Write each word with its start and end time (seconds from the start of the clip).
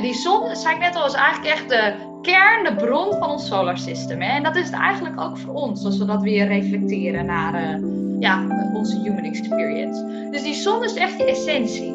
Die 0.00 0.14
zon, 0.14 0.56
zei 0.56 0.74
ik 0.74 0.80
net 0.80 0.96
al, 0.96 1.06
is 1.06 1.12
eigenlijk 1.12 1.54
echt 1.54 1.68
de 1.68 1.94
kern, 2.22 2.64
de 2.64 2.84
bron 2.84 3.18
van 3.18 3.30
ons 3.30 3.46
solar 3.46 3.78
system. 3.78 4.20
Hè? 4.20 4.36
En 4.36 4.42
dat 4.42 4.56
is 4.56 4.64
het 4.64 4.74
eigenlijk 4.74 5.20
ook 5.20 5.38
voor 5.38 5.54
ons, 5.54 5.84
als 5.84 5.98
we 5.98 6.04
dat 6.04 6.22
weer 6.22 6.46
reflecteren 6.46 7.26
naar 7.26 7.54
uh, 7.54 7.84
ja, 8.20 8.46
onze 8.74 9.00
human 9.00 9.24
experience. 9.24 10.28
Dus 10.30 10.42
die 10.42 10.54
zon 10.54 10.84
is 10.84 10.94
echt 10.94 11.16
je 11.16 11.24
essentie. 11.24 11.94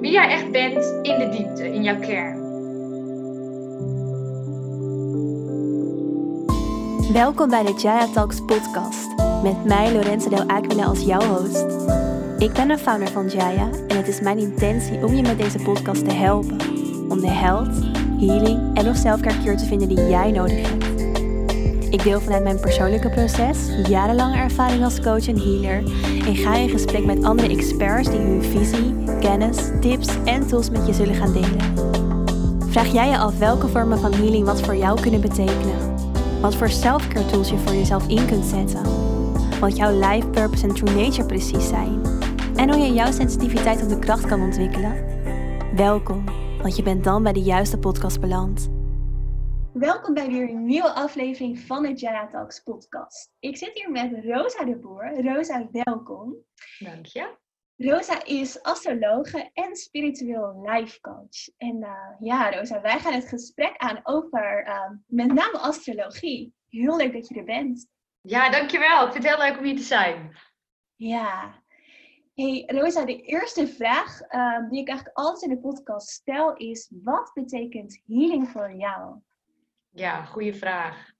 Wie 0.00 0.10
jij 0.10 0.28
echt 0.28 0.50
bent 0.50 0.84
in 1.02 1.18
de 1.18 1.28
diepte, 1.36 1.74
in 1.74 1.82
jouw 1.82 1.98
kern. 1.98 2.38
Welkom 7.12 7.48
bij 7.48 7.62
de 7.62 7.74
Jaya 7.82 8.06
Talks 8.06 8.44
podcast. 8.44 9.08
Met 9.42 9.64
mij 9.64 9.92
Lorenzo 9.92 10.28
Del 10.28 10.48
Aquila 10.48 10.84
als 10.84 11.04
jouw 11.04 11.22
host. 11.22 11.66
Ik 12.38 12.52
ben 12.52 12.68
de 12.68 12.78
founder 12.78 13.08
van 13.08 13.28
Jaya 13.28 13.68
en 13.88 13.96
het 13.96 14.08
is 14.08 14.20
mijn 14.20 14.38
intentie 14.38 15.04
om 15.04 15.14
je 15.14 15.22
met 15.22 15.38
deze 15.38 15.58
podcast 15.58 16.08
te 16.08 16.14
helpen. 16.14 16.79
Om 17.10 17.20
de 17.20 17.30
health, 17.30 17.74
healing 18.18 18.76
en 18.76 18.88
of 18.88 18.96
selfcare 18.96 19.54
te 19.54 19.64
vinden 19.64 19.88
die 19.88 20.08
jij 20.08 20.30
nodig 20.30 20.68
hebt. 20.68 21.00
Ik 21.92 22.02
deel 22.02 22.20
vanuit 22.20 22.42
mijn 22.42 22.60
persoonlijke 22.60 23.10
proces, 23.10 23.58
jarenlange 23.88 24.36
ervaring 24.36 24.84
als 24.84 25.00
coach 25.00 25.28
en 25.28 25.38
healer 25.38 25.82
en 26.26 26.36
ga 26.36 26.54
in 26.54 26.68
gesprek 26.68 27.04
met 27.04 27.24
andere 27.24 27.48
experts 27.48 28.10
die 28.10 28.18
hun 28.18 28.42
visie, 28.42 28.94
kennis, 29.20 29.56
tips 29.80 30.08
en 30.24 30.46
tools 30.46 30.70
met 30.70 30.86
je 30.86 30.92
zullen 30.92 31.14
gaan 31.14 31.32
delen. 31.32 31.74
Vraag 32.68 32.92
jij 32.92 33.08
je 33.08 33.18
af 33.18 33.38
welke 33.38 33.68
vormen 33.68 33.98
van 33.98 34.12
healing 34.12 34.44
wat 34.44 34.62
voor 34.62 34.76
jou 34.76 35.00
kunnen 35.00 35.20
betekenen? 35.20 35.94
Wat 36.40 36.54
voor 36.54 36.70
selfcare 36.70 37.26
tools 37.26 37.50
je 37.50 37.58
voor 37.58 37.74
jezelf 37.74 38.08
in 38.08 38.26
kunt 38.26 38.44
zetten? 38.44 38.82
Wat 39.60 39.76
jouw 39.76 39.98
life 39.98 40.26
purpose 40.26 40.66
en 40.66 40.74
true 40.74 41.04
nature 41.04 41.26
precies 41.26 41.68
zijn? 41.68 42.00
En 42.56 42.70
hoe 42.70 42.78
je 42.78 42.92
jouw 42.92 43.12
sensitiviteit 43.12 43.82
op 43.82 43.88
de 43.88 43.98
kracht 43.98 44.26
kan 44.26 44.40
ontwikkelen? 44.40 44.94
Welkom, 45.76 46.24
want 46.62 46.76
je 46.76 46.82
bent 46.82 47.04
dan 47.04 47.22
bij 47.22 47.32
de 47.32 47.42
juiste 47.42 47.78
podcast 47.78 48.20
beland. 48.20 48.70
Welkom 49.72 50.14
bij 50.14 50.28
weer 50.28 50.48
een 50.48 50.64
nieuwe 50.64 50.92
aflevering 50.92 51.58
van 51.58 51.82
de 51.82 51.92
Jaya 51.92 52.26
Talks 52.26 52.60
podcast. 52.60 53.32
Ik 53.38 53.56
zit 53.56 53.70
hier 53.74 53.90
met 53.90 54.24
Rosa 54.24 54.64
de 54.64 54.76
Boer. 54.76 55.22
Rosa, 55.22 55.68
welkom. 55.70 56.36
Dank 56.78 57.06
je. 57.06 57.36
Rosa 57.76 58.24
is 58.24 58.62
astrologe 58.62 59.50
en 59.52 59.76
spiritueel 59.76 60.62
life 60.66 61.00
coach. 61.00 61.56
En 61.56 61.76
uh, 61.76 62.14
ja, 62.18 62.50
Rosa, 62.50 62.80
wij 62.80 62.98
gaan 62.98 63.12
het 63.12 63.28
gesprek 63.28 63.76
aan 63.76 64.00
over 64.02 64.66
uh, 64.66 64.90
met 65.06 65.26
name 65.26 65.58
astrologie. 65.58 66.54
Heel 66.68 66.96
leuk 66.96 67.12
dat 67.12 67.28
je 67.28 67.34
er 67.34 67.44
bent. 67.44 67.86
Ja, 68.20 68.50
dankjewel. 68.50 69.06
Ik 69.06 69.12
vind 69.12 69.24
het 69.24 69.36
heel 69.36 69.48
leuk 69.48 69.58
om 69.58 69.64
hier 69.64 69.76
te 69.76 69.82
zijn. 69.82 70.36
Ja. 70.94 71.54
Hey 72.40 72.64
Rosa, 72.66 73.04
de 73.04 73.22
eerste 73.22 73.68
vraag 73.68 74.20
uh, 74.30 74.70
die 74.70 74.80
ik 74.80 74.88
eigenlijk 74.88 75.18
altijd 75.18 75.42
in 75.42 75.56
de 75.56 75.60
podcast 75.60 76.08
stel 76.08 76.56
is: 76.56 76.90
wat 77.02 77.30
betekent 77.34 78.02
healing 78.06 78.48
voor 78.48 78.74
jou? 78.74 79.16
Ja, 79.90 80.24
goede 80.24 80.54
vraag. 80.54 81.10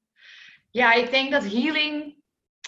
Ja, 0.71 0.93
ik 0.93 1.11
denk 1.11 1.31
dat 1.31 1.43
healing 1.43 2.17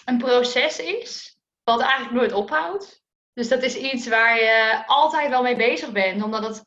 een 0.05 0.17
proces 0.17 0.79
is 0.79 1.37
wat 1.63 1.81
eigenlijk 1.81 2.11
nooit 2.11 2.33
ophoudt. 2.33 3.03
Dus 3.33 3.47
dat 3.47 3.63
is 3.63 3.75
iets 3.75 4.07
waar 4.07 4.35
je 4.35 4.83
altijd 4.85 5.29
wel 5.29 5.43
mee 5.43 5.55
bezig 5.55 5.91
bent, 5.91 6.23
omdat 6.23 6.43
het 6.43 6.65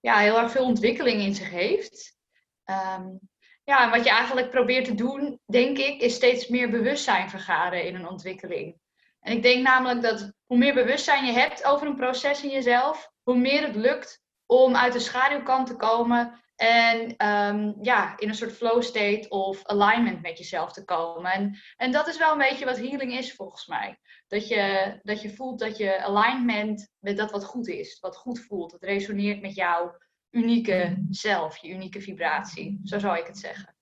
ja, 0.00 0.18
heel 0.18 0.38
erg 0.38 0.50
veel 0.50 0.64
ontwikkeling 0.64 1.20
in 1.20 1.34
zich 1.34 1.50
heeft. 1.50 2.16
Um, 2.64 3.20
ja, 3.64 3.84
en 3.84 3.90
wat 3.90 4.04
je 4.04 4.10
eigenlijk 4.10 4.50
probeert 4.50 4.84
te 4.84 4.94
doen, 4.94 5.40
denk 5.46 5.78
ik, 5.78 6.00
is 6.00 6.14
steeds 6.14 6.48
meer 6.48 6.70
bewustzijn 6.70 7.30
vergaren 7.30 7.84
in 7.84 7.94
een 7.94 8.08
ontwikkeling. 8.08 8.76
En 9.20 9.36
ik 9.36 9.42
denk 9.42 9.62
namelijk 9.62 10.02
dat 10.02 10.36
hoe 10.48 10.58
meer 10.58 10.74
bewustzijn 10.74 11.24
je 11.24 11.32
hebt 11.32 11.64
over 11.64 11.86
een 11.86 11.96
proces 11.96 12.42
in 12.42 12.50
jezelf, 12.50 13.12
hoe 13.22 13.36
meer 13.36 13.62
het 13.62 13.76
lukt 13.76 14.22
om 14.46 14.76
uit 14.76 14.92
de 14.92 14.98
schaduwkant 14.98 15.66
te 15.66 15.76
komen 15.76 16.42
en 16.56 17.26
um, 17.28 17.76
ja, 17.80 18.18
in 18.18 18.28
een 18.28 18.34
soort 18.34 18.52
flow 18.52 18.82
state 18.82 19.26
of 19.28 19.66
alignment 19.66 20.22
met 20.22 20.38
jezelf 20.38 20.72
te 20.72 20.84
komen. 20.84 21.32
En, 21.32 21.58
en 21.76 21.92
dat 21.92 22.08
is 22.08 22.18
wel 22.18 22.32
een 22.32 22.38
beetje 22.38 22.64
wat 22.64 22.76
healing 22.76 23.12
is 23.12 23.34
volgens 23.34 23.66
mij. 23.66 23.98
Dat 24.26 24.48
je, 24.48 24.98
dat 25.02 25.22
je 25.22 25.34
voelt 25.34 25.58
dat 25.58 25.76
je 25.76 26.02
alignment 26.02 26.92
met 26.98 27.16
dat 27.16 27.30
wat 27.30 27.44
goed 27.44 27.68
is, 27.68 28.00
wat 28.00 28.16
goed 28.16 28.40
voelt, 28.40 28.72
wat 28.72 28.82
resoneert 28.82 29.40
met 29.40 29.54
jouw 29.54 29.96
unieke 30.30 31.06
zelf, 31.10 31.56
je 31.56 31.68
unieke 31.68 32.00
vibratie. 32.00 32.80
Zo 32.84 32.98
zou 32.98 33.18
ik 33.18 33.26
het 33.26 33.38
zeggen. 33.38 33.76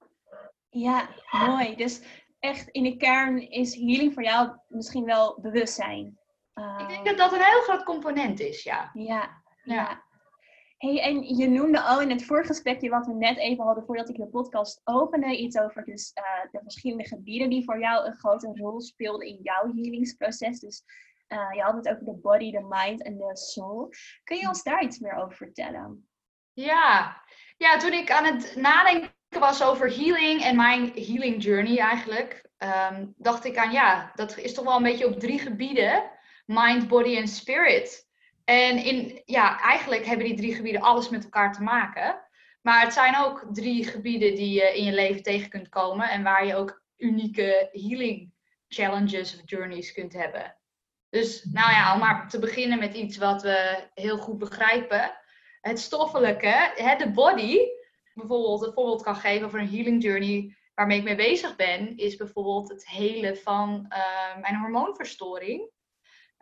Ja, 0.68 1.08
mooi. 1.30 1.76
Dus 1.76 2.02
echt 2.38 2.68
in 2.68 2.82
de 2.82 2.96
kern 2.96 3.50
is 3.50 3.74
healing 3.74 4.14
voor 4.14 4.22
jou 4.22 4.58
misschien 4.68 5.04
wel 5.04 5.38
bewustzijn. 5.40 6.18
Ik 6.78 6.88
denk 6.88 7.06
dat 7.06 7.18
dat 7.18 7.32
een 7.32 7.44
heel 7.44 7.60
groot 7.60 7.82
component 7.82 8.40
is, 8.40 8.62
ja. 8.62 8.90
Ja, 8.94 9.42
ja. 9.64 10.04
Hey, 10.78 11.00
en 11.00 11.36
je 11.36 11.48
noemde 11.48 11.80
al 11.80 12.00
in 12.00 12.10
het 12.10 12.24
vorige 12.24 12.46
gesprekje 12.46 12.90
wat 12.90 13.06
we 13.06 13.12
net 13.12 13.36
even 13.38 13.64
hadden 13.64 13.84
voordat 13.84 14.08
ik 14.08 14.16
de 14.16 14.26
podcast 14.26 14.80
opende, 14.84 15.36
iets 15.36 15.58
over 15.58 15.84
dus, 15.84 16.12
uh, 16.14 16.50
de 16.52 16.60
verschillende 16.62 17.06
gebieden 17.06 17.50
die 17.50 17.64
voor 17.64 17.80
jou 17.80 18.06
een 18.06 18.16
grote 18.16 18.52
rol 18.54 18.80
speelden 18.80 19.26
in 19.26 19.38
jouw 19.42 19.72
healingsproces. 19.74 20.60
Dus 20.60 20.82
uh, 21.28 21.52
je 21.52 21.60
had 21.60 21.74
het 21.74 21.88
over 21.88 22.04
de 22.04 22.14
body, 22.14 22.50
de 22.50 22.66
mind 22.68 23.02
en 23.02 23.16
de 23.16 23.36
soul. 23.36 23.90
Kun 24.24 24.36
je 24.36 24.48
ons 24.48 24.62
daar 24.62 24.82
iets 24.82 24.98
meer 24.98 25.14
over 25.14 25.36
vertellen? 25.36 26.08
Ja, 26.52 27.22
ja 27.56 27.76
toen 27.78 27.92
ik 27.92 28.10
aan 28.10 28.24
het 28.24 28.56
nadenken 28.56 29.10
was 29.28 29.62
over 29.62 29.96
healing 29.96 30.42
en 30.42 30.56
mijn 30.56 30.92
healing 30.94 31.42
journey 31.42 31.78
eigenlijk, 31.78 32.48
um, 32.58 33.14
dacht 33.16 33.44
ik 33.44 33.56
aan 33.56 33.72
ja, 33.72 34.12
dat 34.14 34.38
is 34.38 34.54
toch 34.54 34.64
wel 34.64 34.76
een 34.76 34.82
beetje 34.82 35.06
op 35.06 35.20
drie 35.20 35.38
gebieden: 35.38 36.10
mind, 36.46 36.88
body 36.88 37.16
en 37.16 37.28
spirit. 37.28 38.08
En 38.44 38.84
in, 38.84 39.22
ja, 39.24 39.60
eigenlijk 39.60 40.04
hebben 40.04 40.26
die 40.26 40.36
drie 40.36 40.54
gebieden 40.54 40.80
alles 40.80 41.08
met 41.08 41.24
elkaar 41.24 41.52
te 41.52 41.62
maken. 41.62 42.20
Maar 42.62 42.80
het 42.80 42.92
zijn 42.92 43.16
ook 43.16 43.46
drie 43.52 43.84
gebieden 43.84 44.34
die 44.34 44.52
je 44.52 44.76
in 44.76 44.84
je 44.84 44.92
leven 44.92 45.22
tegen 45.22 45.48
kunt 45.48 45.68
komen 45.68 46.10
en 46.10 46.22
waar 46.22 46.46
je 46.46 46.54
ook 46.54 46.82
unieke 46.96 47.68
healing 47.72 48.32
challenges 48.68 49.34
of 49.34 49.40
journeys 49.44 49.92
kunt 49.92 50.12
hebben. 50.12 50.56
Dus 51.10 51.44
nou 51.44 51.70
ja, 51.70 51.94
om 51.94 52.00
maar 52.00 52.28
te 52.28 52.38
beginnen 52.38 52.78
met 52.78 52.94
iets 52.94 53.16
wat 53.16 53.42
we 53.42 53.88
heel 53.94 54.18
goed 54.18 54.38
begrijpen. 54.38 55.18
Het 55.60 55.78
stoffelijke, 55.78 56.72
de 56.98 57.10
body, 57.10 57.58
bijvoorbeeld 58.14 58.66
een 58.66 58.72
voorbeeld 58.72 59.02
kan 59.02 59.16
geven 59.16 59.46
over 59.46 59.60
een 59.60 59.70
healing 59.70 60.02
journey 60.02 60.56
waarmee 60.74 60.98
ik 60.98 61.04
mee 61.04 61.14
bezig 61.14 61.56
ben, 61.56 61.96
is 61.96 62.16
bijvoorbeeld 62.16 62.68
het 62.68 62.88
helen 62.88 63.36
van 63.36 63.86
uh, 63.88 64.40
mijn 64.40 64.56
hormoonverstoring. 64.56 65.70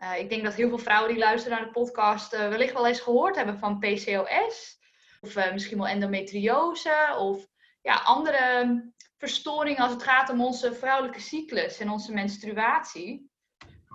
Uh, 0.02 0.18
ik 0.18 0.28
denk 0.28 0.44
dat 0.44 0.54
heel 0.54 0.68
veel 0.68 0.78
vrouwen 0.78 1.10
die 1.10 1.22
luisteren 1.22 1.56
naar 1.56 1.66
de 1.66 1.72
podcast 1.72 2.34
uh, 2.34 2.48
wellicht 2.48 2.72
wel 2.72 2.86
eens 2.86 3.00
gehoord 3.00 3.36
hebben 3.36 3.58
van 3.58 3.78
PCOS. 3.78 4.78
Of 5.20 5.36
uh, 5.36 5.52
misschien 5.52 5.78
wel 5.78 5.86
endometriose. 5.86 7.16
Of 7.18 7.46
ja, 7.82 7.94
andere 7.94 8.92
verstoringen 9.16 9.82
als 9.82 9.92
het 9.92 10.02
gaat 10.02 10.30
om 10.30 10.40
onze 10.40 10.74
vrouwelijke 10.74 11.20
cyclus 11.20 11.78
en 11.78 11.90
onze 11.90 12.12
menstruatie. 12.12 13.30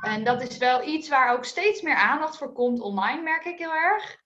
En 0.01 0.23
dat 0.23 0.41
is 0.41 0.57
wel 0.57 0.87
iets 0.87 1.09
waar 1.09 1.33
ook 1.33 1.45
steeds 1.45 1.81
meer 1.81 1.95
aandacht 1.95 2.37
voor 2.37 2.53
komt 2.53 2.79
online, 2.79 3.21
merk 3.21 3.45
ik 3.45 3.57
heel 3.57 3.73
erg. 3.73 4.17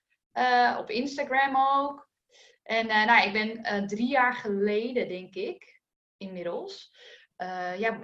op 0.77 0.89
Instagram 0.89 1.55
ook. 1.57 2.09
En 2.63 2.87
nou, 2.87 3.27
ik 3.27 3.33
ben 3.33 3.87
drie 3.87 4.07
jaar 4.07 4.33
geleden, 4.33 5.07
denk 5.07 5.33
ik, 5.35 5.81
inmiddels, 6.17 6.95
ja, 7.77 7.99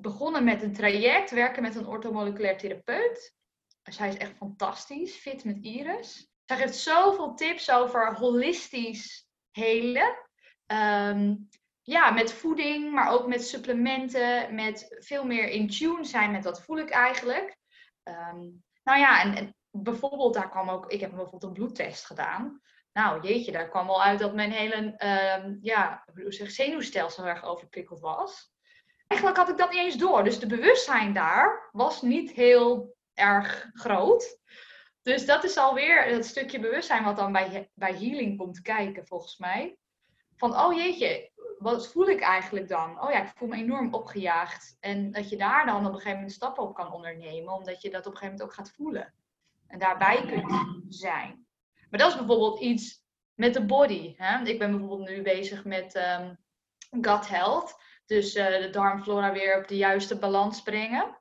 begonnen 0.00 0.44
met 0.44 0.62
een 0.62 0.72
traject, 0.72 1.30
werken 1.30 1.62
met 1.62 1.74
een 1.74 1.86
orthomoleculair 1.86 2.58
therapeut. 2.58 3.36
Zij 3.82 4.08
is 4.08 4.16
echt 4.16 4.36
fantastisch, 4.36 5.14
fit 5.14 5.44
met 5.44 5.58
Iris. 5.60 6.28
Zij 6.44 6.56
geeft 6.56 6.76
zoveel 6.76 7.34
tips 7.34 7.70
over 7.70 8.14
holistisch 8.14 9.28
helen. 9.50 10.16
Ehm, 10.66 11.34
ja, 11.82 12.10
met 12.10 12.32
voeding, 12.32 12.92
maar 12.92 13.12
ook 13.12 13.26
met 13.26 13.46
supplementen, 13.46 14.54
met 14.54 14.96
veel 14.98 15.24
meer 15.24 15.48
in 15.48 15.68
tune 15.68 16.04
zijn 16.04 16.30
met 16.30 16.44
wat 16.44 16.62
voel 16.62 16.78
ik 16.78 16.90
eigenlijk. 16.90 17.56
Um, 18.04 18.64
nou 18.82 18.98
ja, 18.98 19.34
en, 19.34 19.56
bijvoorbeeld 19.70 20.34
daar 20.34 20.50
kwam 20.50 20.68
ook, 20.68 20.92
ik 20.92 21.00
heb 21.00 21.10
bijvoorbeeld 21.10 21.42
een 21.42 21.52
bloedtest 21.52 22.06
gedaan. 22.06 22.60
Nou 22.92 23.28
jeetje, 23.28 23.52
daar 23.52 23.68
kwam 23.68 23.88
al 23.88 24.02
uit 24.02 24.18
dat 24.18 24.34
mijn 24.34 24.50
hele 24.50 24.76
um, 25.44 25.58
ja, 25.60 26.04
hoe 26.14 26.32
zeg, 26.32 26.50
zenuwstelsel 26.50 27.24
erg 27.24 27.44
overprikkeld 27.44 28.00
was 28.00 28.52
eigenlijk 29.08 29.40
had 29.40 29.48
ik 29.48 29.56
dat 29.56 29.70
niet 29.70 29.78
eens 29.78 29.96
door. 29.96 30.24
Dus 30.24 30.38
de 30.38 30.46
bewustzijn 30.46 31.12
daar 31.12 31.68
was 31.72 32.02
niet 32.02 32.30
heel 32.30 32.96
erg 33.14 33.70
groot. 33.72 34.38
Dus 35.02 35.26
dat 35.26 35.44
is 35.44 35.56
alweer 35.56 36.04
het 36.04 36.26
stukje 36.26 36.60
bewustzijn 36.60 37.04
wat 37.04 37.16
dan 37.16 37.32
bij, 37.32 37.70
bij 37.74 37.92
healing 37.92 38.38
komt 38.38 38.62
kijken, 38.62 39.06
volgens 39.06 39.38
mij. 39.38 39.76
Van, 40.36 40.58
oh 40.58 40.76
jeetje, 40.76 41.30
wat 41.58 41.92
voel 41.92 42.08
ik 42.08 42.20
eigenlijk 42.20 42.68
dan? 42.68 43.02
Oh 43.02 43.10
ja, 43.10 43.22
ik 43.22 43.32
voel 43.36 43.48
me 43.48 43.56
enorm 43.56 43.94
opgejaagd. 43.94 44.76
En 44.80 45.10
dat 45.10 45.28
je 45.28 45.36
daar 45.36 45.66
dan 45.66 45.80
op 45.80 45.86
een 45.86 45.94
gegeven 45.94 46.14
moment 46.14 46.32
stappen 46.32 46.62
op 46.62 46.74
kan 46.74 46.92
ondernemen, 46.92 47.54
omdat 47.54 47.82
je 47.82 47.90
dat 47.90 48.06
op 48.06 48.12
een 48.12 48.18
gegeven 48.18 48.38
moment 48.38 48.42
ook 48.42 48.54
gaat 48.54 48.74
voelen. 48.76 49.14
En 49.66 49.78
daarbij 49.78 50.26
kunt 50.26 50.84
zijn. 50.88 51.46
Maar 51.90 52.00
dat 52.00 52.10
is 52.10 52.16
bijvoorbeeld 52.16 52.60
iets 52.60 53.04
met 53.34 53.54
de 53.54 53.64
body. 53.64 54.14
Hè? 54.16 54.44
Ik 54.44 54.58
ben 54.58 54.70
bijvoorbeeld 54.70 55.08
nu 55.08 55.22
bezig 55.22 55.64
met 55.64 55.96
um, 55.96 56.38
gut 57.00 57.28
health. 57.28 57.76
Dus 58.08 58.36
uh, 58.36 58.46
de 58.46 58.70
darmflora 58.70 59.32
weer 59.32 59.58
op 59.58 59.68
de 59.68 59.76
juiste 59.76 60.18
balans 60.18 60.62
brengen. 60.62 61.18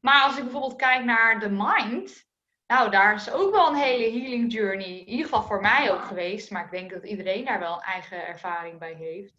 Maar 0.00 0.22
als 0.22 0.36
ik 0.36 0.42
bijvoorbeeld 0.42 0.76
kijk 0.76 1.04
naar 1.04 1.40
de 1.40 1.50
mind, 1.50 2.28
Nou, 2.66 2.90
daar 2.90 3.14
is 3.14 3.30
ook 3.30 3.52
wel 3.52 3.68
een 3.68 3.74
hele 3.74 4.18
healing 4.20 4.52
journey, 4.52 4.98
in 4.98 5.08
ieder 5.08 5.24
geval 5.24 5.42
voor 5.42 5.60
mij 5.60 5.92
ook 5.92 6.04
geweest. 6.04 6.50
Maar 6.50 6.64
ik 6.64 6.70
denk 6.70 6.90
dat 6.90 7.04
iedereen 7.04 7.44
daar 7.44 7.58
wel 7.58 7.74
een 7.74 7.80
eigen 7.80 8.26
ervaring 8.26 8.78
bij 8.78 8.94
heeft. 8.94 9.34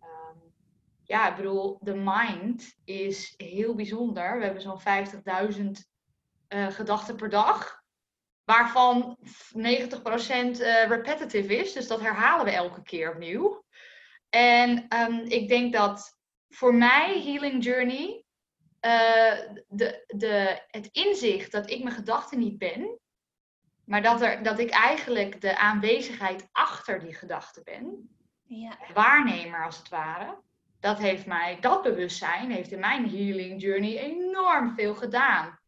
Ehm, 0.00 0.38
ja, 1.02 1.28
ik 1.30 1.36
bedoel, 1.36 1.78
de 1.80 1.94
mind 1.94 2.76
is 2.84 3.34
heel 3.36 3.74
bijzonder. 3.74 4.38
We 4.38 4.44
hebben 4.44 4.62
zo'n 4.62 4.80
50.000 4.80 5.64
uh, 6.48 6.66
gedachten 6.66 7.16
per 7.16 7.28
dag. 7.28 7.82
Waarvan 8.44 9.18
90% 9.22 9.22
uh, 9.58 10.86
repetitive 10.86 11.56
is. 11.56 11.72
Dus 11.72 11.86
dat 11.86 12.00
herhalen 12.00 12.44
we 12.44 12.50
elke 12.50 12.82
keer 12.82 13.12
opnieuw. 13.12 13.64
En 14.36 14.86
um, 14.88 15.24
ik 15.28 15.48
denk 15.48 15.72
dat 15.72 16.18
voor 16.48 16.74
mij 16.74 17.22
Healing 17.22 17.64
Journey 17.64 18.24
uh, 18.80 19.32
de, 19.68 20.04
de, 20.06 20.62
het 20.70 20.88
inzicht 20.92 21.52
dat 21.52 21.70
ik 21.70 21.82
mijn 21.82 21.94
gedachten 21.94 22.38
niet 22.38 22.58
ben, 22.58 22.98
maar 23.84 24.02
dat, 24.02 24.20
er, 24.20 24.42
dat 24.42 24.58
ik 24.58 24.70
eigenlijk 24.70 25.40
de 25.40 25.58
aanwezigheid 25.58 26.48
achter 26.52 27.00
die 27.00 27.14
gedachten 27.14 27.64
ben, 27.64 28.16
ja. 28.42 28.78
waarnemer 28.94 29.64
als 29.64 29.78
het 29.78 29.88
ware, 29.88 30.38
dat 30.80 30.98
heeft 30.98 31.26
mij, 31.26 31.60
dat 31.60 31.82
bewustzijn 31.82 32.50
heeft 32.50 32.72
in 32.72 32.80
mijn 32.80 33.10
healing 33.10 33.62
journey 33.62 33.98
enorm 33.98 34.74
veel 34.74 34.94
gedaan. 34.94 35.58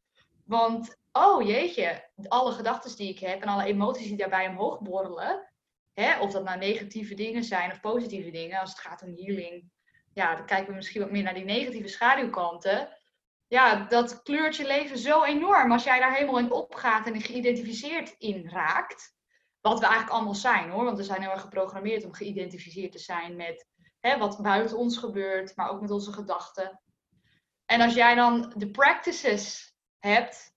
Want, 0.45 0.97
oh 1.13 1.47
jeetje, 1.47 2.11
alle 2.29 2.53
gedachten 2.53 2.97
die 2.97 3.09
ik 3.09 3.19
heb 3.19 3.43
en 3.43 3.49
alle 3.49 3.65
emoties 3.65 4.07
die 4.07 4.17
daarbij 4.17 4.49
omhoog 4.49 4.81
borrelen, 4.81 5.48
hè, 6.01 6.21
of 6.21 6.33
dat 6.33 6.45
nou 6.45 6.59
negatieve 6.59 7.15
dingen 7.15 7.45
zijn 7.45 7.71
of 7.71 7.81
positieve 7.81 8.31
dingen, 8.31 8.61
als 8.61 8.71
het 8.71 8.81
gaat 8.81 9.03
om 9.03 9.15
healing, 9.17 9.71
ja, 10.13 10.35
dan 10.35 10.47
kijken 10.47 10.69
we 10.69 10.75
misschien 10.75 11.01
wat 11.01 11.11
meer 11.11 11.23
naar 11.23 11.35
die 11.35 11.45
negatieve 11.45 11.89
schaduwkanten 11.89 12.99
ja, 13.49 13.85
dat 13.85 14.23
kleurt 14.23 14.57
je 14.57 14.67
leven 14.67 14.99
zo 14.99 15.25
enorm 15.25 15.73
als 15.73 15.85
jij 15.85 15.99
daar 15.99 16.15
helemaal 16.15 16.39
in 16.39 16.53
opgaat 16.53 17.07
en 17.07 17.21
geïdentificeerd 17.21 18.15
in 18.19 18.49
raakt. 18.49 19.17
Wat 19.61 19.79
we 19.79 19.85
eigenlijk 19.85 20.15
allemaal 20.15 20.35
zijn 20.35 20.71
hoor, 20.71 20.85
want 20.85 20.97
we 20.97 21.05
zijn 21.05 21.21
heel 21.21 21.31
erg 21.31 21.41
geprogrammeerd 21.41 22.05
om 22.05 22.13
geïdentificeerd 22.13 22.93
te 22.93 22.99
zijn 22.99 23.37
met 23.37 23.67
hè, 24.01 24.19
wat 24.19 24.43
buiten 24.43 24.77
ons 24.77 24.97
gebeurt, 24.99 25.57
maar 25.57 25.71
ook 25.71 25.81
met 25.81 25.91
onze 25.91 26.13
gedachten. 26.13 26.81
En 27.65 27.81
als 27.81 27.95
jij 27.95 28.15
dan 28.15 28.53
de 28.57 28.71
practices 28.71 29.75
hebt 29.99 30.57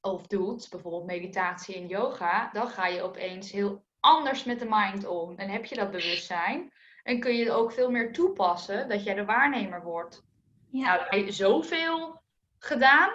of 0.00 0.26
doet, 0.26 0.68
bijvoorbeeld 0.70 1.06
meditatie 1.06 1.74
en 1.74 1.86
yoga, 1.86 2.50
dan 2.52 2.68
ga 2.68 2.86
je 2.86 3.02
opeens 3.02 3.50
heel 3.50 3.84
anders 4.02 4.44
met 4.44 4.58
de 4.58 4.66
mind 4.68 5.06
om. 5.06 5.36
En 5.36 5.48
heb 5.48 5.64
je 5.64 5.74
dat 5.74 5.90
bewustzijn 5.90 6.72
en 7.02 7.20
kun 7.20 7.36
je 7.36 7.44
het 7.44 7.52
ook 7.52 7.72
veel 7.72 7.90
meer 7.90 8.12
toepassen 8.12 8.88
dat 8.88 9.04
jij 9.04 9.14
de 9.14 9.24
waarnemer 9.24 9.82
wordt. 9.82 10.24
Ja. 10.70 11.06
Nou, 11.10 11.32
zoveel 11.32 12.22
gedaan. 12.58 13.10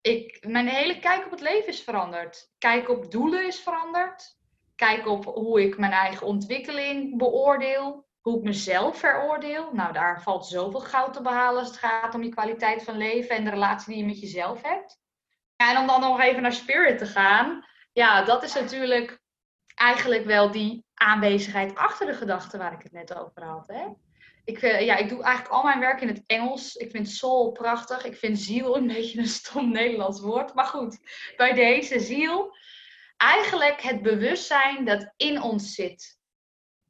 Ik, 0.00 0.46
mijn 0.46 0.68
hele 0.68 0.98
kijk 0.98 1.24
op 1.24 1.30
het 1.30 1.40
leven 1.40 1.68
is 1.68 1.80
veranderd. 1.80 2.52
Kijk 2.58 2.88
op 2.88 3.10
doelen 3.10 3.46
is 3.46 3.60
veranderd. 3.60 4.38
Kijk 4.76 5.06
op 5.06 5.24
hoe 5.24 5.62
ik 5.62 5.78
mijn 5.78 5.92
eigen 5.92 6.26
ontwikkeling 6.26 7.18
beoordeel. 7.18 8.08
Hoe 8.20 8.38
ik 8.38 8.44
mezelf 8.44 8.98
veroordeel. 8.98 9.72
Nou, 9.72 9.92
daar 9.92 10.22
valt 10.22 10.46
zoveel 10.46 10.80
goud 10.80 11.12
te 11.12 11.22
behalen 11.22 11.60
als 11.60 11.68
het 11.68 11.78
gaat 11.78 12.14
om 12.14 12.22
je 12.22 12.28
kwaliteit 12.28 12.82
van 12.82 12.96
leven 12.96 13.36
en 13.36 13.44
de 13.44 13.50
relatie 13.50 13.92
die 13.92 14.02
je 14.02 14.08
met 14.08 14.20
jezelf 14.20 14.62
hebt. 14.62 14.98
Ja, 15.56 15.70
en 15.70 15.78
om 15.80 15.86
dan 15.86 16.00
nog 16.00 16.20
even 16.20 16.42
naar 16.42 16.52
spirit 16.52 16.98
te 16.98 17.06
gaan. 17.06 17.64
Ja, 17.92 18.22
dat 18.22 18.42
is 18.42 18.54
natuurlijk 18.54 19.19
eigenlijk 19.80 20.24
wel 20.24 20.50
die 20.50 20.84
aanwezigheid 20.94 21.74
achter 21.74 22.06
de 22.06 22.14
gedachten 22.14 22.58
waar 22.58 22.72
ik 22.72 22.82
het 22.82 22.92
net 22.92 23.14
over 23.14 23.44
had. 23.44 23.66
Hè? 23.66 23.86
Ik, 24.44 24.62
uh, 24.62 24.80
ja, 24.80 24.96
ik 24.96 25.08
doe 25.08 25.22
eigenlijk 25.22 25.54
al 25.54 25.62
mijn 25.62 25.80
werk 25.80 26.00
in 26.00 26.08
het 26.08 26.22
Engels. 26.26 26.74
Ik 26.74 26.90
vind 26.90 27.08
soul 27.08 27.52
prachtig. 27.52 28.04
Ik 28.04 28.16
vind 28.16 28.38
ziel 28.38 28.76
een 28.76 28.86
beetje 28.86 29.18
een 29.18 29.26
stom 29.26 29.72
Nederlands 29.72 30.20
woord. 30.20 30.54
Maar 30.54 30.66
goed, 30.66 30.98
bij 31.36 31.52
deze 31.52 32.00
ziel. 32.00 32.56
Eigenlijk 33.16 33.80
het 33.80 34.02
bewustzijn 34.02 34.84
dat 34.84 35.12
in 35.16 35.42
ons 35.42 35.74
zit. 35.74 36.18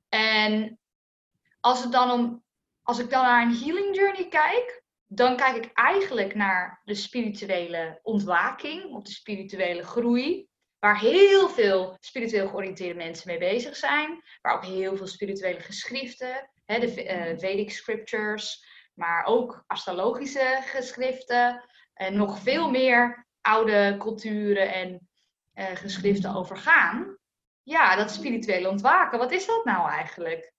En 0.09 0.79
als, 1.61 1.83
het 1.83 1.93
dan 1.93 2.11
om, 2.11 2.45
als 2.83 2.99
ik 2.99 3.11
dan 3.11 3.23
naar 3.23 3.43
een 3.43 3.57
healing 3.57 3.97
journey 3.97 4.29
kijk, 4.29 4.83
dan 5.07 5.37
kijk 5.37 5.65
ik 5.65 5.71
eigenlijk 5.73 6.35
naar 6.35 6.81
de 6.85 6.95
spirituele 6.95 7.99
ontwaking, 8.03 8.85
of 8.95 9.03
de 9.03 9.13
spirituele 9.13 9.83
groei. 9.83 10.50
Waar 10.81 10.99
heel 10.99 11.49
veel 11.49 11.97
spiritueel 12.01 12.49
georiënteerde 12.49 12.95
mensen 12.95 13.29
mee 13.29 13.39
bezig 13.39 13.77
zijn. 13.77 14.23
Waar 14.41 14.55
ook 14.55 14.65
heel 14.65 14.97
veel 14.97 15.07
spirituele 15.07 15.61
geschriften, 15.61 16.51
de 16.65 17.05
uh, 17.05 17.39
Vedic 17.39 17.71
scriptures, 17.71 18.65
maar 18.95 19.25
ook 19.25 19.65
astrologische 19.67 20.59
geschriften. 20.63 21.65
En 21.95 22.17
nog 22.17 22.39
veel 22.39 22.71
meer 22.71 23.27
oude 23.41 23.97
culturen 23.99 24.73
en 24.73 25.09
uh, 25.55 25.67
geschriften 25.67 26.35
overgaan. 26.35 27.19
Ja, 27.63 27.97
dat 27.97 28.11
spirituele 28.11 28.69
ontwaken, 28.69 29.19
wat 29.19 29.33
is 29.33 29.47
dat 29.47 29.65
nou 29.65 29.91
eigenlijk? 29.91 30.53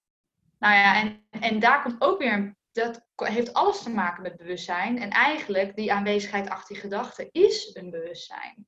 Nou 0.59 0.75
ja, 0.75 1.01
en, 1.01 1.27
en 1.29 1.59
daar 1.59 1.81
komt 1.81 2.01
ook 2.01 2.19
weer, 2.19 2.55
dat 2.71 3.05
heeft 3.15 3.53
alles 3.53 3.83
te 3.83 3.89
maken 3.89 4.21
met 4.21 4.37
bewustzijn. 4.37 4.99
En 4.99 5.09
eigenlijk, 5.09 5.75
die 5.75 5.93
aanwezigheid 5.93 6.49
achter 6.49 6.73
die 6.73 6.83
gedachten 6.83 7.29
is 7.31 7.69
een 7.73 7.89
bewustzijn. 7.89 8.67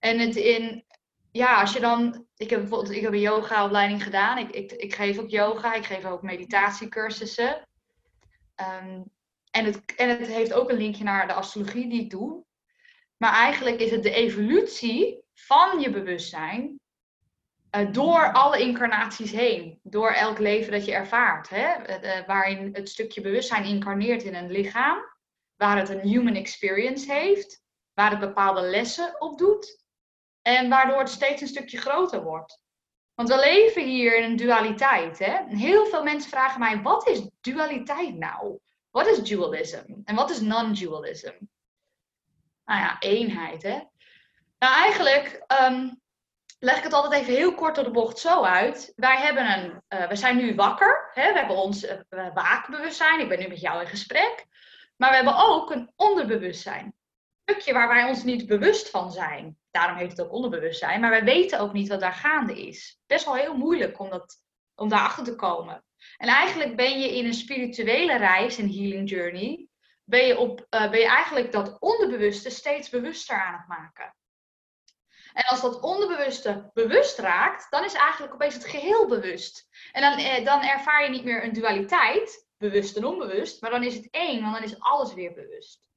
En 0.00 0.18
het 0.18 0.36
in 0.36 0.84
ja, 1.32 1.60
als 1.60 1.72
je 1.72 1.80
dan. 1.80 2.26
Ik 2.36 2.50
heb 2.50 2.60
bijvoorbeeld 2.60 2.94
ik 2.94 3.02
heb 3.02 3.12
een 3.12 3.20
yoga-opleiding 3.20 4.02
gedaan. 4.02 4.38
Ik, 4.38 4.50
ik, 4.50 4.72
ik 4.72 4.94
geef 4.94 5.18
ook 5.18 5.30
yoga, 5.30 5.74
ik 5.74 5.84
geef 5.84 6.04
ook 6.04 6.22
meditatiecursussen. 6.22 7.68
Um, 8.56 9.04
en, 9.50 9.64
het, 9.64 9.94
en 9.94 10.08
het 10.08 10.26
heeft 10.26 10.52
ook 10.52 10.70
een 10.70 10.76
linkje 10.76 11.04
naar 11.04 11.26
de 11.26 11.32
astrologie 11.32 11.88
die 11.88 12.00
ik 12.00 12.10
doe. 12.10 12.44
Maar 13.16 13.32
eigenlijk 13.32 13.80
is 13.80 13.90
het 13.90 14.02
de 14.02 14.12
evolutie 14.12 15.22
van 15.34 15.80
je 15.80 15.90
bewustzijn 15.90 16.80
uh, 17.76 17.92
door 17.92 18.32
alle 18.32 18.60
incarnaties 18.60 19.30
heen. 19.30 19.80
Door 19.82 20.10
elk 20.10 20.38
leven 20.38 20.72
dat 20.72 20.84
je 20.84 20.92
ervaart. 20.92 21.48
Hè? 21.48 22.00
Uh, 22.02 22.26
waarin 22.26 22.68
het 22.72 22.88
stukje 22.88 23.20
bewustzijn 23.20 23.64
incarneert 23.64 24.22
in 24.22 24.34
een 24.34 24.50
lichaam. 24.50 24.98
Waar 25.56 25.78
het 25.78 25.88
een 25.88 26.08
human 26.08 26.34
experience 26.34 27.12
heeft. 27.12 27.62
Waar 27.94 28.10
het 28.10 28.20
bepaalde 28.20 28.60
lessen 28.60 29.20
op 29.20 29.38
doet. 29.38 29.78
En 30.42 30.68
waardoor 30.68 30.98
het 30.98 31.08
steeds 31.08 31.40
een 31.40 31.48
stukje 31.48 31.78
groter 31.78 32.22
wordt. 32.22 32.60
Want 33.14 33.28
we 33.28 33.38
leven 33.38 33.84
hier 33.84 34.16
in 34.16 34.30
een 34.30 34.36
dualiteit. 34.36 35.18
Hè? 35.18 35.36
Heel 35.46 35.86
veel 35.86 36.02
mensen 36.02 36.30
vragen 36.30 36.60
mij: 36.60 36.82
wat 36.82 37.08
is 37.08 37.28
dualiteit 37.40 38.14
nou? 38.14 38.58
Wat 38.90 39.06
is 39.06 39.22
dualism? 39.22 39.84
En 40.04 40.14
wat 40.14 40.30
is 40.30 40.40
non-dualism? 40.40 41.32
Nou 42.64 42.80
ja, 42.80 42.96
eenheid. 42.98 43.62
Hè? 43.62 43.80
Nou, 44.58 44.74
eigenlijk 44.74 45.44
um, 45.62 46.00
leg 46.58 46.76
ik 46.76 46.82
het 46.82 46.92
altijd 46.92 47.22
even 47.22 47.34
heel 47.34 47.54
kort 47.54 47.74
door 47.74 47.84
de 47.84 47.90
bocht 47.90 48.18
zo 48.18 48.42
uit. 48.42 48.92
Wij 48.96 49.16
hebben 49.16 49.52
een, 49.52 49.82
uh, 49.88 50.08
we 50.08 50.16
zijn 50.16 50.36
nu 50.36 50.54
wakker. 50.54 51.10
Hè? 51.14 51.32
We 51.32 51.38
hebben 51.38 51.56
ons 51.56 51.84
uh, 51.84 51.98
waakbewustzijn. 52.34 53.20
Ik 53.20 53.28
ben 53.28 53.38
nu 53.38 53.48
met 53.48 53.60
jou 53.60 53.80
in 53.80 53.86
gesprek. 53.86 54.46
Maar 54.96 55.10
we 55.10 55.16
hebben 55.16 55.36
ook 55.36 55.70
een 55.70 55.92
onderbewustzijn. 55.96 56.94
Stukje 57.50 57.72
waar 57.72 57.88
wij 57.88 58.04
ons 58.04 58.22
niet 58.22 58.46
bewust 58.46 58.90
van 58.90 59.12
zijn 59.12 59.60
daarom 59.70 59.96
heet 59.96 60.10
het 60.10 60.20
ook 60.20 60.32
onderbewustzijn. 60.32 61.00
Maar 61.00 61.10
wij 61.10 61.24
weten 61.24 61.60
ook 61.60 61.72
niet 61.72 61.88
wat 61.88 62.00
daar 62.00 62.12
gaande 62.12 62.66
is. 62.66 63.00
Best 63.06 63.24
wel 63.24 63.34
heel 63.34 63.56
moeilijk 63.56 63.98
om, 63.98 64.10
dat, 64.10 64.36
om 64.74 64.88
daarachter 64.88 65.24
te 65.24 65.34
komen. 65.34 65.84
En 66.16 66.28
eigenlijk 66.28 66.76
ben 66.76 67.00
je 67.00 67.16
in 67.16 67.24
een 67.24 67.34
spirituele 67.34 68.16
reis, 68.16 68.58
een 68.58 68.72
healing 68.72 69.10
journey, 69.10 69.68
ben 70.04 70.26
je, 70.26 70.38
op, 70.38 70.66
uh, 70.70 70.90
ben 70.90 71.00
je 71.00 71.06
eigenlijk 71.06 71.52
dat 71.52 71.76
onderbewuste 71.80 72.50
steeds 72.50 72.88
bewuster 72.88 73.42
aan 73.42 73.58
het 73.58 73.68
maken. 73.68 74.14
En 75.32 75.44
als 75.44 75.60
dat 75.60 75.80
onderbewuste 75.80 76.70
bewust 76.72 77.18
raakt, 77.18 77.70
dan 77.70 77.84
is 77.84 77.94
eigenlijk 77.94 78.34
opeens 78.34 78.54
het 78.54 78.66
geheel 78.66 79.08
bewust. 79.08 79.68
En 79.92 80.02
dan, 80.02 80.18
eh, 80.18 80.44
dan 80.44 80.62
ervaar 80.62 81.02
je 81.02 81.10
niet 81.10 81.24
meer 81.24 81.44
een 81.44 81.52
dualiteit, 81.52 82.46
bewust 82.56 82.96
en 82.96 83.04
onbewust, 83.04 83.60
maar 83.60 83.70
dan 83.70 83.82
is 83.82 83.94
het 83.94 84.08
één, 84.10 84.42
want 84.42 84.54
dan 84.54 84.62
is 84.62 84.80
alles 84.80 85.14
weer 85.14 85.32
bewust. 85.32 85.89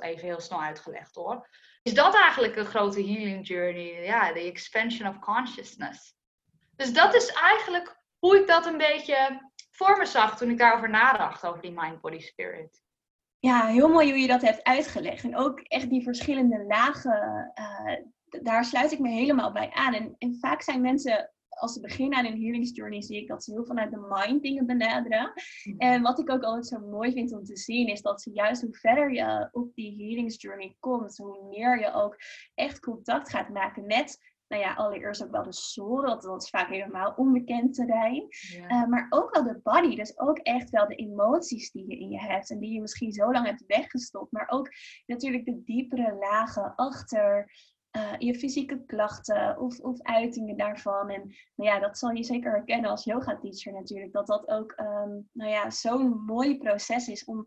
Even 0.00 0.26
heel 0.26 0.40
snel 0.40 0.62
uitgelegd 0.62 1.14
hoor 1.14 1.48
is 1.86 1.94
dat 1.94 2.14
eigenlijk 2.14 2.56
een 2.56 2.66
grote 2.66 3.04
healing 3.04 3.46
journey. 3.46 4.04
Ja, 4.04 4.32
de 4.32 4.40
expansion 4.40 5.08
of 5.08 5.18
consciousness. 5.18 6.14
Dus 6.76 6.92
dat 6.92 7.14
is 7.14 7.32
eigenlijk 7.32 8.02
hoe 8.18 8.36
ik 8.40 8.46
dat 8.46 8.66
een 8.66 8.76
beetje 8.76 9.50
voor 9.70 9.96
me 9.98 10.06
zag 10.06 10.36
toen 10.36 10.50
ik 10.50 10.58
daarover 10.58 10.90
nadacht, 10.90 11.46
over 11.46 11.62
die 11.62 11.72
mind, 11.76 12.00
body, 12.00 12.18
spirit. 12.18 12.82
Ja, 13.38 13.66
heel 13.66 13.88
mooi 13.88 14.10
hoe 14.10 14.18
je 14.18 14.26
dat 14.26 14.42
hebt 14.42 14.62
uitgelegd. 14.62 15.24
En 15.24 15.36
ook 15.36 15.60
echt 15.60 15.90
die 15.90 16.02
verschillende 16.02 16.64
lagen, 16.64 17.52
uh, 17.54 18.42
daar 18.42 18.64
sluit 18.64 18.92
ik 18.92 18.98
me 18.98 19.08
helemaal 19.08 19.52
bij 19.52 19.70
aan. 19.72 19.94
En, 19.94 20.14
en 20.18 20.36
vaak 20.40 20.62
zijn 20.62 20.80
mensen 20.80 21.32
als 21.56 21.72
ze 21.72 21.80
beginnen 21.80 22.18
aan 22.18 22.24
een 22.24 22.42
healingsjourney, 22.42 23.02
zie 23.02 23.20
ik 23.20 23.28
dat 23.28 23.44
ze 23.44 23.52
heel 23.52 23.64
vanuit 23.64 23.90
de 23.90 24.06
mind 24.08 24.42
dingen 24.42 24.66
benaderen. 24.66 25.32
Mhm. 25.64 25.78
En 25.78 26.02
wat 26.02 26.18
ik 26.18 26.30
ook 26.30 26.42
altijd 26.42 26.66
zo 26.66 26.78
mooi 26.78 27.12
vind 27.12 27.32
om 27.32 27.44
te 27.44 27.56
zien, 27.56 27.88
is 27.88 28.02
dat 28.02 28.22
ze 28.22 28.30
juist 28.32 28.62
hoe 28.62 28.76
verder 28.76 29.12
je 29.12 29.48
op 29.52 29.74
die 29.74 30.04
healingsjourney 30.04 30.76
komt, 30.80 31.16
hoe 31.16 31.48
meer 31.48 31.80
je 31.80 31.92
ook 31.92 32.16
echt 32.54 32.80
contact 32.80 33.30
gaat 33.30 33.48
maken 33.48 33.86
met 33.86 34.34
nou 34.48 34.62
ja, 34.62 34.74
allereerst 34.74 35.24
ook 35.24 35.30
wel 35.30 35.42
de 35.42 35.52
soul, 35.52 36.02
dat, 36.02 36.22
dat 36.22 36.42
is 36.42 36.50
vaak 36.50 36.68
helemaal 36.68 37.12
onbekend 37.16 37.74
terrein. 37.74 38.26
Uh, 38.56 38.86
maar 38.86 39.06
ook 39.10 39.34
wel 39.34 39.44
de 39.44 39.60
body, 39.62 39.96
dus 39.96 40.18
ook 40.18 40.38
echt 40.38 40.70
wel 40.70 40.88
de 40.88 40.94
emoties 40.94 41.70
die 41.70 41.88
je 41.88 41.98
in 41.98 42.08
je 42.08 42.20
hebt 42.20 42.50
en 42.50 42.58
die 42.58 42.72
je 42.72 42.80
misschien 42.80 43.12
zo 43.12 43.32
lang 43.32 43.46
hebt 43.46 43.64
weggestopt. 43.66 44.32
Maar 44.32 44.48
ook 44.48 44.68
natuurlijk 45.06 45.44
de 45.44 45.62
diepere 45.64 46.14
lagen 46.14 46.74
achter 46.74 47.50
eh, 47.96 48.12
je 48.18 48.34
fysieke 48.34 48.84
klachten 48.86 49.58
of, 49.58 49.78
of 49.78 50.02
uitingen 50.02 50.56
daarvan. 50.56 51.10
En 51.10 51.34
nou 51.54 51.70
ja, 51.70 51.78
dat 51.78 51.98
zal 51.98 52.10
je 52.10 52.22
zeker 52.22 52.50
herkennen 52.50 52.90
als 52.90 53.04
yoga 53.04 53.38
teacher 53.38 53.72
natuurlijk. 53.72 54.12
Dat 54.12 54.26
dat 54.26 54.48
ook 54.48 54.72
ehm, 54.72 55.20
nou 55.32 55.50
ja, 55.50 55.70
zo'n 55.70 56.24
mooi 56.24 56.58
proces 56.58 57.08
is 57.08 57.24
om 57.24 57.44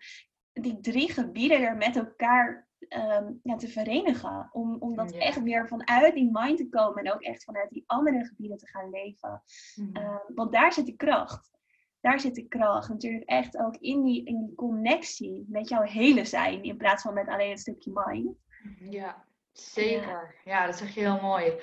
die 0.53 0.79
drie 0.79 1.11
gebieden 1.11 1.61
er 1.61 1.77
met 1.77 1.95
elkaar 1.95 2.69
Ehm, 2.87 3.33
ja, 3.43 3.55
te 3.55 3.67
verenigen. 3.67 4.49
Om, 4.51 4.75
om 4.79 4.95
dat 4.95 5.11
echt 5.11 5.43
weer 5.43 5.67
vanuit 5.67 6.13
die 6.13 6.29
mind 6.31 6.57
te 6.57 6.69
komen 6.69 7.03
en 7.03 7.13
ook 7.13 7.21
echt 7.21 7.43
vanuit 7.43 7.69
die 7.69 7.83
andere 7.87 8.25
gebieden 8.25 8.57
te 8.57 8.67
gaan 8.67 8.89
leven. 8.89 9.43
Mhm. 9.75 9.95
Ehm, 9.95 10.33
want 10.35 10.51
daar 10.51 10.73
zit 10.73 10.85
de 10.85 10.95
kracht. 10.95 11.51
Daar 11.99 12.19
zit 12.19 12.35
de 12.35 12.47
kracht. 12.47 12.89
Natuurlijk 12.89 13.29
echt 13.29 13.57
ook 13.57 13.75
in 13.75 14.03
die, 14.03 14.25
in 14.25 14.39
die 14.45 14.55
connectie 14.55 15.45
met 15.49 15.69
jouw 15.69 15.81
hele 15.81 16.25
zijn 16.25 16.63
in 16.63 16.77
plaats 16.77 17.01
van 17.01 17.13
met 17.13 17.27
alleen 17.27 17.49
het 17.49 17.59
stukje 17.59 17.91
mind. 17.93 18.37
Ja, 18.89 19.25
zeker. 19.53 20.35
Ja, 20.43 20.65
dat 20.65 20.77
zeg 20.77 20.93
je 20.93 20.99
heel 20.99 21.19
mooi. 21.21 21.53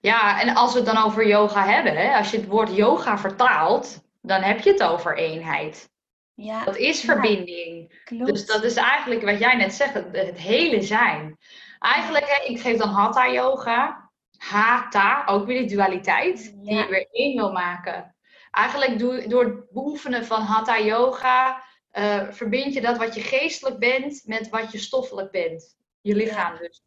Ja, 0.00 0.40
en 0.40 0.54
als 0.54 0.72
we 0.72 0.78
het 0.78 0.86
dan 0.86 1.04
over 1.04 1.26
yoga 1.26 1.66
hebben, 1.66 1.96
hè, 1.96 2.16
als 2.16 2.30
je 2.30 2.36
het 2.36 2.46
woord 2.46 2.76
yoga 2.76 3.18
vertaalt, 3.18 4.02
dan 4.22 4.42
heb 4.42 4.60
je 4.60 4.70
het 4.70 4.82
over 4.82 5.16
eenheid. 5.16 5.92
Ja, 6.34 6.64
dat 6.64 6.76
is 6.76 7.00
verbinding. 7.00 8.02
dus 8.08 8.46
dat 8.46 8.64
is 8.64 8.76
eigenlijk 8.76 9.22
wat 9.22 9.38
jij 9.38 9.56
net 9.56 9.74
zegt, 9.74 9.94
het, 9.94 10.38
hele 10.38 10.82
zijn. 10.82 11.38
Eigenlijk, 11.78 12.24
hè, 12.28 12.44
ik 12.44 12.60
geef 12.60 12.78
dan 12.78 12.88
hatha 12.88 13.30
yoga. 13.30 14.10
Hatha, 14.38 15.24
ook 15.26 15.46
weer 15.46 15.58
die 15.58 15.76
dualiteit, 15.76 16.54
die 16.62 16.74
je 16.74 16.86
weer 16.86 17.08
één 17.10 17.36
wil 17.36 17.52
maken. 17.52 18.14
Eigenlijk 18.50 18.98
doe, 18.98 19.28
door 19.28 19.44
het 19.44 19.70
beoefenen 19.70 20.24
van 20.24 20.40
hatha 20.40 20.80
yoga, 20.80 21.62
uh, 21.92 22.30
verbind 22.30 22.74
je 22.74 22.80
dat 22.80 22.98
wat 22.98 23.14
je 23.14 23.20
geestelijk 23.20 23.78
bent 23.78 24.22
met 24.26 24.48
wat 24.48 24.72
je 24.72 24.78
stoffelijk 24.78 25.30
bent. 25.30 25.76
Je 26.00 26.14
lichaam 26.14 26.56
dus. 26.58 26.83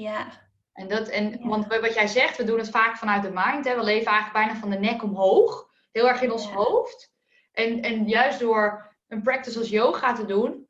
Ja. 0.00 0.26
En 0.72 0.88
dat, 0.88 1.08
en, 1.08 1.48
Want 1.48 1.66
wat 1.66 1.94
jij 1.94 2.06
zegt, 2.06 2.36
we 2.36 2.44
doen 2.44 2.58
het 2.58 2.70
vaak 2.70 2.96
vanuit 2.96 3.22
de 3.22 3.30
mind. 3.34 3.64
Hè? 3.64 3.76
We 3.76 3.82
leven 3.82 4.12
eigenlijk 4.12 4.46
bijna 4.46 4.60
van 4.60 4.70
de 4.70 4.78
nek 4.78 5.02
omhoog. 5.02 5.70
Heel 5.92 6.08
erg 6.08 6.22
in 6.22 6.32
ons 6.32 6.46
hoofd. 6.46 7.14
En, 7.52 7.82
en 7.82 8.08
juist 8.08 8.38
door 8.38 8.94
een 9.08 9.22
practice 9.22 9.58
als 9.58 9.68
yoga 9.68 10.12
te 10.12 10.24
doen, 10.24 10.68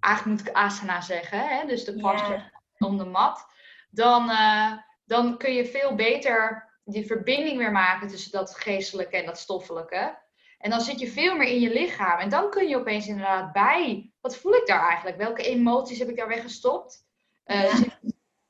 eigenlijk 0.00 0.40
moet 0.40 0.48
ik 0.48 0.54
asana 0.54 1.00
zeggen, 1.00 1.48
hè? 1.48 1.66
dus 1.66 1.84
de 1.84 2.00
posture 2.00 2.52
om 2.78 2.98
de 2.98 3.04
mat, 3.04 3.46
dan, 3.90 4.30
uh, 4.30 4.72
dan 5.04 5.38
kun 5.38 5.54
je 5.54 5.66
veel 5.66 5.94
beter 5.94 6.68
die 6.84 7.06
verbinding 7.06 7.58
weer 7.58 7.72
maken 7.72 8.08
tussen 8.08 8.30
dat 8.30 8.56
geestelijke 8.56 9.16
en 9.16 9.26
dat 9.26 9.38
stoffelijke. 9.38 10.18
En 10.58 10.70
dan 10.70 10.80
zit 10.80 11.00
je 11.00 11.08
veel 11.08 11.36
meer 11.36 11.48
in 11.48 11.60
je 11.60 11.72
lichaam. 11.72 12.18
En 12.18 12.28
dan 12.28 12.50
kun 12.50 12.68
je 12.68 12.76
opeens 12.76 13.06
inderdaad 13.06 13.52
bij. 13.52 14.12
Wat 14.20 14.36
voel 14.36 14.54
ik 14.54 14.66
daar 14.66 14.88
eigenlijk? 14.88 15.16
Welke 15.16 15.42
emoties 15.42 15.98
heb 15.98 16.08
ik 16.08 16.16
daar 16.16 16.28
weggestopt? 16.28 17.06
Uh, 17.46 17.62
ja. 17.62 17.96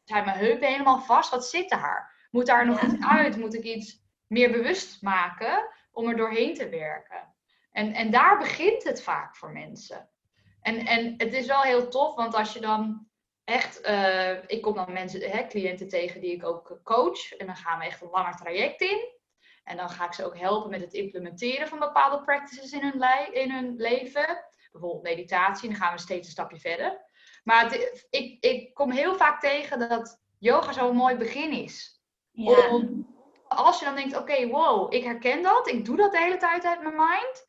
Zijn 0.08 0.24
mijn 0.24 0.38
heupen 0.38 0.68
helemaal 0.68 1.00
vast? 1.00 1.30
Wat 1.30 1.46
zit 1.46 1.68
daar? 1.68 2.26
Moet 2.30 2.46
daar 2.46 2.66
nog 2.66 2.82
iets 2.82 3.04
uit? 3.04 3.36
Moet 3.36 3.54
ik 3.54 3.64
iets 3.64 4.02
meer 4.26 4.50
bewust 4.50 5.02
maken 5.02 5.68
om 5.92 6.08
er 6.08 6.16
doorheen 6.16 6.54
te 6.54 6.68
werken? 6.68 7.34
En, 7.72 7.92
en 7.92 8.10
daar 8.10 8.38
begint 8.38 8.84
het 8.84 9.02
vaak 9.02 9.36
voor 9.36 9.52
mensen. 9.52 10.08
En, 10.60 10.86
en 10.86 11.14
het 11.16 11.32
is 11.32 11.46
wel 11.46 11.62
heel 11.62 11.88
tof, 11.88 12.14
want 12.14 12.34
als 12.34 12.52
je 12.52 12.60
dan 12.60 13.08
echt, 13.44 13.88
uh, 13.88 14.32
ik 14.46 14.62
kom 14.62 14.74
dan 14.74 14.92
mensen, 14.92 15.30
hè, 15.30 15.46
cliënten 15.46 15.88
tegen 15.88 16.20
die 16.20 16.32
ik 16.32 16.44
ook 16.44 16.80
coach. 16.84 17.32
En 17.32 17.46
dan 17.46 17.56
gaan 17.56 17.78
we 17.78 17.84
echt 17.84 18.00
een 18.00 18.10
langer 18.10 18.36
traject 18.36 18.80
in. 18.80 19.08
En 19.64 19.76
dan 19.76 19.90
ga 19.90 20.04
ik 20.04 20.12
ze 20.12 20.24
ook 20.24 20.38
helpen 20.38 20.70
met 20.70 20.80
het 20.80 20.92
implementeren 20.92 21.68
van 21.68 21.78
bepaalde 21.78 22.22
practices 22.24 22.72
in 22.72 22.82
hun, 22.82 23.32
in 23.34 23.50
hun 23.50 23.76
leven. 23.76 24.44
Bijvoorbeeld 24.72 25.02
meditatie, 25.02 25.68
dan 25.68 25.78
gaan 25.78 25.94
we 25.94 26.00
steeds 26.00 26.26
een 26.26 26.32
stapje 26.32 26.58
verder. 26.58 27.06
Maar 27.48 27.76
ik, 28.10 28.36
ik 28.44 28.74
kom 28.74 28.90
heel 28.90 29.16
vaak 29.16 29.40
tegen 29.40 29.88
dat 29.88 30.20
yoga 30.38 30.72
zo'n 30.72 30.96
mooi 30.96 31.16
begin 31.16 31.52
is. 31.52 32.02
Ja. 32.32 32.68
Om, 32.68 33.06
als 33.48 33.78
je 33.78 33.84
dan 33.84 33.94
denkt, 33.94 34.16
oké, 34.16 34.48
wow, 34.48 34.94
ik 34.94 35.04
herken 35.04 35.42
dat, 35.42 35.68
ik 35.68 35.84
doe 35.84 35.96
dat 35.96 36.12
de 36.12 36.18
hele 36.18 36.36
tijd 36.36 36.64
uit 36.64 36.82
mijn 36.82 36.96
mind. 36.96 37.46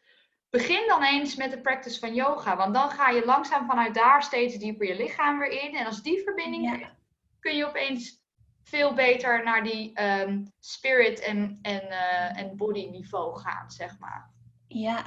Begin 0.50 0.88
dan 0.88 1.04
eens 1.04 1.36
met 1.36 1.52
de 1.52 1.62
practice 1.62 2.00
van 2.00 2.14
yoga, 2.14 2.56
want 2.56 2.74
dan 2.74 2.90
ga 2.90 3.10
je 3.10 3.26
langzaam 3.26 3.68
vanuit 3.68 3.94
daar 3.94 4.24
steeds 4.24 4.58
dieper 4.58 4.88
je 4.88 4.96
lichaam 4.96 5.40
weer 5.40 5.64
in. 5.64 5.76
En 5.76 5.86
als 5.86 6.02
die 6.02 6.24
verbinding 6.24 6.80
ja. 6.80 6.96
kun 7.40 7.56
je 7.56 7.68
opeens 7.68 8.24
veel 8.64 8.94
beter 8.94 9.44
naar 9.44 9.64
die 9.64 9.94
ehm, 9.94 10.46
spirit 10.60 11.20
en, 11.20 11.60
en, 11.62 11.84
uh, 11.88 12.40
en 12.40 12.58
body 12.58 12.86
niveau 12.86 13.40
gaan, 13.40 13.72
zeg 13.72 14.00
maar. 14.00 14.32
Ja, 14.68 15.06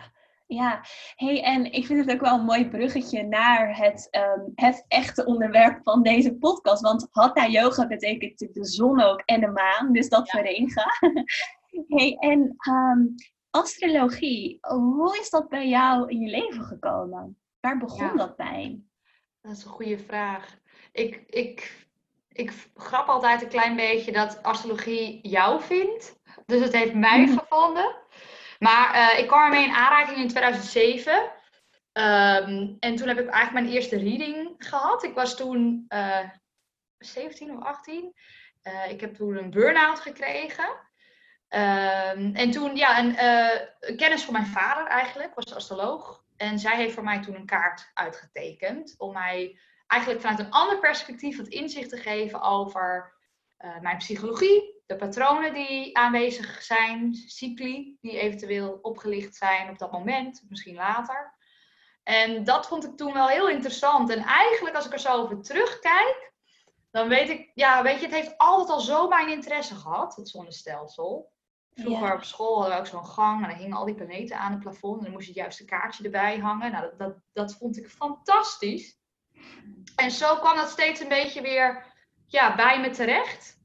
ja. 0.54 0.84
Hey, 1.16 1.42
en 1.42 1.72
ik 1.72 1.86
vind 1.86 2.06
het 2.06 2.14
ook 2.14 2.20
wel 2.20 2.38
een 2.38 2.44
mooi 2.44 2.68
bruggetje 2.68 3.22
naar 3.22 3.76
het, 3.76 4.08
um, 4.10 4.52
het 4.54 4.84
echte 4.88 5.24
onderwerp 5.24 5.80
van 5.82 6.02
deze 6.02 6.34
podcast. 6.34 6.82
Want 6.82 7.08
Hatha 7.10 7.48
Yoga 7.48 7.86
betekent 7.86 8.38
de 8.38 8.64
zon 8.64 9.00
ook 9.00 9.22
en 9.24 9.40
de 9.40 9.48
maan, 9.48 9.92
dus 9.92 10.08
dat 10.08 10.30
ja. 10.30 10.38
verenigen. 10.38 10.84
hey, 11.96 12.16
en 12.18 12.56
um, 12.68 13.14
astrologie, 13.50 14.58
hoe 14.60 15.18
is 15.18 15.30
dat 15.30 15.48
bij 15.48 15.68
jou 15.68 16.10
in 16.10 16.20
je 16.20 16.30
leven 16.30 16.64
gekomen? 16.64 17.38
Waar 17.60 17.78
begon 17.78 18.16
dat 18.16 18.36
bij? 18.36 18.80
Dat 19.40 19.52
is 19.52 19.64
een 19.64 19.70
goede 19.70 19.98
vraag. 19.98 20.60
Ik, 20.92 21.22
ik, 21.26 21.86
ik 22.32 22.52
grap 22.74 23.08
altijd 23.08 23.42
een 23.42 23.48
klein 23.48 23.76
beetje 23.76 24.12
dat 24.12 24.42
astrologie 24.42 25.28
jou 25.28 25.62
vindt. 25.62 26.20
Dus 26.46 26.60
het 26.60 26.72
heeft 26.72 26.94
mij 26.94 27.26
gevonden. 27.38 28.01
Maar 28.62 28.96
uh, 28.96 29.18
ik 29.18 29.26
kwam 29.26 29.42
ermee 29.42 29.64
in 29.64 29.74
aanraking 29.74 30.18
in 30.18 30.28
2007. 30.28 31.14
Um, 31.14 31.30
ehm, 31.92 32.74
en 32.78 32.96
toen 32.96 33.08
heb 33.08 33.18
ik 33.18 33.28
eigenlijk 33.28 33.52
mijn 33.52 33.68
eerste 33.68 33.98
reading 33.98 34.54
gehad. 34.58 35.02
Ik 35.02 35.14
was 35.14 35.36
toen 35.36 35.84
uh, 35.88 36.18
eh, 36.18 36.28
17 36.98 37.56
of 37.56 37.64
18. 37.64 38.14
Uh, 38.62 38.84
eh, 38.84 38.90
ik 38.90 39.00
heb 39.00 39.14
toen 39.14 39.36
een 39.36 39.50
burn-out 39.50 40.00
gekregen. 40.00 40.66
Ehm, 41.48 42.34
en 42.34 42.50
toen, 42.50 42.76
ja, 42.76 42.98
een, 42.98 43.96
kennis 43.96 44.24
van 44.24 44.32
mijn 44.32 44.46
vader 44.46 44.86
eigenlijk, 44.86 45.34
was 45.34 45.54
astroloog. 45.54 46.24
En 46.36 46.58
zij 46.58 46.76
heeft 46.76 46.94
voor 46.94 47.04
mij 47.04 47.20
toen 47.20 47.34
een 47.34 47.46
kaart 47.46 47.90
uitgetekend. 47.94 48.94
Om 48.98 49.12
mij 49.12 49.58
eigenlijk 49.86 50.20
vanuit 50.20 50.38
een 50.38 50.50
ander 50.50 50.78
perspectief 50.78 51.36
het 51.36 51.48
inzicht 51.48 51.88
te 51.88 51.96
geven 51.96 52.40
over 52.40 53.14
mijn 53.80 53.96
psychologie. 53.96 54.81
De 54.92 54.98
patronen 54.98 55.54
die 55.54 55.96
aanwezig 55.96 56.62
zijn, 56.62 57.14
cycli 57.14 57.96
die 58.00 58.18
eventueel 58.18 58.78
opgelicht 58.82 59.34
zijn 59.34 59.70
op 59.70 59.78
dat 59.78 59.92
moment, 59.92 60.44
misschien 60.48 60.74
later. 60.74 61.34
En 62.02 62.44
dat 62.44 62.66
vond 62.66 62.84
ik 62.84 62.96
toen 62.96 63.12
wel 63.12 63.28
heel 63.28 63.48
interessant. 63.48 64.10
En 64.10 64.22
eigenlijk, 64.22 64.76
als 64.76 64.86
ik 64.86 64.92
er 64.92 64.98
zo 64.98 65.12
over 65.12 65.42
terugkijk, 65.42 66.32
dan 66.90 67.08
weet 67.08 67.28
ik, 67.28 67.50
ja, 67.54 67.82
weet 67.82 68.00
je, 68.00 68.06
het 68.06 68.14
heeft 68.14 68.38
altijd 68.38 68.68
al 68.68 68.80
zo 68.80 69.08
mijn 69.08 69.28
interesse 69.28 69.74
gehad, 69.74 70.16
het 70.16 70.28
zonnestelsel. 70.28 71.32
Vroeger 71.74 72.14
op 72.14 72.24
school 72.24 72.54
hadden 72.54 72.72
we 72.72 72.78
ook 72.80 72.86
zo'n 72.86 73.06
gang 73.06 73.42
en 73.42 73.48
dan 73.48 73.58
hingen 73.58 73.76
al 73.76 73.84
die 73.84 73.94
planeten 73.94 74.38
aan 74.38 74.52
het 74.52 74.60
plafond. 74.60 74.98
En 74.98 75.04
dan 75.04 75.12
moest 75.12 75.26
je 75.26 75.32
het 75.32 75.40
juiste 75.40 75.64
kaartje 75.64 76.04
erbij 76.04 76.38
hangen. 76.38 76.72
Nou, 76.72 76.82
dat, 76.82 76.98
dat, 76.98 77.16
dat 77.32 77.56
vond 77.56 77.76
ik 77.76 77.88
fantastisch. 77.88 78.98
En 79.96 80.10
zo 80.10 80.36
kwam 80.36 80.56
dat 80.56 80.70
steeds 80.70 81.00
een 81.00 81.08
beetje 81.08 81.40
weer 81.40 81.86
ja, 82.26 82.54
bij 82.54 82.80
me 82.80 82.90
terecht. 82.90 83.60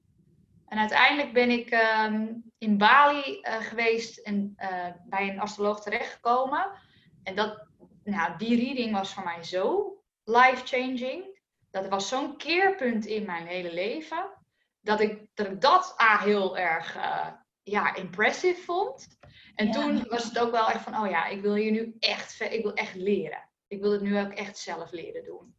En 0.67 0.77
uiteindelijk 0.77 1.33
ben 1.33 1.49
ik 1.49 1.69
ehm, 1.69 2.27
in 2.57 2.77
Bali 2.77 3.39
uh, 3.41 3.55
geweest 3.55 4.17
en 4.17 4.55
uh, 4.57 4.85
bij 5.05 5.29
een 5.29 5.39
astroloog 5.39 5.81
terechtgekomen. 5.81 6.71
En 7.23 7.35
dat, 7.35 7.67
nou, 8.03 8.37
die 8.37 8.63
reading 8.63 8.91
was 8.91 9.13
voor 9.13 9.23
mij 9.23 9.43
zo 9.43 9.95
life-changing. 10.23 11.39
Dat 11.71 11.87
was 11.87 12.07
zo'n 12.07 12.37
keerpunt 12.37 13.05
in 13.05 13.25
mijn 13.25 13.45
hele 13.45 13.73
leven. 13.73 14.29
Dat 14.81 14.99
ik 14.99 15.27
dat, 15.33 15.47
ik 15.47 15.61
dat 15.61 15.95
A, 16.01 16.19
heel 16.19 16.57
erg 16.57 16.95
uh, 16.95 17.27
ja, 17.63 17.95
impressive 17.95 18.61
vond. 18.61 19.07
En 19.55 19.71
toen 19.71 20.07
was 20.07 20.23
het 20.23 20.39
ook 20.39 20.51
wel 20.51 20.69
echt 20.69 20.83
van, 20.83 20.97
oh 20.97 21.09
ja, 21.09 21.25
ik 21.25 21.41
wil 21.41 21.53
hier 21.53 21.71
nu 21.71 21.95
echt, 21.99 22.41
ik 22.41 22.63
wil 22.63 22.73
echt 22.73 22.95
leren. 22.95 23.49
Ik 23.67 23.81
wil 23.81 23.91
het 23.91 24.01
nu 24.01 24.19
ook 24.19 24.31
echt 24.31 24.57
zelf 24.57 24.91
leren 24.91 25.23
doen. 25.23 25.55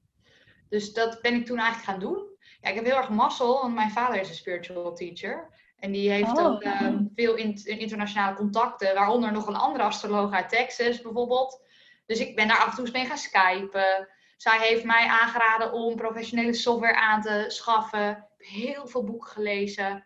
Dus 0.69 0.93
dat 0.93 1.21
ben 1.23 1.35
ik 1.35 1.47
toen 1.47 1.59
eigenlijk 1.59 1.91
gaan 1.91 2.01
doen. 2.01 2.28
Ja, 2.61 2.69
ik 2.69 2.75
heb 2.75 2.85
heel 2.85 2.97
erg 2.97 3.09
mazzel, 3.09 3.61
want 3.61 3.75
mijn 3.75 3.91
vader 3.91 4.21
is 4.21 4.29
een 4.29 4.35
spiritual 4.35 4.95
teacher. 4.95 5.49
En 5.79 5.93
die 5.93 6.11
heeft 6.11 6.39
oh. 6.39 6.45
ook 6.45 6.63
ehm, 6.63 7.05
veel 7.15 7.35
internationale 7.65 8.37
contacten, 8.37 8.95
waaronder 8.95 9.33
nog 9.33 9.47
een 9.47 9.57
andere 9.57 9.85
astroloog 9.85 10.33
uit 10.33 10.49
Texas 10.49 11.01
bijvoorbeeld. 11.01 11.63
Dus 12.07 12.19
ik 12.19 12.37
ben 12.37 12.49
daar 12.49 12.59
af 12.59 12.79
en 12.79 12.85
toe 12.85 12.93
mee 12.93 13.07
gaan 13.07 13.19
skypen. 13.19 14.09
Zij 14.37 14.59
heeft 14.69 14.85
mij 14.85 15.07
aangeraden 15.07 15.73
om 15.73 15.97
professionele 15.97 16.55
software 16.55 16.97
aan 16.97 17.21
te 17.21 17.45
schaffen. 17.49 18.11
Ik 18.11 18.17
heb 18.17 18.47
heel 18.49 18.87
veel 18.87 19.05
boeken 19.05 19.31
gelezen. 19.31 20.05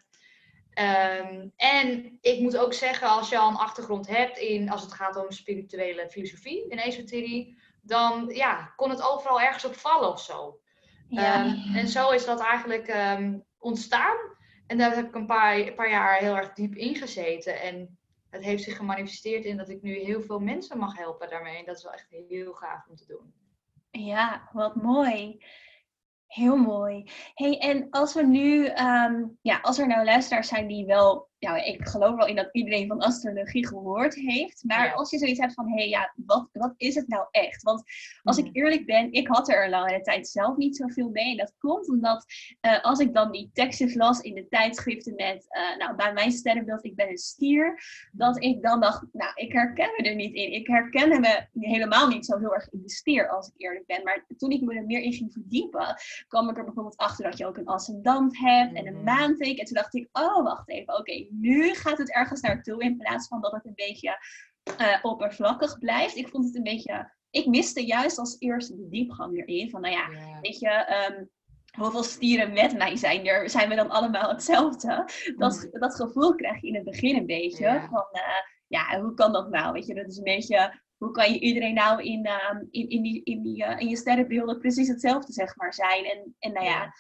Ehm, 0.73 1.49
en 1.57 2.19
ik 2.21 2.41
moet 2.41 2.57
ook 2.57 2.75
zeggen, 2.75 3.09
als 3.09 3.29
je 3.29 3.39
al 3.39 3.49
een 3.49 3.57
achtergrond 3.57 4.07
hebt 4.07 4.39
in, 4.39 4.71
als 4.71 4.83
het 4.83 4.93
gaat 4.93 5.17
om 5.17 5.31
spirituele 5.31 6.09
filosofie 6.11 6.69
in 6.69 6.79
esoterie, 6.79 7.59
dan 7.83 8.29
ja, 8.29 8.73
kon 8.77 8.91
het 8.91 9.03
overal 9.03 9.41
ergens 9.41 9.65
op 9.65 9.75
vallen 9.75 10.09
of 10.09 10.21
zo. 10.21 10.61
Ja. 11.15 11.45
Ehm, 11.45 11.77
en 11.77 11.89
zo 11.89 12.11
is 12.11 12.25
dat 12.25 12.41
eigenlijk 12.41 12.87
ehm, 12.87 13.39
ontstaan. 13.59 14.17
En 14.67 14.79
daar 14.79 14.95
heb 14.95 15.07
ik 15.07 15.15
een 15.15 15.27
paar, 15.27 15.57
een 15.57 15.75
paar 15.75 15.91
jaar 15.91 16.19
heel 16.19 16.37
erg 16.37 16.53
diep 16.53 16.75
in 16.75 16.95
gezeten. 16.95 17.61
En 17.61 17.99
het 18.31 18.45
heeft 18.45 18.63
zich 18.63 18.77
gemanifesteerd 18.77 19.45
in 19.45 19.57
dat 19.57 19.69
ik 19.69 19.83
nu 19.83 19.95
heel 19.99 20.23
veel 20.23 20.39
mensen 20.39 20.79
mag 20.79 20.97
helpen 20.97 21.31
daarmee. 21.31 21.59
En 21.59 21.65
dat 21.65 21.77
is 21.77 21.83
wel 21.83 21.93
echt 21.93 22.07
heel 22.29 22.53
gaaf 22.53 22.87
om 22.89 22.97
te 22.97 23.07
doen. 23.07 23.33
Ja, 23.91 24.49
wat 24.53 24.75
mooi 24.75 25.41
Heel 26.33 26.57
mooi. 26.57 27.11
Hey, 27.35 27.59
en 27.59 27.91
als 27.91 28.15
we 28.15 28.23
nu, 28.23 28.67
ehm, 28.67 29.25
ja, 29.43 29.59
als 29.61 29.79
er 29.79 29.87
nou 29.87 30.05
luisteraars 30.05 30.49
zijn 30.49 30.67
die 30.67 30.87
wel 30.87 31.31
ja, 31.43 31.65
ik 31.65 31.89
geloof 31.89 32.17
wel 32.17 32.27
in 32.27 32.37
dat 32.37 32.49
iedereen 32.53 32.89
van 32.89 33.01
astrologie 33.01 33.67
gehoord 33.67 34.15
heeft. 34.15 34.65
Maar 34.65 34.93
als 34.93 35.11
je 35.11 35.19
zoiets 35.19 35.41
hebt 35.41 35.55
van, 35.55 35.69
hé, 35.69 35.75
hey, 35.75 35.89
ja, 35.89 36.13
wat, 36.27 36.49
wat 36.53 36.75
is 36.77 36.95
het 36.95 37.09
nou 37.09 37.27
echt? 37.31 37.63
Want 37.63 37.83
als 38.23 38.39
ik 38.39 38.45
mhm. 38.45 38.57
eerlijk 38.57 38.87
ben, 38.87 39.13
ik 39.13 39.29
had 39.29 39.49
er 39.49 39.65
een 39.65 39.71
langere 39.71 40.01
tijd 40.01 40.29
zelf 40.29 40.57
niet 40.57 40.77
zoveel 40.77 41.09
mee. 41.09 41.31
En 41.31 41.37
dat 41.37 41.55
komt 41.59 41.89
omdat 41.89 42.25
uh, 42.61 42.83
als 42.83 42.99
ik 42.99 43.15
dan 43.15 43.33
die 43.33 43.51
tekstjes 43.53 43.95
las 43.95 44.21
in 44.21 44.35
de 44.35 44.49
tijdschriften 44.49 45.15
met, 45.15 45.47
uh, 45.51 45.79
nou, 45.79 45.97
bij 45.97 46.13
mijn 46.13 46.33
sterrenbeeld, 46.33 46.85
ik 46.85 46.95
ben 46.95 47.09
een 47.09 47.19
stier. 47.19 47.83
Dat 48.13 48.43
ik 48.43 48.63
dan 48.63 48.81
dacht, 48.81 49.07
nou, 49.13 49.33
ik 49.35 49.53
herken 49.53 49.91
me 49.97 50.09
er 50.09 50.15
niet 50.15 50.35
in. 50.35 50.53
Ik 50.53 50.67
herkende 50.67 51.21
me 51.21 51.47
helemaal 51.61 52.09
niet 52.09 52.27
zo 52.27 52.39
heel 52.39 52.55
erg 52.55 52.71
in 52.71 52.83
de 52.83 52.91
stier, 52.91 53.29
als 53.29 53.49
ik 53.49 53.55
eerlijk 53.57 53.87
ben. 53.87 54.03
Maar 54.03 54.27
toen 54.37 54.51
ik 54.51 54.61
me 54.61 54.75
er 54.75 54.85
meer 54.85 55.01
in 55.01 55.13
ging 55.13 55.33
verdiepen, 55.33 55.97
kwam 56.29 56.49
ik 56.49 56.57
er 56.57 56.65
bijvoorbeeld 56.65 56.97
achter 56.97 57.25
dat 57.25 57.39
je 57.39 57.47
ook 57.47 57.57
een 57.57 57.67
ascendant 57.67 58.39
hebt 58.39 58.75
en 58.75 58.87
een 58.87 58.95
mhm. 58.95 59.05
maanteken. 59.05 59.59
En 59.59 59.65
toen 59.65 59.77
dacht 59.77 59.95
ik, 59.95 60.09
oh, 60.13 60.43
wacht 60.43 60.69
even, 60.69 60.99
oké, 60.99 61.27
nu 61.41 61.75
gaat 61.75 61.99
het 61.99 62.13
ergens 62.13 62.41
naartoe 62.41 62.83
in 62.83 62.97
plaats 62.97 63.29
van 63.29 63.41
dat 63.41 63.53
het 63.53 63.67
een 63.67 63.75
beetje 63.75 64.19
uh, 64.81 64.99
oppervlakkig 65.03 65.79
blijft. 65.79 66.17
Ik 66.17 66.29
vond 66.29 66.45
het 66.45 66.57
een 66.57 66.63
beetje. 66.63 67.13
Ik 67.31 67.47
miste 67.47 67.87
juist 67.87 68.19
als 68.19 68.37
eerste 68.39 68.77
de 68.77 68.89
diepgang 68.89 69.39
erin. 69.39 69.71
Van 69.71 69.81
nou 69.81 69.95
ja, 69.95 70.09
weet 70.41 70.59
je. 70.59 70.95
Um, 71.11 71.31
hoeveel 71.73 72.03
stieren 72.03 72.53
met 72.53 72.77
mij 72.77 72.97
zijn 72.97 73.27
er? 73.27 73.51
Zijn 73.51 73.69
we 73.69 73.75
dan 73.75 73.91
allemaal 73.91 74.29
hetzelfde? 74.29 75.09
Dat, 75.37 75.69
mm. 75.73 75.81
dat 75.81 75.95
gevoel 75.95 76.35
krijg 76.35 76.61
je 76.61 76.67
in 76.67 76.75
het 76.75 76.85
begin 76.85 77.17
een 77.17 77.27
beetje. 77.27 77.87
Van 77.91 78.07
uh, 78.13 78.23
ja, 78.67 79.01
hoe 79.01 79.15
kan 79.15 79.33
dat 79.33 79.51
nou? 79.51 79.73
Weet 79.73 79.87
je, 79.87 79.95
dat 79.95 80.07
is 80.07 80.17
een 80.17 80.25
beetje 80.25 80.81
hoe 80.97 81.11
kan 81.11 81.33
je 81.33 81.41
iedereen 81.41 81.75
nou 81.75 82.03
in, 82.03 82.27
uh, 82.27 82.61
in, 82.71 82.89
in, 82.89 83.03
die, 83.03 83.23
in, 83.25 83.43
die, 83.43 83.65
uh, 83.65 83.81
in 83.81 83.89
je 83.89 83.97
sterrenbeelden 83.97 84.59
precies 84.59 84.89
hetzelfde 84.89 85.33
zeg 85.33 85.57
maar 85.57 85.75
zijn? 85.75 86.05
En, 86.05 86.37
en 86.39 86.53
nou 86.53 86.67
ja, 86.67 86.95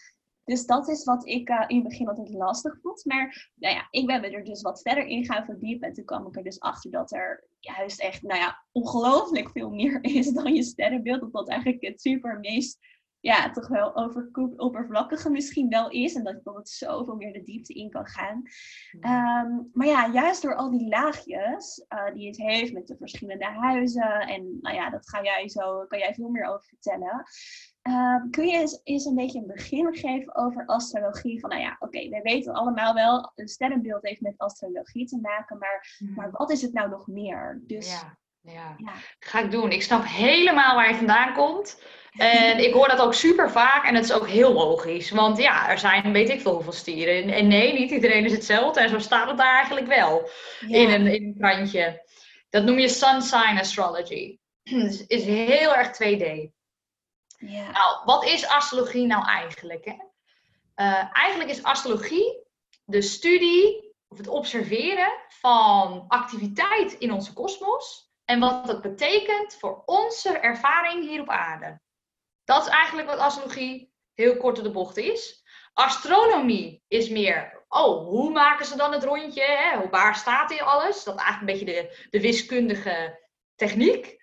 dus 0.45 0.67
dat 0.67 0.89
is 0.89 1.05
wat 1.05 1.27
ik 1.27 1.49
uh, 1.49 1.65
in 1.67 1.77
het 1.77 1.89
begin 1.89 2.09
altijd 2.09 2.31
lastig 2.31 2.79
vond. 2.83 3.05
Maar 3.05 3.51
nou 3.55 3.75
ja, 3.75 3.87
ik 3.91 4.07
ben 4.07 4.23
er 4.33 4.45
dus 4.45 4.63
wat 4.63 4.83
verder 4.83 5.07
in 5.07 5.25
gaan 5.25 5.45
verdiepen. 5.45 5.89
En 5.89 5.95
toen 5.95 6.05
kwam 6.05 6.27
ik 6.27 6.37
er 6.37 6.43
dus 6.43 6.61
achter 6.61 6.91
dat 6.91 7.13
er 7.13 7.47
juist 7.59 8.01
echt, 8.01 8.23
nou 8.23 8.41
ja, 8.41 8.65
ongelooflijk 8.73 9.51
veel 9.51 9.71
meer 9.71 9.99
is 10.19 10.33
dan 10.33 10.55
je 10.55 10.63
sterrenbeeld. 10.63 11.21
Dat 11.21 11.33
dat 11.33 11.49
eigenlijk 11.49 11.83
het 11.83 12.01
super 12.01 12.39
meest, 12.41 12.79
ja, 13.21 13.51
toch 13.51 13.69
wel 13.69 13.97
overkoep, 13.97 14.61
oppervlakkige 14.61 15.31
misschien 15.31 15.69
wel 15.69 15.91
is. 15.91 16.15
En 16.15 16.25
dat, 16.25 16.45
dat 16.45 16.55
het 16.55 16.69
zoveel 16.69 17.17
meer 17.17 17.33
de 17.33 17.43
diepte 17.43 17.73
in 17.73 17.91
kan 17.91 18.07
gaan. 18.07 18.43
Ehm, 19.01 19.51
maar 19.73 19.87
ja, 19.87 20.11
juist 20.13 20.43
door 20.43 20.55
al 20.55 20.71
die 20.71 20.89
laagjes 20.89 21.85
uh, 21.89 22.15
die 22.15 22.27
het 22.27 22.37
heeft 22.37 22.73
met 22.73 22.87
de 22.87 22.97
verschillende 22.97 23.45
huizen. 23.45 24.21
En 24.21 24.59
nou 24.61 24.77
ja, 24.77 24.91
dat 24.91 25.09
ga 25.09 25.23
jij 25.23 25.49
zo, 25.49 25.87
kan 25.87 25.99
jij 25.99 26.15
veel 26.15 26.29
meer 26.29 26.45
over 26.45 26.65
vertellen. 26.65 27.25
Ehm, 27.83 28.31
kun 28.31 28.47
je 28.47 28.59
eens, 28.59 28.81
eens, 28.85 29.05
een 29.05 29.15
beetje 29.15 29.39
een 29.39 29.47
begin 29.47 29.95
geven 29.95 30.35
over 30.35 30.67
astrologie? 30.67 31.41
Van 31.41 31.51
nou 31.51 31.62
ja, 31.62 31.77
oké, 31.79 32.09
we 32.09 32.21
weten 32.23 32.55
allemaal 32.55 32.95
wel, 32.95 33.33
een 33.35 33.49
sterrenbeeld 33.49 34.03
heeft 34.03 34.21
met 34.21 34.35
astrologie 34.37 35.07
te 35.07 35.19
maken, 35.23 35.59
maar, 35.59 35.97
mhm. 35.99 36.15
maar 36.15 36.31
wat 36.31 36.51
is 36.51 36.62
het 36.62 36.73
nou 36.73 36.91
nog 36.91 37.07
meer? 37.07 37.62
Dus, 37.67 37.91
ja, 37.91 38.19
ja. 38.41 38.75
ja. 38.79 38.93
ga 39.19 39.41
ik 39.41 39.51
doen. 39.51 39.73
Ik 39.73 39.83
snap 39.83 40.05
helemaal 40.05 40.75
waar 40.75 40.89
je 40.89 40.97
vandaan 40.97 41.35
komt. 41.35 41.77
En 42.17 42.65
ik 42.65 42.73
hoor 42.73 42.89
dat 42.89 43.01
ook 43.01 43.15
super 43.15 43.51
vaak 43.51 43.85
en 43.87 43.95
het 43.95 44.05
is 44.05 44.12
ook 44.12 44.29
heel 44.29 44.53
logisch. 44.53 45.11
Want 45.11 45.39
ja, 45.39 45.71
er 45.71 45.79
zijn 45.79 46.12
weet 46.12 46.29
ik 46.29 46.41
veel 46.41 46.55
hoeveel 46.55 46.73
stieren. 46.73 47.35
En 47.35 47.49
nee, 47.49 47.73
niet 47.73 47.91
iedereen 47.91 48.25
is 48.25 48.33
hetzelfde. 48.33 48.81
En 48.81 48.89
zo 48.89 48.99
staat 48.99 49.29
het 49.29 49.37
daar 49.37 49.55
eigenlijk 49.55 49.87
wel 49.87 50.29
in, 50.61 50.91
een, 50.91 51.07
in 51.07 51.25
een 51.25 51.37
krantje. 51.39 52.05
Dat 52.51 52.65
noem 52.65 52.79
je 52.79 52.89
sun 52.89 53.23
sign 53.23 53.59
astrology. 53.59 54.39
Dus 54.62 55.07
is 55.07 55.25
heel 55.25 55.75
erg 55.75 55.89
2D. 55.89 56.53
Ja. 57.47 57.71
Nou, 57.71 58.05
wat 58.05 58.25
is 58.25 58.47
astrologie 58.47 59.07
nou 59.07 59.27
eigenlijk? 59.27 59.85
Hè? 59.85 59.97
Uh, 60.77 61.17
eigenlijk 61.17 61.51
is 61.51 61.63
astrologie 61.63 62.47
de 62.85 63.03
studie 63.03 63.95
of 64.09 64.19
het 64.19 64.29
observeren 64.29 65.13
van 65.29 66.05
activiteit 66.09 66.93
in 66.93 67.13
onze 67.13 67.33
kosmos 67.33 68.11
en 68.25 68.41
wat 68.41 68.67
dat 68.67 68.83
betekent 68.83 69.57
voor 69.59 69.83
onze 69.85 70.39
ervaring 70.39 71.09
hier 71.09 71.21
op 71.21 71.28
aarde. 71.28 71.81
Dat 72.45 72.63
is 72.63 72.69
eigenlijk 72.69 73.09
wat 73.09 73.19
astrologie 73.19 73.93
heel 74.15 74.37
kort 74.37 74.59
op 74.59 74.65
de 74.65 74.71
bocht 74.71 74.97
is. 74.97 75.45
Astronomie 75.73 76.85
is 76.89 77.09
meer, 77.09 77.65
oh, 77.69 78.07
hoe 78.07 78.31
maken 78.31 78.67
ze 78.67 78.76
dan 78.76 78.93
het 78.93 79.05
rondje? 79.05 79.43
Hè? 79.43 79.89
Waar 79.89 80.17
staat 80.17 80.50
hier 80.50 80.63
alles? 80.63 81.05
Dat 81.05 81.15
is 81.15 81.23
eigenlijk 81.23 81.61
een 81.61 81.67
beetje 81.67 81.83
de, 81.83 82.07
de 82.11 82.21
wiskundige 82.21 83.21
techniek. 83.55 84.22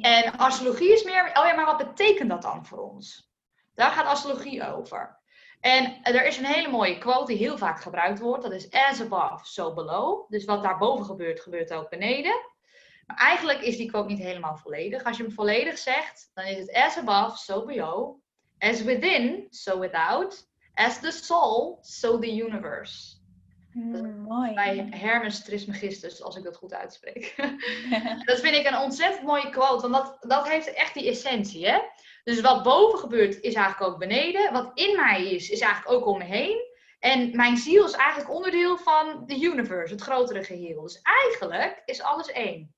En 0.00 0.36
astrologie 0.36 0.92
is 0.92 1.04
meer, 1.04 1.24
oh 1.24 1.46
ja, 1.46 1.54
maar 1.54 1.64
wat 1.64 1.76
betekent 1.76 2.28
dat 2.28 2.42
dan 2.42 2.66
voor 2.66 2.78
ons? 2.78 3.32
Daar 3.74 3.90
gaat 3.90 4.06
astrologie 4.06 4.72
over. 4.72 5.22
En 5.60 6.02
er 6.02 6.26
is 6.26 6.36
een 6.36 6.44
hele 6.44 6.68
mooie 6.68 6.98
quote 6.98 7.26
die 7.26 7.36
heel 7.36 7.58
vaak 7.58 7.80
gebruikt 7.80 8.18
wordt. 8.18 8.42
Dat 8.42 8.52
is 8.52 8.70
as 8.70 9.00
above, 9.00 9.46
so 9.46 9.74
below. 9.74 10.30
Dus 10.30 10.44
wat 10.44 10.62
daarboven 10.62 11.04
gebeurt, 11.04 11.40
gebeurt 11.40 11.72
ook 11.72 11.90
beneden. 11.90 12.52
Maar 13.06 13.16
eigenlijk 13.16 13.60
is 13.60 13.76
die 13.76 13.90
quote 13.90 14.08
niet 14.08 14.22
helemaal 14.22 14.56
volledig. 14.56 15.04
Als 15.04 15.16
je 15.16 15.22
hem 15.22 15.32
volledig 15.32 15.78
zegt, 15.78 16.30
dan 16.34 16.44
is 16.44 16.58
het 16.58 16.72
as 16.72 16.96
above, 16.96 17.36
so 17.36 17.64
below. 17.64 18.20
As 18.58 18.82
within, 18.82 19.46
so 19.50 19.78
without. 19.78 20.48
As 20.74 21.00
the 21.00 21.10
soul, 21.10 21.78
so 21.80 22.18
the 22.18 22.42
universe. 22.44 23.22
Mm, 23.74 24.20
mooi. 24.20 24.54
Bij 24.54 24.86
Hermes 24.90 25.44
Trismegistus, 25.44 26.22
als 26.22 26.36
ik 26.36 26.44
dat 26.44 26.56
goed 26.56 26.74
uitspreek. 26.74 27.34
dat 28.26 28.40
vind 28.40 28.56
ik 28.56 28.66
een 28.66 28.78
ontzettend 28.78 29.26
mooie 29.26 29.50
quote, 29.50 29.88
want 29.88 30.04
dat, 30.04 30.30
dat 30.30 30.48
heeft 30.48 30.72
echt 30.72 30.94
die 30.94 31.08
essentie. 31.08 31.66
Hè? 31.68 31.78
Dus 32.24 32.40
wat 32.40 32.62
boven 32.62 32.98
gebeurt, 32.98 33.40
is 33.40 33.54
eigenlijk 33.54 33.92
ook 33.92 33.98
beneden. 33.98 34.52
Wat 34.52 34.70
in 34.74 34.96
mij 34.96 35.30
is, 35.30 35.50
is 35.50 35.60
eigenlijk 35.60 35.94
ook 35.94 36.06
om 36.06 36.18
me 36.18 36.24
heen. 36.24 36.72
En 36.98 37.36
mijn 37.36 37.56
ziel 37.56 37.84
is 37.84 37.92
eigenlijk 37.92 38.34
onderdeel 38.34 38.76
van 38.76 39.22
de 39.26 39.40
universe, 39.40 39.92
het 39.92 40.02
grotere 40.02 40.44
geheel. 40.44 40.82
Dus 40.82 41.00
eigenlijk 41.02 41.82
is 41.84 42.02
alles 42.02 42.30
één. 42.30 42.74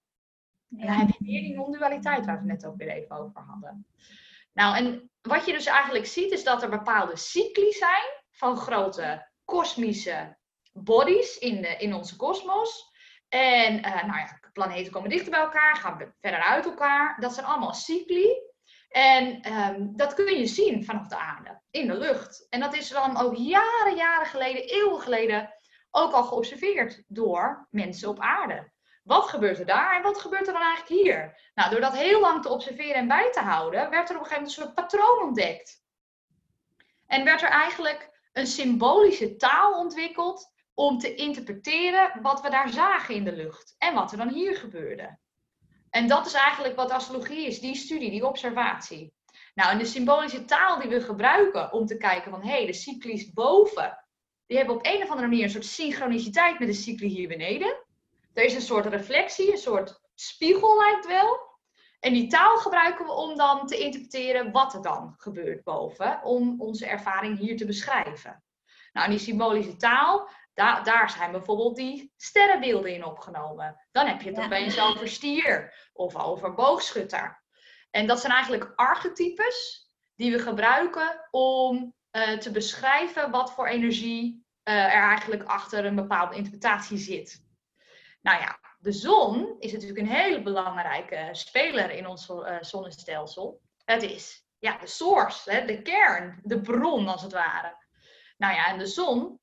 En 0.78 0.86
dan 0.86 0.96
heb 0.96 1.08
je 1.08 1.24
weer 1.24 1.40
die 1.40 1.54
non-dualiteit 1.54 2.26
waar 2.26 2.42
we 2.42 2.50
het 2.50 2.60
net 2.60 2.66
ook 2.66 2.76
weer 2.76 2.88
even 2.88 3.16
over 3.16 3.40
hadden. 3.40 3.86
Nou, 4.52 4.76
en 4.76 5.10
wat 5.22 5.46
je 5.46 5.52
dus 5.52 5.66
eigenlijk 5.66 6.06
ziet, 6.06 6.32
is 6.32 6.44
dat 6.44 6.62
er 6.62 6.68
bepaalde 6.68 7.16
cycli 7.16 7.72
zijn 7.72 8.22
van 8.30 8.56
grote 8.56 9.28
kosmische 9.44 10.36
bodies 10.84 11.38
in, 11.38 11.62
de, 11.62 11.76
in 11.76 11.94
onze 11.94 12.16
kosmos. 12.16 12.94
En 13.28 13.78
uh, 13.78 14.04
nou 14.04 14.18
ja, 14.18 14.40
planeten 14.52 14.92
komen 14.92 15.10
dichter 15.10 15.30
bij 15.30 15.40
elkaar, 15.40 15.76
gaan 15.76 16.14
verder 16.20 16.40
uit 16.40 16.64
elkaar. 16.64 17.16
Dat 17.20 17.34
zijn 17.34 17.46
allemaal 17.46 17.74
cycli. 17.74 18.44
En 18.88 19.52
um, 19.52 19.96
dat 19.96 20.14
kun 20.14 20.38
je 20.38 20.46
zien 20.46 20.84
vanaf 20.84 21.06
de 21.06 21.16
aarde, 21.16 21.60
in 21.70 21.86
de 21.86 21.98
lucht. 21.98 22.46
En 22.50 22.60
dat 22.60 22.74
is 22.74 22.88
dan 22.88 23.20
ook 23.20 23.36
jaren, 23.36 23.96
jaren 23.96 24.26
geleden, 24.26 24.62
eeuwen 24.62 25.00
geleden, 25.00 25.54
ook 25.90 26.12
al 26.12 26.24
geobserveerd 26.24 27.02
door 27.06 27.66
mensen 27.70 28.08
op 28.08 28.20
aarde. 28.20 28.70
Wat 29.02 29.28
gebeurt 29.28 29.58
er 29.58 29.66
daar 29.66 29.96
en 29.96 30.02
wat 30.02 30.18
gebeurt 30.18 30.46
er 30.46 30.52
dan 30.52 30.62
eigenlijk 30.62 31.02
hier? 31.02 31.50
Nou, 31.54 31.70
door 31.70 31.80
dat 31.80 31.96
heel 31.96 32.20
lang 32.20 32.42
te 32.42 32.48
observeren 32.48 32.94
en 32.94 33.08
bij 33.08 33.32
te 33.32 33.40
houden, 33.40 33.90
werd 33.90 34.10
er 34.10 34.16
op 34.16 34.22
een 34.22 34.26
gegeven 34.26 34.42
moment 34.42 34.56
een 34.56 34.62
soort 34.62 34.74
patroon 34.74 35.22
ontdekt. 35.22 35.84
En 37.06 37.24
werd 37.24 37.42
er 37.42 37.48
eigenlijk 37.48 38.10
een 38.32 38.46
symbolische 38.46 39.36
taal 39.36 39.78
ontwikkeld 39.78 40.54
om 40.78 40.98
te 40.98 41.14
interpreteren 41.14 42.22
wat 42.22 42.40
we 42.40 42.50
daar 42.50 42.68
zagen 42.68 43.14
in 43.14 43.24
de 43.24 43.32
lucht 43.32 43.74
en 43.78 43.94
wat 43.94 44.12
er 44.12 44.18
dan 44.18 44.28
hier 44.28 44.56
gebeurde. 44.56 45.18
En 45.90 46.08
dat 46.08 46.26
is 46.26 46.32
eigenlijk 46.32 46.76
wat 46.76 46.90
astrologie 46.90 47.46
is, 47.46 47.60
die 47.60 47.74
studie, 47.74 48.10
die 48.10 48.26
observatie. 48.26 49.12
Nou, 49.54 49.70
en 49.70 49.78
de 49.78 49.84
symbolische 49.84 50.44
taal 50.44 50.80
die 50.80 50.88
we 50.88 51.00
gebruiken 51.00 51.72
om 51.72 51.86
te 51.86 51.96
kijken 51.96 52.30
van 52.30 52.42
hé, 52.42 52.50
hey, 52.50 52.66
de 52.66 52.72
cyclies 52.72 53.32
boven, 53.32 54.04
die 54.46 54.56
hebben 54.56 54.76
op 54.76 54.86
een 54.86 55.02
of 55.02 55.08
andere 55.08 55.28
manier 55.28 55.44
een 55.44 55.50
soort 55.50 55.64
synchroniciteit 55.64 56.58
met 56.58 56.68
de 56.68 56.74
cycli 56.74 57.08
hier 57.08 57.28
beneden. 57.28 57.84
Er 58.32 58.44
is 58.44 58.54
een 58.54 58.60
soort 58.60 58.86
reflectie, 58.86 59.52
een 59.52 59.58
soort 59.58 60.00
spiegel 60.14 60.78
lijkt 60.78 61.06
wel. 61.06 61.38
En 62.00 62.12
die 62.12 62.26
taal 62.26 62.56
gebruiken 62.56 63.04
we 63.04 63.12
om 63.12 63.36
dan 63.36 63.66
te 63.66 63.78
interpreteren 63.78 64.52
wat 64.52 64.74
er 64.74 64.82
dan 64.82 65.14
gebeurt 65.16 65.64
boven, 65.64 66.22
om 66.22 66.60
onze 66.60 66.86
ervaring 66.86 67.38
hier 67.38 67.56
te 67.56 67.66
beschrijven. 67.66 68.42
Nou, 68.92 69.10
die 69.10 69.18
symbolische 69.18 69.76
taal, 69.76 70.28
daar, 70.56 70.84
daar 70.84 71.10
zijn 71.10 71.32
bijvoorbeeld 71.32 71.76
die 71.76 72.12
sterrenbeelden 72.16 72.94
in 72.94 73.04
opgenomen. 73.04 73.86
Dan 73.92 74.06
heb 74.06 74.20
je 74.20 74.28
het 74.28 74.38
ja. 74.38 74.44
opeens 74.44 74.80
over 74.80 75.08
stier 75.08 75.74
of 75.92 76.16
over 76.16 76.54
boogschutter. 76.54 77.42
En 77.90 78.06
dat 78.06 78.20
zijn 78.20 78.32
eigenlijk 78.32 78.72
archetypes 78.74 79.90
die 80.14 80.32
we 80.32 80.38
gebruiken 80.38 81.28
om 81.30 81.94
uh, 82.12 82.38
te 82.38 82.50
beschrijven 82.50 83.30
wat 83.30 83.52
voor 83.52 83.66
energie 83.66 84.46
uh, 84.64 84.74
er 84.74 85.02
eigenlijk 85.02 85.42
achter 85.42 85.84
een 85.84 85.94
bepaalde 85.94 86.36
interpretatie 86.36 86.98
zit. 86.98 87.44
Nou 88.20 88.40
ja, 88.40 88.58
de 88.78 88.92
zon 88.92 89.56
is 89.58 89.72
natuurlijk 89.72 90.00
een 90.00 90.16
hele 90.16 90.42
belangrijke 90.42 91.28
speler 91.32 91.90
in 91.90 92.06
ons 92.06 92.28
uh, 92.28 92.56
zonnestelsel. 92.60 93.60
Het 93.84 94.02
is 94.02 94.46
ja, 94.58 94.78
de 94.78 94.86
source, 94.86 95.50
hè, 95.50 95.64
de 95.64 95.82
kern, 95.82 96.40
de 96.42 96.60
bron 96.60 97.08
als 97.08 97.22
het 97.22 97.32
ware. 97.32 97.76
Nou 98.36 98.54
ja, 98.54 98.66
en 98.66 98.78
de 98.78 98.86
zon 98.86 99.40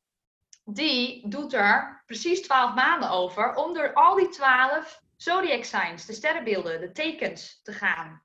die 0.63 1.30
doet 1.30 1.54
er 1.54 2.04
precies 2.06 2.41
twaalf 2.41 2.73
maanden 2.73 3.10
over 3.10 3.56
om 3.56 3.73
door 3.73 3.93
al 3.93 4.15
die 4.15 4.30
twaalf 4.30 5.02
zodiac 5.15 5.63
signs, 5.63 6.06
de 6.06 6.13
sterrenbeelden, 6.13 6.80
de 6.80 6.91
tekens 6.91 7.62
te 7.63 7.73
gaan. 7.73 8.21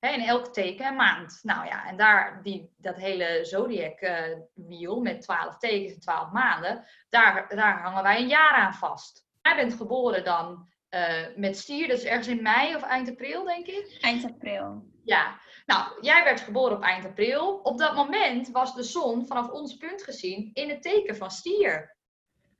in 0.00 0.20
elk 0.20 0.52
teken 0.52 0.86
een 0.86 0.96
maand. 0.96 1.38
Nou 1.42 1.66
ja, 1.66 1.86
en 1.86 1.96
daar, 1.96 2.42
die, 2.42 2.74
dat 2.76 2.96
hele 2.96 3.38
zodiac 3.42 4.00
uh, 4.00 4.38
wiel 4.54 5.00
met 5.00 5.20
12 5.20 5.56
tekens 5.56 5.94
en 5.94 6.00
12 6.00 6.30
maanden, 6.30 6.84
daar, 7.08 7.46
daar 7.48 7.82
hangen 7.82 8.02
wij 8.02 8.20
een 8.20 8.28
jaar 8.28 8.52
aan 8.52 8.74
vast. 8.74 9.26
Jij 9.42 9.56
bent 9.56 9.74
geboren 9.74 10.24
dan 10.24 10.68
uh, 10.94 11.36
met 11.36 11.58
stier, 11.58 11.88
dat 11.88 11.98
is 11.98 12.04
ergens 12.04 12.28
in 12.28 12.42
mei 12.42 12.74
of 12.74 12.82
eind 12.82 13.08
april, 13.08 13.44
denk 13.44 13.66
ik? 13.66 13.98
Eind 14.00 14.24
april. 14.24 14.90
Ja, 15.04 15.40
nou, 15.66 15.98
jij 16.00 16.24
werd 16.24 16.40
geboren 16.40 16.76
op 16.76 16.82
eind 16.82 17.04
april. 17.04 17.60
Op 17.62 17.78
dat 17.78 17.94
moment 17.94 18.50
was 18.50 18.74
de 18.74 18.82
zon 18.82 19.26
vanaf 19.26 19.50
ons 19.50 19.76
punt 19.76 20.02
gezien 20.02 20.50
in 20.52 20.68
het 20.68 20.82
teken 20.82 21.16
van 21.16 21.30
stier. 21.30 21.96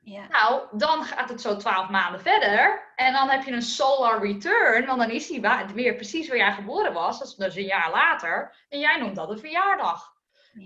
Ja. 0.01 0.27
Nou, 0.29 0.79
dan 0.79 1.05
gaat 1.05 1.29
het 1.29 1.41
zo 1.41 1.57
twaalf 1.57 1.89
maanden 1.89 2.21
verder. 2.21 2.93
En 2.97 3.13
dan 3.13 3.29
heb 3.29 3.43
je 3.43 3.53
een 3.53 3.63
solar 3.63 4.27
return. 4.27 4.87
Want 4.87 4.99
dan 4.99 5.11
is 5.11 5.29
hij 5.29 5.67
weer 5.75 5.95
precies 5.95 6.29
waar 6.29 6.37
jij 6.37 6.53
geboren 6.53 6.93
was. 6.93 7.19
Dat 7.19 7.29
is 7.29 7.35
dus 7.35 7.57
een 7.57 7.65
jaar 7.65 7.91
later. 7.91 8.57
En 8.69 8.79
jij 8.79 8.99
noemt 8.99 9.17
dat 9.17 9.31
een 9.31 9.39
verjaardag. 9.39 10.13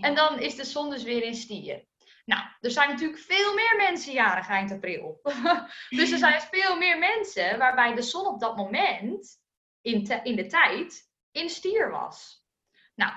En 0.00 0.14
dan 0.14 0.38
is 0.38 0.56
de 0.56 0.64
zon 0.64 0.90
dus 0.90 1.02
weer 1.02 1.22
in 1.22 1.34
stier. 1.34 1.84
Nou, 2.26 2.42
er 2.60 2.70
zijn 2.70 2.88
natuurlijk 2.88 3.18
veel 3.18 3.54
meer 3.54 3.74
mensen 3.76 4.12
jarig 4.12 4.48
eind 4.48 4.70
april. 4.72 5.20
dus 5.98 6.10
er 6.12 6.18
zijn 6.28 6.40
veel 6.40 6.76
meer 6.76 6.98
mensen 6.98 7.58
waarbij 7.58 7.94
de 7.94 8.02
zon 8.02 8.26
op 8.26 8.40
dat 8.40 8.56
moment 8.56 9.40
in, 9.80 10.22
in 10.22 10.36
de 10.36 10.46
tijd 10.46 11.10
in 11.30 11.50
stier 11.50 11.90
was. 11.90 12.44
Nou, 12.94 13.12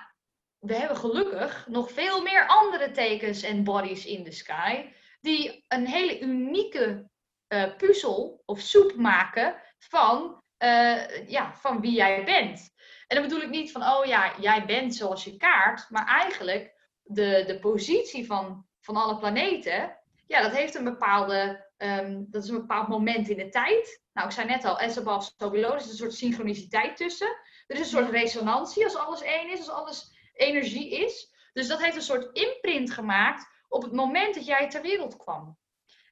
we 0.59 0.75
hebben 0.75 0.97
gelukkig 0.97 1.67
nog 1.67 1.91
veel 1.91 2.21
meer 2.21 2.47
andere 2.47 2.91
tekens 2.91 3.41
en 3.41 3.63
bodies 3.63 4.05
in 4.05 4.23
the 4.23 4.31
sky 4.31 4.93
die 5.21 5.65
een 5.67 5.87
hele 5.87 6.19
unieke 6.19 7.09
uh, 7.53 7.75
puzzel 7.75 8.41
of 8.45 8.59
soep 8.59 8.95
maken 8.95 9.61
van, 9.77 10.43
uh, 10.63 11.29
ja, 11.29 11.53
van 11.53 11.81
wie 11.81 11.91
jij 11.91 12.23
bent. 12.23 12.73
En 13.07 13.17
dan 13.17 13.27
bedoel 13.27 13.41
ik 13.41 13.49
niet 13.49 13.71
van, 13.71 13.83
oh 13.83 14.05
ja, 14.05 14.39
jij 14.39 14.65
bent 14.65 14.95
zoals 14.95 15.23
je 15.23 15.37
kaart, 15.37 15.89
maar 15.89 16.07
eigenlijk 16.07 16.73
de, 17.01 17.43
de 17.47 17.59
positie 17.59 18.25
van, 18.25 18.68
van 18.79 18.95
alle 18.95 19.17
planeten, 19.17 19.97
ja, 20.27 20.41
dat 20.41 20.51
heeft 20.51 20.75
een 20.75 20.83
bepaalde, 20.83 21.65
um, 21.77 22.27
dat 22.29 22.43
is 22.43 22.49
een 22.49 22.59
bepaald 22.59 22.87
moment 22.87 23.29
in 23.29 23.37
de 23.37 23.49
tijd. 23.49 24.01
Nou, 24.13 24.27
ik 24.27 24.33
zei 24.33 24.47
net 24.47 24.65
al, 24.65 24.79
as 24.79 24.97
above, 24.97 25.31
so 25.37 25.49
below, 25.49 25.71
er 25.71 25.77
is 25.77 25.89
een 25.89 25.95
soort 25.95 26.13
synchroniciteit 26.13 26.97
tussen. 26.97 27.37
Er 27.67 27.75
is 27.75 27.79
een 27.79 27.85
soort 27.85 28.09
resonantie 28.09 28.83
als 28.83 28.95
alles 28.95 29.21
één 29.21 29.51
is, 29.51 29.59
als 29.59 29.69
alles 29.69 30.11
energie 30.33 31.05
is. 31.05 31.33
Dus 31.53 31.67
dat 31.67 31.81
heeft 31.81 31.95
een 31.95 32.01
soort 32.01 32.37
imprint 32.37 32.91
gemaakt 32.91 33.47
op 33.67 33.81
het 33.81 33.91
moment 33.91 34.35
dat 34.35 34.45
jij 34.45 34.69
ter 34.69 34.81
wereld 34.81 35.17
kwam. 35.17 35.57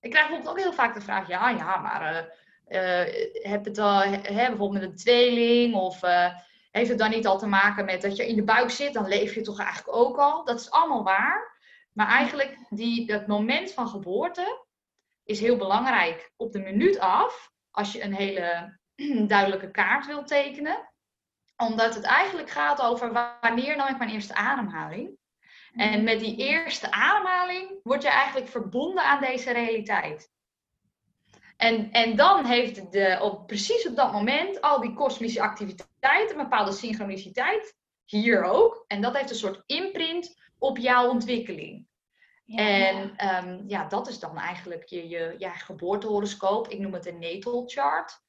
Ik 0.02 0.10
krijg 0.10 0.28
bijvoorbeeld 0.28 0.58
ook 0.58 0.64
heel 0.64 0.74
vaak 0.74 0.94
de 0.94 1.02
vraag, 1.02 1.28
ja, 1.28 1.50
ja, 1.50 1.78
maar 1.78 2.36
uh, 2.68 3.14
heb 3.52 3.66
het 3.66 3.78
al, 3.78 4.10
bijvoorbeeld 4.22 4.72
met 4.72 4.82
een 4.82 4.96
tweeling 4.96 5.76
of 5.76 6.04
uh, 6.04 6.30
heeft 6.72 6.90
het 6.90 6.98
dan 6.98 7.10
niet 7.10 7.28
al 7.28 7.38
te 7.38 7.48
maken 7.48 7.86
met 7.86 8.02
dat 8.02 8.16
je 8.16 8.28
in 8.28 8.36
de 8.36 8.44
buik 8.44 8.70
zit, 8.70 8.94
dan 8.94 9.08
leef 9.08 9.36
je 9.36 9.42
toch 9.42 9.60
eigenlijk 9.60 9.98
ook 9.98 10.18
al. 10.18 10.44
Dat 10.44 10.60
is 10.60 10.72
allemaal 10.72 11.04
waar. 11.04 11.57
Maar 11.98 12.08
eigenlijk 12.08 12.58
die, 12.70 13.06
dat 13.06 13.28
moment 13.28 13.72
van 13.74 13.88
geboorte 13.88 14.66
is 15.24 15.40
heel 15.40 15.58
belangrijk. 15.58 16.32
Op 16.36 16.52
de 16.52 16.60
minuut 16.60 17.00
af, 17.00 17.52
als 17.72 17.92
je 17.92 18.04
een 18.04 18.14
hele 18.14 18.78
duidelijke 19.28 19.72
kaart 19.72 20.06
wilt 20.06 20.28
tekenen. 20.28 20.94
Omdat 21.56 21.96
het 21.96 22.04
eigenlijk 22.04 22.50
gaat 22.50 22.82
over 22.82 23.38
wanneer 23.42 23.76
nam 23.76 23.88
ik 23.88 23.98
mijn 23.98 24.10
eerste 24.10 24.36
ademhaling. 24.36 25.18
En 25.74 26.04
met 26.04 26.20
die 26.20 26.36
eerste 26.36 26.92
ademhaling 26.92 27.80
word 27.84 28.02
je 28.02 28.10
eigenlijk 28.10 28.48
verbonden 28.48 29.04
aan 29.04 29.22
deze 29.22 29.52
realiteit. 29.52 30.30
En, 31.56 31.92
en 31.92 32.16
dan 32.16 32.46
heeft 32.46 32.92
de, 32.92 33.18
op, 33.22 33.48
precies 33.48 33.88
op 33.88 33.96
dat 33.96 34.12
moment 34.12 34.62
al 34.62 34.82
die 34.82 34.94
kosmische 34.94 35.42
activiteit 35.42 36.32
een 36.32 36.38
bepaalde 36.38 36.72
synchroniciteit. 36.72 37.76
Hier 38.06 38.44
ook. 38.44 38.84
En 38.88 39.02
dat 39.02 39.18
heeft 39.18 39.30
een 39.30 39.36
soort 39.36 39.64
imprint 39.66 40.36
op 40.58 40.78
jouw 40.78 41.10
ontwikkeling. 41.10 41.87
En 42.56 43.16
ehm, 43.16 43.64
ja, 43.68 43.88
dat 43.88 44.08
is 44.08 44.20
dan 44.20 44.38
eigenlijk 44.38 44.84
je, 44.86 45.08
je 45.08 45.36
ja, 45.38 45.52
geboortehoroscoop. 45.52 46.68
Ik 46.68 46.80
noem 46.80 46.94
het 46.94 47.06
een 47.06 47.20
natal 47.20 47.64
chart. 47.68 48.26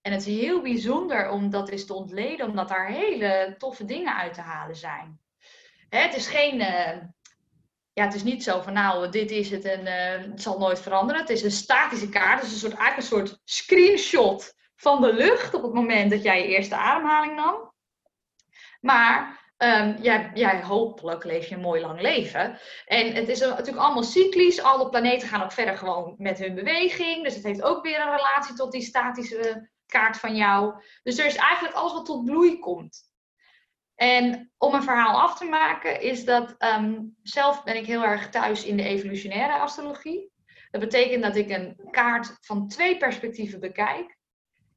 En 0.00 0.12
het 0.12 0.26
is 0.26 0.40
heel 0.40 0.60
bijzonder 0.60 1.30
om 1.30 1.50
dat 1.50 1.68
eens 1.68 1.86
te 1.86 1.94
ontleden, 1.94 2.46
omdat 2.46 2.68
daar 2.68 2.86
hele 2.86 3.54
toffe 3.58 3.84
dingen 3.84 4.16
uit 4.16 4.34
te 4.34 4.40
halen 4.40 4.76
zijn. 4.76 5.20
Hè, 5.88 5.98
het 5.98 6.16
is 6.16 6.26
geen. 6.26 6.60
Uh, 6.60 6.96
ja, 7.92 8.04
het 8.04 8.14
is 8.14 8.22
niet 8.22 8.42
zo 8.42 8.60
van 8.60 8.72
nou, 8.72 9.10
dit 9.10 9.30
is 9.30 9.50
het 9.50 9.64
en 9.64 9.80
uh, 9.80 10.30
het 10.30 10.42
zal 10.42 10.58
nooit 10.58 10.80
veranderen. 10.80 11.20
Het 11.20 11.30
is 11.30 11.42
een 11.42 11.50
statische 11.50 12.08
kaart. 12.08 12.40
Dus 12.40 12.52
een 12.52 12.58
soort, 12.58 12.74
eigenlijk 12.74 13.12
een 13.12 13.18
soort 13.18 13.40
screenshot 13.44 14.54
van 14.76 15.00
de 15.00 15.12
lucht 15.12 15.54
op 15.54 15.62
het 15.62 15.72
moment 15.72 16.10
dat 16.10 16.22
jij 16.22 16.42
je 16.42 16.48
eerste 16.48 16.76
ademhaling 16.76 17.34
nam. 17.34 17.72
Maar 18.80 19.39
um, 19.62 19.96
jij, 20.34 20.62
hopelijk 20.62 21.24
leef 21.24 21.46
je 21.46 21.54
een 21.54 21.60
mooi 21.60 21.80
lang 21.80 22.00
leven. 22.00 22.58
En 22.86 23.14
het 23.14 23.28
is 23.28 23.40
natuurlijk 23.40 23.78
allemaal 23.78 24.02
cyclisch. 24.02 24.62
Alle 24.62 24.88
planeten 24.88 25.28
gaan 25.28 25.42
ook 25.42 25.52
verder 25.52 25.78
gewoon 25.78 26.14
met 26.18 26.38
hun 26.38 26.54
beweging. 26.54 27.24
Dus 27.24 27.34
het 27.34 27.44
heeft 27.44 27.62
ook 27.62 27.82
weer 27.82 28.00
een 28.00 28.16
relatie 28.16 28.54
tot 28.54 28.72
die 28.72 28.82
statische 28.82 29.70
kaart 29.86 30.16
van 30.16 30.36
jou. 30.36 30.82
Dus 31.02 31.18
er 31.18 31.26
is 31.26 31.36
eigenlijk 31.36 31.74
alles 31.74 31.92
wat 31.92 32.04
tot 32.04 32.24
bloei 32.24 32.58
komt. 32.58 33.08
En 33.94 34.52
om 34.58 34.74
een 34.74 34.82
verhaal 34.82 35.20
af 35.20 35.38
te 35.38 35.44
maken, 35.44 36.00
is 36.00 36.24
dat 36.24 36.54
ehm, 36.58 37.02
zelf 37.22 37.64
ben 37.64 37.76
ik 37.76 37.86
heel 37.86 38.04
erg 38.04 38.30
thuis 38.30 38.64
in 38.64 38.76
de 38.76 38.82
evolutionaire 38.82 39.58
astrologie. 39.58 40.32
Dat 40.70 40.80
betekent 40.80 41.22
dat 41.22 41.36
ik 41.36 41.50
een 41.50 41.88
kaart 41.90 42.36
van 42.40 42.68
twee 42.68 42.96
perspectieven 42.96 43.60
bekijk. 43.60 44.16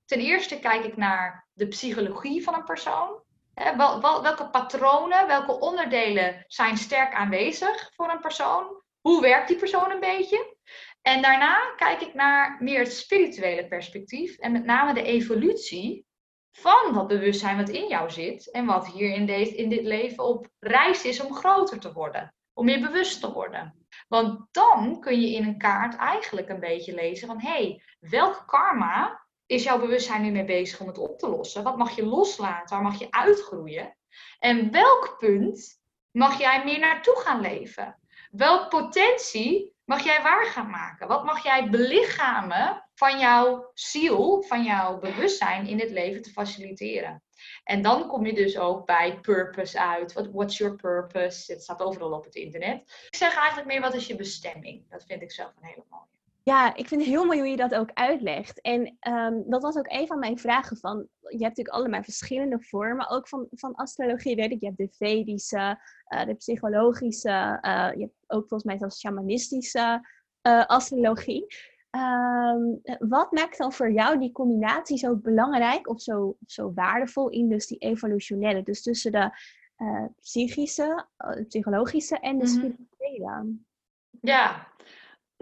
Ten 0.05 0.19
eerste 0.19 0.59
kijk 0.59 0.83
ik 0.83 0.97
naar 0.97 1.47
de 1.53 1.67
psychologie 1.67 2.43
van 2.43 2.53
een 2.53 2.63
persoon. 2.63 3.22
Welke 3.53 4.49
patronen, 4.51 5.27
welke 5.27 5.59
onderdelen 5.59 6.43
zijn 6.47 6.77
sterk 6.77 7.13
aanwezig 7.13 7.91
voor 7.95 8.09
een 8.09 8.19
persoon? 8.19 8.81
Hoe 9.01 9.21
werkt 9.21 9.47
die 9.47 9.57
persoon 9.57 9.91
een 9.91 9.99
beetje? 9.99 10.55
En 11.01 11.21
daarna 11.21 11.73
kijk 11.75 12.01
ik 12.01 12.13
naar 12.13 12.57
meer 12.59 12.79
het 12.79 12.93
spirituele 12.93 13.67
perspectief 13.67 14.37
en 14.37 14.51
met 14.51 14.65
name 14.65 14.93
de 14.93 15.03
evolutie 15.03 16.05
van 16.51 16.93
dat 16.93 17.07
bewustzijn 17.07 17.57
wat 17.57 17.69
in 17.69 17.87
jou 17.87 18.09
zit 18.09 18.51
en 18.51 18.65
wat 18.65 18.87
hier 18.87 19.13
in, 19.13 19.25
deze, 19.25 19.55
in 19.55 19.69
dit 19.69 19.83
leven 19.83 20.23
op 20.23 20.47
reis 20.59 21.05
is 21.05 21.21
om 21.21 21.33
groter 21.33 21.79
te 21.79 21.93
worden, 21.93 22.35
om 22.53 22.65
meer 22.65 22.81
bewust 22.81 23.19
te 23.19 23.31
worden. 23.31 23.85
Want 24.07 24.47
dan 24.51 24.99
kun 24.99 25.21
je 25.21 25.35
in 25.35 25.47
een 25.47 25.57
kaart 25.57 25.95
eigenlijk 25.95 26.49
een 26.49 26.59
beetje 26.59 26.93
lezen 26.93 27.27
van 27.27 27.41
hé, 27.41 27.49
hey, 27.49 27.83
welk 27.99 28.43
karma 28.45 29.22
is 29.45 29.63
jouw 29.63 29.79
bewustzijn 29.79 30.21
nu 30.21 30.31
mee 30.31 30.45
bezig 30.45 30.79
om 30.79 30.87
het 30.87 30.97
op 30.97 31.19
te 31.19 31.29
lossen? 31.29 31.63
Wat 31.63 31.77
mag 31.77 31.95
je 31.95 32.05
loslaten? 32.05 32.75
Waar 32.75 32.85
mag 32.85 32.99
je 32.99 33.11
uitgroeien? 33.11 33.97
En 34.39 34.71
welk 34.71 35.15
punt 35.19 35.81
mag 36.11 36.39
jij 36.39 36.63
meer 36.63 36.79
naartoe 36.79 37.15
gaan 37.15 37.41
leven? 37.41 37.99
Welk 38.31 38.69
potentie 38.69 39.75
mag 39.85 40.03
jij 40.03 40.21
waar 40.21 40.45
gaan 40.45 40.69
maken? 40.69 41.07
Wat 41.07 41.23
mag 41.23 41.43
jij 41.43 41.69
belichamen 41.69 42.89
van 42.95 43.19
jouw 43.19 43.71
ziel, 43.73 44.43
van 44.47 44.63
jouw 44.63 44.99
bewustzijn 44.99 45.67
in 45.67 45.79
het 45.79 45.89
leven 45.89 46.21
te 46.21 46.31
faciliteren? 46.31 47.23
En 47.63 47.81
dan 47.81 48.07
kom 48.07 48.25
je 48.25 48.33
dus 48.33 48.57
ook 48.57 48.85
bij 48.85 49.19
purpose 49.19 49.79
uit. 49.79 50.13
What, 50.13 50.31
what's 50.31 50.57
your 50.57 50.75
purpose? 50.75 51.51
Het 51.51 51.63
staat 51.63 51.81
overal 51.81 52.11
op 52.11 52.23
het 52.23 52.35
internet. 52.35 53.07
Ik 53.09 53.15
zeg 53.15 53.35
eigenlijk 53.35 53.67
meer, 53.67 53.81
wat 53.81 53.93
is 53.93 54.07
je 54.07 54.15
bestemming? 54.15 54.89
Dat 54.89 55.03
vind 55.05 55.21
ik 55.21 55.31
zelf 55.31 55.51
een 55.55 55.67
hele 55.67 55.85
mooie. 55.89 56.12
Ja, 56.43 56.75
ik 56.75 56.87
vind 56.87 57.01
het 57.01 57.09
heel 57.09 57.25
mooi 57.25 57.39
hoe 57.39 57.47
je 57.47 57.55
dat 57.55 57.75
ook 57.75 57.89
uitlegt. 57.93 58.61
En 58.61 58.97
um, 59.07 59.43
dat 59.49 59.61
was 59.61 59.75
ook 59.75 59.91
een 59.91 60.07
van 60.07 60.19
mijn 60.19 60.37
vragen 60.37 60.77
van, 60.77 60.97
je 61.19 61.27
hebt 61.27 61.39
natuurlijk 61.39 61.75
allemaal 61.75 62.03
verschillende 62.03 62.61
vormen, 62.61 63.09
ook 63.09 63.27
van, 63.27 63.47
van 63.51 63.75
astrologie, 63.75 64.35
weet 64.35 64.51
ik. 64.51 64.59
Je 64.59 64.65
hebt 64.65 64.77
de 64.77 64.89
Vedische, 64.91 65.79
uh, 66.13 66.25
de 66.25 66.33
psychologische, 66.33 67.59
uh, 67.61 67.89
je 67.93 68.01
hebt 68.01 68.15
ook 68.27 68.47
volgens 68.47 68.63
mij 68.63 68.77
zelfs 68.77 68.99
shamanistische 68.99 70.07
uh, 70.47 70.65
astrologie. 70.65 71.45
Um, 71.91 72.81
wat 72.99 73.31
maakt 73.31 73.57
dan 73.57 73.73
voor 73.73 73.91
jou 73.91 74.19
die 74.19 74.31
combinatie 74.31 74.97
zo 74.97 75.15
belangrijk 75.15 75.89
of 75.89 76.01
zo, 76.01 76.37
zo 76.45 76.73
waardevol 76.73 77.29
in 77.29 77.49
dus 77.49 77.67
die 77.67 77.77
evolutionaire, 77.77 78.63
dus 78.63 78.81
tussen 78.81 79.11
de 79.11 79.29
psychische, 80.21 81.07
psychologische 81.47 82.19
en 82.19 82.37
de 82.37 82.45
mhm. 82.45 82.53
spirituele? 82.53 83.57
Ja, 84.21 84.67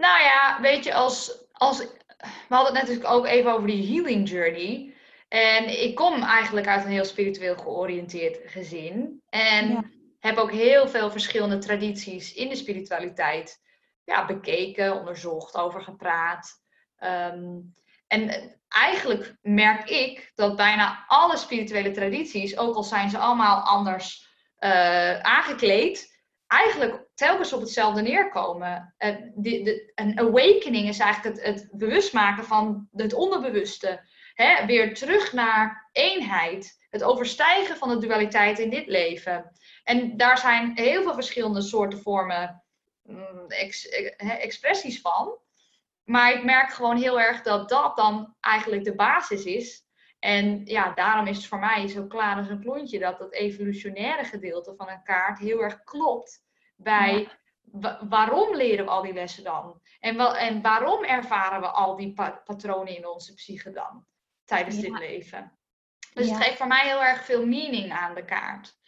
nou 0.02 0.22
ja, 0.22 0.58
weet 0.60 0.84
je, 0.84 0.94
als, 0.94 1.44
als, 1.52 1.78
we 1.78 2.54
hadden 2.54 2.74
het 2.74 2.82
natuurlijk 2.82 3.14
ook 3.14 3.26
even 3.26 3.52
over 3.52 3.66
die 3.66 3.94
healing 3.94 4.28
journey. 4.28 4.94
En 5.28 5.82
ik 5.82 5.94
kom 5.94 6.22
eigenlijk 6.22 6.66
uit 6.66 6.84
een 6.84 6.90
heel 6.90 7.04
spiritueel 7.04 7.56
georiënteerd 7.56 8.38
gezin. 8.44 9.22
En 9.28 9.92
heb 10.18 10.36
ook 10.36 10.52
heel 10.52 10.88
veel 10.88 11.10
verschillende 11.10 11.58
tradities 11.58 12.34
in 12.34 12.48
de 12.48 12.56
spiritualiteit 12.56 13.60
ja, 14.04 14.26
bekeken, 14.26 14.98
onderzocht, 14.98 15.56
over 15.56 15.82
gepraat. 15.82 16.62
Ehm, 16.96 17.58
en 18.06 18.52
eigenlijk 18.68 19.36
merk 19.40 19.88
ik 19.88 20.32
dat 20.34 20.56
bijna 20.56 21.04
alle 21.06 21.36
spirituele 21.36 21.90
tradities, 21.90 22.58
ook 22.58 22.74
al 22.74 22.82
zijn 22.82 23.10
ze 23.10 23.18
allemaal 23.18 23.60
anders 23.60 24.30
uh, 24.58 25.20
aangekleed, 25.20 26.20
eigenlijk 26.46 27.01
telkens 27.14 27.52
op 27.52 27.60
hetzelfde 27.60 28.02
neerkomen. 28.02 28.94
Uh, 28.98 29.16
de, 29.34 29.92
een 29.94 30.18
awakening 30.18 30.88
is 30.88 30.98
eigenlijk 30.98 31.36
het, 31.36 31.46
het 31.46 31.68
bewustmaken 31.72 32.44
van 32.44 32.88
het 32.92 33.12
onderbewuste. 33.12 34.00
hè, 34.34 34.66
weer 34.66 34.94
terug 34.94 35.32
naar 35.32 35.88
eenheid. 35.92 36.80
Het 36.90 37.02
overstijgen 37.02 37.76
van 37.76 37.88
de 37.88 38.06
dualiteit 38.06 38.58
in 38.58 38.70
dit 38.70 38.86
leven. 38.86 39.52
En 39.84 40.16
daar 40.16 40.38
zijn 40.38 40.72
heel 40.74 41.02
veel 41.02 41.14
verschillende 41.14 41.62
soorten 41.62 42.00
vormen, 42.00 42.62
mm, 43.02 43.44
ex, 43.48 43.88
expressies 44.16 45.00
van. 45.00 45.38
Maar 46.04 46.32
ik 46.32 46.44
merk 46.44 46.72
gewoon 46.72 46.96
heel 46.96 47.20
erg 47.20 47.42
dat 47.42 47.68
dat 47.68 47.96
dan 47.96 48.36
eigenlijk 48.40 48.84
de 48.84 48.94
basis 48.94 49.44
is. 49.44 49.84
En 50.18 50.64
ja, 50.64 50.94
daarom 50.94 51.26
is 51.26 51.36
het 51.36 51.46
voor 51.46 51.58
mij 51.58 51.88
zo 51.88 52.06
klaar 52.06 52.36
als 52.36 52.48
een 52.48 52.60
klontje 52.60 52.98
dat 52.98 53.18
dat 53.18 53.32
evolutionaire 53.32 54.24
gedeelte 54.24 54.74
van 54.76 54.88
een 54.88 55.02
kaart 55.02 55.38
heel 55.38 55.62
erg 55.62 55.84
klopt 55.84 56.41
bij 56.82 57.28
waarom 58.08 58.56
leren 58.56 58.84
we 58.84 58.90
al 58.90 59.02
die 59.02 59.12
lessen 59.12 59.44
dan? 59.44 59.80
En, 60.00 60.16
wel, 60.16 60.36
en 60.36 60.62
waarom 60.62 61.04
ervaren 61.04 61.60
we 61.60 61.66
al 61.66 61.96
die 61.96 62.12
patronen 62.44 62.96
in 62.96 63.06
onze 63.06 63.34
psyche 63.34 63.70
dan 63.70 64.06
tijdens 64.44 64.76
dit 64.76 64.98
leven? 64.98 65.58
Dus 66.14 66.28
het 66.28 66.42
geeft 66.42 66.56
voor 66.56 66.66
mij 66.66 66.86
heel 66.86 67.02
erg 67.02 67.24
veel 67.24 67.46
meaning 67.46 67.92
aan 67.92 68.14
de 68.14 68.24
kaart. 68.24 68.80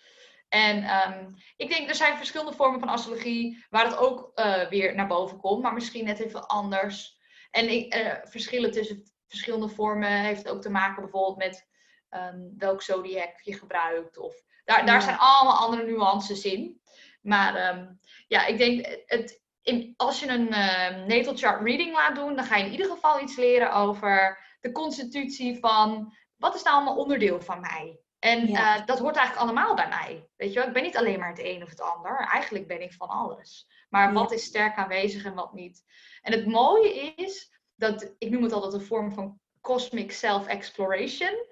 En 0.48 0.82
ehm, 0.82 1.30
ik 1.56 1.68
denk, 1.68 1.88
er 1.88 1.94
zijn 1.94 2.16
verschillende 2.16 2.52
vormen 2.52 2.80
van 2.80 2.88
astrologie 2.88 3.64
waar 3.70 3.84
het 3.84 3.96
ook 3.96 4.30
uh, 4.34 4.68
weer 4.68 4.94
naar 4.94 5.06
boven 5.06 5.38
komt, 5.38 5.62
maar 5.62 5.74
misschien 5.74 6.04
net 6.04 6.20
even 6.20 6.46
anders. 6.46 7.18
En 7.50 7.68
ik, 7.68 7.94
uh, 7.94 8.14
verschillen 8.22 8.70
tussen 8.70 9.12
verschillende 9.26 9.68
vormen 9.68 10.10
heeft 10.10 10.48
ook 10.48 10.62
te 10.62 10.70
maken 10.70 11.02
bijvoorbeeld 11.02 11.36
met 11.36 11.68
um, 12.10 12.54
welk 12.56 12.82
zodiac 12.82 13.40
je 13.40 13.54
gebruikt. 13.54 14.18
Of, 14.18 14.34
daar, 14.64 14.86
daar 14.86 15.02
zijn 15.02 15.18
allemaal 15.18 15.56
andere 15.56 15.84
nuances 15.84 16.44
in. 16.44 16.80
Maar 17.24 17.76
um, 17.76 18.00
ja, 18.26 18.46
ik 18.46 18.58
denk, 18.58 19.02
het, 19.06 19.42
in, 19.62 19.94
als 19.96 20.20
je 20.20 20.28
een 20.28 20.48
uh, 20.48 21.06
natal 21.06 21.36
chart 21.36 21.62
reading 21.62 21.92
laat 21.92 22.14
doen, 22.14 22.36
dan 22.36 22.44
ga 22.44 22.56
je 22.56 22.64
in 22.64 22.70
ieder 22.70 22.90
geval 22.90 23.20
iets 23.20 23.36
leren 23.36 23.72
over 23.72 24.38
de 24.60 24.72
constitutie 24.72 25.58
van 25.58 26.16
wat 26.36 26.54
is 26.54 26.62
nou 26.62 26.76
allemaal 26.76 26.96
onderdeel 26.96 27.40
van 27.40 27.60
mij. 27.60 27.98
En 28.18 28.50
uh, 28.50 28.86
dat 28.86 28.98
hoort 28.98 29.16
eigenlijk 29.16 29.46
allemaal 29.46 29.74
bij 29.74 29.88
mij. 29.88 30.28
Weet 30.36 30.52
je 30.52 30.58
wel, 30.58 30.68
ik 30.68 30.74
ben 30.74 30.82
niet 30.82 30.96
alleen 30.96 31.18
maar 31.18 31.28
het 31.28 31.44
een 31.44 31.62
of 31.62 31.68
het 31.68 31.80
ander. 31.80 32.28
Eigenlijk 32.32 32.66
ben 32.66 32.82
ik 32.82 32.92
van 32.92 33.08
alles. 33.08 33.66
Maar 33.88 34.12
wat 34.12 34.32
is 34.32 34.44
sterk 34.44 34.76
aanwezig 34.76 35.24
en 35.24 35.34
wat 35.34 35.52
niet. 35.52 35.82
En 36.22 36.32
het 36.32 36.46
mooie 36.46 36.94
is 36.94 37.52
dat, 37.74 38.14
ik 38.18 38.30
noem 38.30 38.42
het 38.42 38.52
altijd 38.52 38.72
een 38.72 38.86
vorm 38.86 39.12
van 39.12 39.40
cosmic 39.60 40.12
self-exploration. 40.12 41.46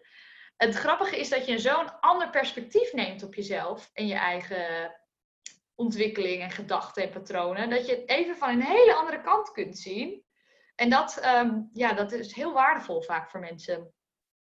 Het 0.56 0.74
grappige 0.74 1.18
is 1.18 1.28
dat 1.28 1.46
je 1.46 1.58
zo'n 1.58 2.00
ander 2.00 2.30
perspectief 2.30 2.92
neemt 2.92 3.22
op 3.22 3.34
jezelf 3.34 3.90
en 3.92 4.06
je 4.06 4.14
eigen 4.14 4.94
ontwikkeling 5.82 6.42
en 6.42 6.50
gedachten 6.50 7.02
en 7.02 7.10
patronen, 7.10 7.70
dat 7.70 7.86
je 7.86 7.92
het 7.92 8.08
even 8.08 8.36
van 8.36 8.48
een 8.48 8.62
hele 8.62 8.94
andere 8.94 9.20
kant 9.20 9.50
kunt 9.50 9.78
zien. 9.78 10.24
En 10.74 10.90
dat, 10.90 11.16
ehm, 11.16 11.60
ja, 11.72 11.92
dat 11.92 12.12
is 12.12 12.34
heel 12.34 12.52
waardevol 12.52 13.02
vaak 13.02 13.30
voor 13.30 13.40
mensen. 13.40 13.92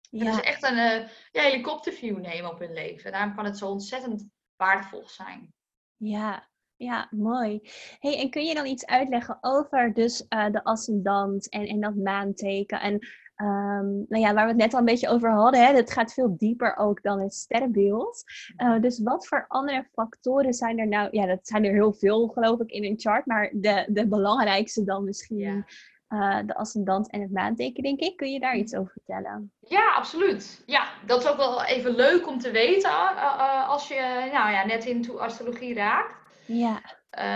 Ja. 0.10 0.26
Dat 0.26 0.34
is 0.34 0.40
echt 0.40 0.64
een 0.64 0.78
uh, 0.78 1.08
ja, 1.32 1.42
helikopterview 1.42 2.18
nemen 2.18 2.52
op 2.52 2.60
hun 2.60 2.74
leven. 2.74 3.12
Daarom 3.12 3.36
kan 3.36 3.46
het 3.46 3.58
zo 3.58 3.68
ontzettend 3.70 4.30
waardevol 4.56 5.08
zijn. 5.08 5.54
Ja, 5.96 6.50
ja, 6.76 7.08
mooi. 7.12 7.60
Hey, 8.00 8.20
en 8.20 8.30
kun 8.30 8.46
je 8.46 8.54
dan 8.54 8.66
iets 8.66 8.86
uitleggen 8.86 9.38
over 9.42 9.94
dus 9.94 10.26
uh, 10.30 10.50
de 10.50 10.64
ascendant 10.64 11.50
en, 11.50 11.66
en 11.66 11.80
dat 11.80 11.96
maanteken? 11.96 12.82
En 12.82 13.08
Um, 13.42 14.06
nou 14.10 14.24
ja, 14.24 14.34
waar 14.34 14.44
we 14.44 14.52
het 14.52 14.58
net 14.58 14.74
al 14.74 14.80
een 14.80 14.86
beetje 14.86 15.10
over 15.10 15.32
hadden, 15.32 15.66
hè, 15.66 15.74
het 15.74 15.92
gaat 15.92 16.14
veel 16.14 16.38
dieper 16.38 16.78
ook 16.78 17.02
dan 17.02 17.20
het 17.20 17.34
sterrenbeeld. 17.34 18.24
Uh, 18.58 18.82
dus 18.82 19.02
wat 19.04 19.28
voor 19.28 19.46
andere 19.48 19.88
factoren 19.94 20.54
zijn 20.54 20.80
er 20.80 20.88
nou? 20.88 21.08
Ja, 21.12 21.26
dat 21.26 21.48
zijn 21.48 21.66
er 21.66 21.74
heel 21.74 21.94
veel, 21.94 22.28
geloof 22.28 22.60
ik, 22.60 22.70
in 22.70 22.84
een 22.84 23.00
chart. 23.00 23.26
Maar 23.26 23.50
de, 23.54 23.86
de 23.90 24.08
belangrijkste 24.08 24.84
dan 24.84 25.04
misschien 25.04 25.66
uh, 26.10 26.40
de 26.46 26.56
ascendant 26.56 27.10
en 27.10 27.22
het 27.22 27.32
maanteken, 27.32 27.84
denk 27.84 28.00
ik. 28.00 28.18
Kun 28.18 28.32
je 28.32 28.40
daar 28.40 28.58
iets 28.58 28.76
over 28.76 28.92
vertellen? 28.92 29.52
Ja, 29.60 29.94
absoluut. 29.94 30.64
Ja, 30.66 30.88
dat 31.06 31.24
is 31.24 31.30
ook 31.30 31.38
wel 31.38 31.64
even 31.64 31.96
leuk 31.96 32.28
om 32.28 32.40
te 32.40 32.52
weten 32.52 32.90
uh, 32.90 33.70
als 33.70 33.88
je 33.88 34.30
nou 34.34 34.52
ja, 34.52 34.66
net 34.66 34.86
into 34.86 35.18
astrologie 35.18 35.74
raakt. 35.74 36.16
Ja. 36.46 36.82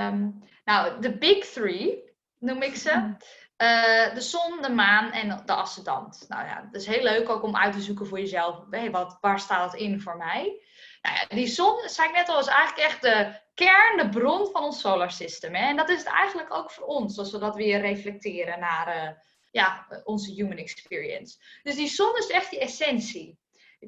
Um, 0.09 0.43
nou, 0.65 1.01
de 1.01 1.17
big 1.17 1.45
three 1.45 2.03
noem 2.37 2.61
ik 2.61 2.75
ze. 2.75 3.15
Uh, 3.61 4.13
de 4.13 4.21
zon, 4.21 4.61
de 4.61 4.69
maan 4.69 5.11
en 5.11 5.41
de 5.45 5.53
ascendant. 5.53 6.25
Nou 6.27 6.45
ja, 6.45 6.69
dat 6.71 6.81
is 6.81 6.87
heel 6.87 7.03
leuk 7.03 7.29
ook 7.29 7.43
om 7.43 7.57
uit 7.57 7.73
te 7.73 7.81
zoeken 7.81 8.07
voor 8.07 8.19
jezelf. 8.19 8.63
Hey, 8.69 8.91
wat, 8.91 9.17
waar 9.21 9.39
staat 9.39 9.71
het 9.71 9.81
in 9.81 10.01
voor 10.01 10.17
mij? 10.17 10.61
Nou 11.01 11.15
ja, 11.15 11.35
die 11.35 11.47
zon, 11.47 11.81
zei 11.85 12.07
ik 12.07 12.15
net 12.15 12.29
al, 12.29 12.39
is 12.39 12.47
eigenlijk 12.47 12.87
echt 12.87 13.01
de 13.01 13.39
kern, 13.53 13.97
de 13.97 14.09
bron 14.09 14.51
van 14.51 14.63
ons 14.63 14.79
solar 14.79 15.11
system. 15.11 15.55
Hè? 15.55 15.65
En 15.65 15.75
dat 15.75 15.89
is 15.89 15.97
het 15.97 16.07
eigenlijk 16.07 16.53
ook 16.53 16.71
voor 16.71 16.85
ons, 16.85 17.17
als 17.17 17.31
we 17.31 17.37
dat 17.37 17.55
weer 17.55 17.79
reflecteren 17.79 18.59
naar 18.59 18.95
uh, 18.95 19.09
ja, 19.51 19.87
onze 20.03 20.31
human 20.31 20.57
experience. 20.57 21.37
Dus 21.63 21.75
die 21.75 21.87
zon 21.87 22.17
is 22.17 22.27
echt 22.27 22.49
die 22.49 22.59
essentie. 22.59 23.39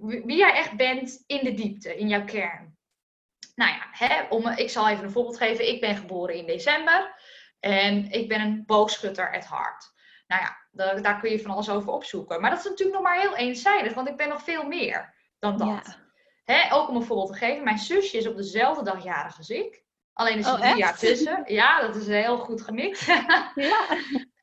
Wie 0.01 0.37
jij 0.37 0.53
echt 0.53 0.75
bent 0.75 1.23
in 1.27 1.43
de 1.43 1.53
diepte, 1.53 1.97
in 1.97 2.07
jouw 2.07 2.25
kern. 2.25 2.77
Nou 3.55 3.71
ja, 3.71 3.87
hè, 3.91 4.21
om, 4.29 4.47
ik 4.47 4.69
zal 4.69 4.89
even 4.89 5.03
een 5.03 5.11
voorbeeld 5.11 5.37
geven. 5.37 5.67
Ik 5.67 5.81
ben 5.81 5.95
geboren 5.95 6.35
in 6.35 6.45
december. 6.45 7.21
En 7.63 8.11
ik 8.11 8.27
ben 8.27 8.41
een 8.41 8.63
boogschutter 8.65 9.35
at 9.35 9.47
heart. 9.47 9.93
Nou 10.27 10.41
ja, 10.41 10.57
daar, 10.71 11.01
daar, 11.01 11.19
kun 11.19 11.31
je 11.31 11.41
van 11.41 11.51
alles 11.51 11.69
over 11.69 11.91
opzoeken. 11.91 12.41
Maar 12.41 12.49
dat 12.49 12.59
is 12.59 12.65
natuurlijk 12.65 12.97
nog 12.97 13.07
maar 13.07 13.19
heel 13.19 13.35
eenzijdig, 13.35 13.93
want 13.93 14.07
ik 14.07 14.17
ben 14.17 14.29
nog 14.29 14.43
veel 14.43 14.63
meer 14.63 15.13
dan 15.39 15.57
dat. 15.57 15.97
Hè, 16.43 16.73
ook 16.73 16.89
om 16.89 16.95
een 16.95 17.03
voorbeeld 17.03 17.31
te 17.31 17.37
geven, 17.37 17.63
mijn 17.63 17.77
zusje 17.77 18.17
is 18.17 18.27
op 18.27 18.35
dezelfde 18.35 18.83
dag 18.83 19.03
jarig 19.03 19.37
als 19.37 19.49
ik. 19.49 19.83
Alleen 20.13 20.37
is 20.37 20.45
er 20.45 20.53
oh, 20.53 20.59
drie 20.59 20.77
jaar 20.77 20.97
tussen. 20.97 21.43
Ja, 21.59 21.81
dat 21.81 21.95
is 21.95 22.07
heel 22.07 22.37
goed 22.37 22.61
gemikt. 22.61 23.05
ja. 23.55 23.87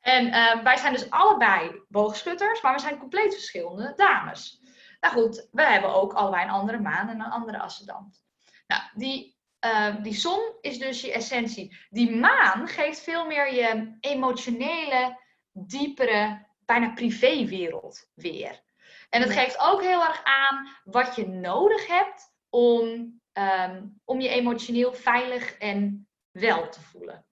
En 0.01 0.27
uh, 0.27 0.63
wij 0.63 0.77
zijn 0.77 0.93
dus 0.93 1.09
allebei 1.09 1.81
boogschutters, 1.87 2.61
maar 2.61 2.73
we 2.73 2.79
zijn 2.79 2.97
compleet 2.97 3.33
verschillende 3.33 3.93
dames. 3.95 4.61
Nou 4.99 5.13
goed, 5.13 5.47
we 5.51 5.63
hebben 5.63 5.93
ook 5.93 6.13
allebei 6.13 6.43
een 6.43 6.49
andere 6.49 6.79
maan 6.79 7.09
en 7.09 7.19
een 7.19 7.31
andere 7.31 7.59
ascendant. 7.59 8.23
Nou, 8.67 8.81
die 8.93 9.40
Ehm, 9.61 10.01
die 10.01 10.13
zon 10.13 10.53
is 10.61 10.79
dus 10.79 11.01
je 11.01 11.11
essentie. 11.11 11.77
Die 11.89 12.15
maan 12.15 12.67
geeft 12.67 12.99
veel 12.99 13.25
meer 13.25 13.53
je 13.53 13.97
emotionele, 13.99 15.19
diepere, 15.51 16.45
bijna 16.65 16.93
privéwereld 16.93 18.09
weer. 18.13 18.61
En 19.09 19.21
het 19.21 19.31
geeft 19.31 19.59
ook 19.59 19.81
heel 19.81 20.01
erg 20.01 20.23
aan 20.23 20.77
wat 20.83 21.15
je 21.15 21.27
nodig 21.27 21.87
hebt 21.87 22.33
om, 22.49 23.13
ehm, 23.33 23.83
om 24.05 24.21
je 24.21 24.29
emotioneel 24.29 24.93
veilig 24.93 25.57
en 25.57 26.07
wel 26.31 26.69
te 26.69 26.81
voelen. 26.81 27.25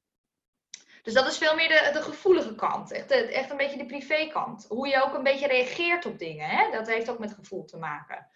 Dus 1.03 1.13
dat 1.13 1.27
is 1.27 1.37
veel 1.37 1.55
meer 1.55 1.67
de, 1.67 1.89
de 1.93 2.01
gevoelige 2.01 2.55
kant. 2.55 2.91
Echt, 2.91 3.11
echt 3.11 3.49
een 3.49 3.57
beetje 3.57 3.77
de 3.77 3.85
privékant. 3.85 4.65
Hoe 4.67 4.87
je 4.87 5.03
ook 5.03 5.13
een 5.13 5.23
beetje 5.23 5.47
reageert 5.47 6.05
op 6.05 6.19
dingen. 6.19 6.49
Hè? 6.49 6.71
Dat 6.71 6.87
heeft 6.87 7.09
ook 7.09 7.19
met 7.19 7.33
gevoel 7.33 7.65
te 7.65 7.77
maken. 7.77 8.27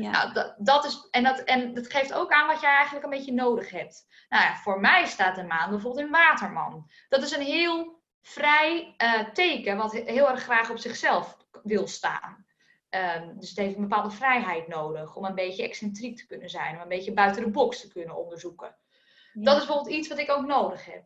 Ja. 0.00 0.10
Nou, 0.10 0.32
dat, 0.32 0.54
dat, 0.58 0.84
is, 0.84 1.08
en, 1.10 1.22
dat, 1.22 1.38
en 1.38 1.74
dat 1.74 1.90
geeft 1.90 2.12
ook 2.12 2.32
aan 2.32 2.46
wat 2.46 2.60
jij 2.60 2.74
eigenlijk 2.74 3.04
een 3.04 3.10
beetje 3.10 3.32
nodig 3.32 3.70
hebt. 3.70 4.06
Nou 4.28 4.44
ja, 4.44 4.56
voor 4.56 4.80
mij 4.80 5.06
staat 5.06 5.36
de 5.36 5.42
maan 5.42 5.70
bijvoorbeeld 5.70 6.04
in 6.04 6.12
Waterman. 6.12 6.90
Dat 7.08 7.22
is 7.22 7.36
een 7.36 7.42
heel 7.42 8.00
vrij 8.22 8.94
uh, 8.98 9.28
teken 9.32 9.76
wat 9.76 9.92
heel 9.92 10.28
erg 10.28 10.42
graag 10.42 10.70
op 10.70 10.78
zichzelf 10.78 11.36
wil 11.62 11.88
staan. 11.88 12.46
Um, 12.90 13.38
dus 13.38 13.48
het 13.48 13.58
heeft 13.58 13.74
een 13.74 13.88
bepaalde 13.88 14.10
vrijheid 14.10 14.68
nodig 14.68 15.16
om 15.16 15.24
een 15.24 15.34
beetje 15.34 15.62
excentriek 15.62 16.16
te 16.16 16.26
kunnen 16.26 16.50
zijn, 16.50 16.74
om 16.74 16.80
een 16.80 16.88
beetje 16.88 17.12
buiten 17.12 17.42
de 17.42 17.50
box 17.50 17.80
te 17.80 17.88
kunnen 17.88 18.16
onderzoeken. 18.16 18.76
Dat 19.32 19.56
is 19.56 19.66
bijvoorbeeld 19.66 19.96
iets 19.96 20.08
wat 20.08 20.18
ik 20.18 20.30
ook 20.30 20.46
nodig 20.46 20.84
heb. 20.84 21.04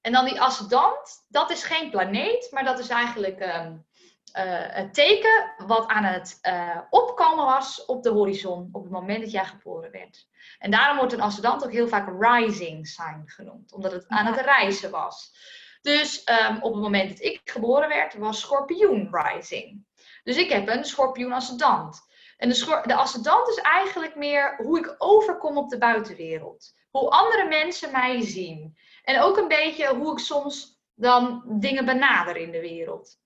En 0.00 0.12
dan 0.12 0.24
die 0.24 0.40
ascendant, 0.40 1.26
dat 1.28 1.50
is 1.50 1.64
geen 1.64 1.90
planeet, 1.90 2.48
maar 2.50 2.64
dat 2.64 2.78
is 2.78 2.88
eigenlijk 2.88 3.40
um, 3.40 3.46
uh, 3.46 3.91
het 4.32 4.94
teken 4.94 5.54
wat 5.66 5.86
aan 5.86 6.04
het 6.04 6.38
uh, 6.42 6.78
opkomen 6.90 7.44
was 7.44 7.84
op 7.84 8.02
de 8.02 8.10
horizon 8.10 8.68
op 8.72 8.82
het 8.82 8.92
moment 8.92 9.20
dat 9.20 9.30
jij 9.30 9.44
geboren 9.44 9.90
werd. 9.90 10.28
En 10.58 10.70
daarom 10.70 10.96
wordt 10.96 11.12
een 11.12 11.20
ascendant 11.20 11.64
ook 11.64 11.72
heel 11.72 11.88
vaak 11.88 12.08
rising 12.18 12.88
sign 12.88 13.22
genoemd, 13.26 13.72
omdat 13.72 13.92
het 13.92 14.08
aan 14.08 14.26
het 14.26 14.40
reizen 14.40 14.90
was. 14.90 15.34
Dus 15.82 16.28
um, 16.48 16.62
op 16.62 16.72
het 16.72 16.82
moment 16.82 17.08
dat 17.08 17.20
ik 17.20 17.40
geboren 17.44 17.88
werd, 17.88 18.14
was 18.14 18.40
schorpioen 18.40 19.08
rising. 19.10 19.84
Dus 20.24 20.36
ik 20.36 20.50
heb 20.50 20.68
een 20.68 20.84
schorpioen 20.84 21.32
ascendant. 21.32 22.00
En 22.36 22.48
de, 22.48 22.82
de 22.86 22.94
ascendant 22.94 23.48
is 23.48 23.56
eigenlijk 23.56 24.16
meer 24.16 24.56
hoe 24.56 24.78
ik 24.78 24.94
overkom 24.98 25.56
op 25.56 25.68
de 25.68 25.78
buitenwereld. 25.78 26.74
Hoe 26.90 27.10
andere 27.10 27.48
mensen 27.48 27.92
mij 27.92 28.20
zien. 28.20 28.76
En 29.02 29.20
ook 29.20 29.36
een 29.36 29.48
beetje 29.48 29.94
hoe 29.94 30.12
ik 30.12 30.18
soms 30.18 30.80
dan 30.94 31.42
dingen 31.46 31.84
benader 31.84 32.36
in 32.36 32.50
de 32.50 32.60
wereld. 32.60 33.20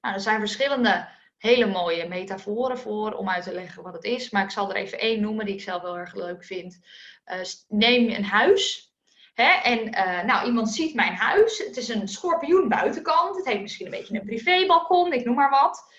Nou, 0.00 0.14
er 0.14 0.20
zijn 0.20 0.38
verschillende 0.38 1.08
hele 1.38 1.66
mooie 1.66 2.08
metaforen 2.08 2.78
voor 2.78 3.12
om 3.12 3.28
uit 3.28 3.44
te 3.44 3.52
leggen 3.52 3.82
wat 3.82 3.92
het 3.92 4.04
is. 4.04 4.30
Maar 4.30 4.42
ik 4.42 4.50
zal 4.50 4.70
er 4.70 4.76
even 4.76 4.98
één 4.98 5.20
noemen 5.20 5.46
die 5.46 5.54
ik 5.54 5.60
zelf 5.60 5.82
wel 5.82 5.98
erg 5.98 6.14
leuk 6.14 6.44
vind. 6.44 6.80
Uh, 7.26 7.40
neem 7.68 8.08
een 8.08 8.24
huis. 8.24 8.92
Hè, 9.34 9.50
en 9.50 9.88
uh, 9.88 10.22
nou, 10.22 10.46
iemand 10.46 10.70
ziet 10.70 10.94
mijn 10.94 11.14
huis. 11.14 11.58
Het 11.58 11.76
is 11.76 11.88
een 11.88 12.08
schorpioen 12.08 12.68
buitenkant. 12.68 13.36
Het 13.36 13.46
heeft 13.46 13.60
misschien 13.60 13.86
een 13.86 13.92
beetje 13.92 14.14
een 14.14 14.26
privébalkon, 14.26 15.12
ik 15.12 15.24
noem 15.24 15.34
maar 15.34 15.50
wat. 15.50 15.94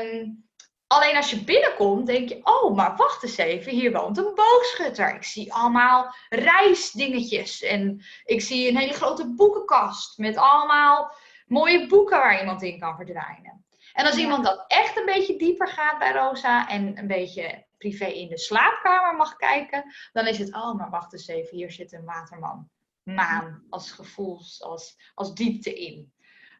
Um, 0.00 0.44
alleen 0.86 1.16
als 1.16 1.30
je 1.30 1.44
binnenkomt, 1.44 2.06
denk 2.06 2.28
je: 2.28 2.40
oh, 2.42 2.76
maar 2.76 2.96
wacht 2.96 3.22
eens 3.22 3.36
even, 3.36 3.72
hier 3.72 3.92
woont 3.92 4.18
een 4.18 4.34
boogschutter. 4.34 5.14
Ik 5.14 5.24
zie 5.24 5.52
allemaal 5.52 6.14
reisdingetjes. 6.28 7.62
En 7.62 8.04
ik 8.24 8.40
zie 8.40 8.68
een 8.68 8.76
hele 8.76 8.92
grote 8.92 9.34
boekenkast 9.34 10.18
met 10.18 10.36
allemaal 10.36 11.14
mooie 11.46 11.86
boeken 11.86 12.18
waar 12.18 12.40
iemand 12.40 12.62
in 12.62 12.78
kan 12.78 12.96
verdwijnen. 12.96 13.64
En 13.92 14.04
als 14.06 14.14
Ja. 14.16 14.20
iemand 14.20 14.44
dan 14.44 14.64
echt 14.66 14.96
een 14.98 15.04
beetje 15.04 15.36
dieper 15.38 15.68
gaat 15.68 15.98
bij 15.98 16.12
Rosa 16.12 16.68
en 16.68 16.98
een 16.98 17.06
beetje 17.06 17.64
privé 17.78 18.04
in 18.04 18.28
de 18.28 18.38
slaapkamer 18.38 19.16
mag 19.16 19.36
kijken, 19.36 19.84
dan 20.12 20.26
is 20.26 20.38
het, 20.38 20.54
oh, 20.54 20.74
maar 20.74 20.90
wacht 20.90 21.12
eens 21.12 21.26
even, 21.28 21.56
hier 21.56 21.70
zit 21.72 21.92
een 21.92 22.04
waterman. 22.04 22.68
Maan 23.02 23.62
als 23.70 23.90
gevoels, 23.92 24.62
als, 24.62 24.96
als 25.14 25.34
diepte 25.34 25.74
in. 25.74 26.12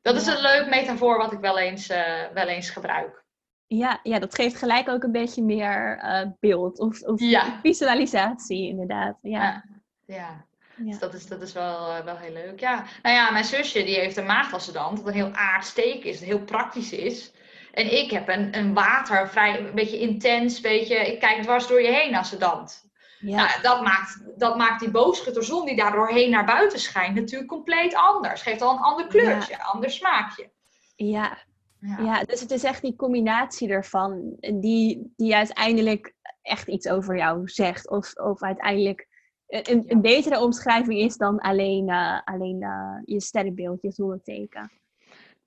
Dat 0.03 0.17
is 0.17 0.27
een 0.27 0.41
leuk 0.41 0.69
metafoor 0.69 1.19
wat 1.19 1.33
ik 1.33 1.39
wel 1.41 1.59
eens, 1.59 1.89
eh, 1.89 2.23
wel 2.35 2.47
eens 2.47 2.71
gebruik. 2.71 3.25
Ja, 3.67 4.01
ja, 4.03 4.19
dat 4.19 4.35
geeft 4.35 4.57
gelijk 4.57 4.89
ook 4.89 5.03
een 5.03 5.13
beetje 5.13 5.43
meer 5.43 5.99
eh, 5.99 6.27
beeld 6.41 6.79
of, 6.79 7.03
of 7.03 7.21
Ja. 7.21 7.59
visualisatie, 7.63 8.69
inderdaad. 8.69 9.19
Ja. 9.23 9.43
Ja. 9.43 9.65
Ja, 10.07 10.45
Ja. 10.77 10.85
dus 10.85 10.99
dat 10.99 11.15
is, 11.15 11.27
dat 11.27 11.43
is 11.43 11.53
wel, 11.53 11.91
eh, 11.91 12.05
wel 12.05 12.17
heel 12.17 12.33
leuk. 12.33 12.61
Ja. 12.61 12.85
Nou 13.03 13.15
ja, 13.15 13.31
mijn 13.31 13.45
zusje 13.45 13.85
die 13.85 13.95
heeft 13.95 14.17
een 14.17 14.27
maagdassedant, 14.27 14.99
wat 14.99 15.09
een 15.09 15.15
heel 15.15 15.33
aardsteek 15.33 16.05
is, 16.05 16.21
heel 16.21 16.45
praktisch 16.45 16.93
is. 16.93 17.33
En 17.73 17.93
ik 17.93 18.11
heb 18.11 18.29
een, 18.29 18.57
een 18.59 18.75
water, 18.75 19.29
vrij, 19.29 19.59
een 19.59 19.75
beetje 19.75 19.99
intens, 19.99 20.61
beetje, 20.61 20.97
ik 20.97 21.21
kijk 21.21 21.43
dwars 21.43 21.67
door 21.67 21.83
je 21.83 21.93
heen 21.93 22.15
assedant. 22.15 22.83
Ja. 23.21 23.37
Nou, 23.37 23.63
dat, 23.63 23.83
maakt, 23.83 24.23
dat 24.37 24.57
maakt 24.57 24.81
die 24.81 24.91
boosgutterzon 24.91 25.67
die 25.67 25.77
daar 25.77 25.93
doorheen 25.93 26.31
naar 26.31 26.45
buiten 26.45 26.79
schijnt 26.79 27.15
natuurlijk 27.15 27.51
compleet 27.51 27.95
anders. 27.95 28.43
Geeft 28.43 28.63
al 28.63 28.73
een 28.73 28.83
ander 28.83 29.07
kleurtje, 29.07 29.63
ander 29.63 29.91
smaakje. 29.91 30.51
Ja, 30.97 31.39
Ja. 31.79 31.99
ja, 31.99 32.25
dus 32.25 32.41
het 32.41 32.51
is 32.51 32.65
echt 32.65 32.83
die 32.83 32.97
combinatie 32.97 33.69
ervan 33.69 34.37
die, 34.55 35.13
die 35.17 35.37
uiteindelijk 35.37 36.15
echt 36.43 36.69
iets 36.69 36.89
over 36.89 37.17
jou 37.17 37.49
zegt. 37.49 37.91
Of, 37.91 38.15
of 38.15 38.43
uiteindelijk 38.43 39.09
een, 39.55 39.71
een- 39.71 39.85
een 39.89 40.01
betere 40.01 40.41
omschrijving 40.41 40.99
is 40.99 41.17
dan 41.17 41.39
alleen, 41.39 41.89
eh, 41.89 42.21
alleen 42.25 42.63
eh, 42.63 42.99
je 43.05 43.21
sterrenbeeld, 43.21 43.83
je 43.83 43.91
zonneteken. 43.93 44.71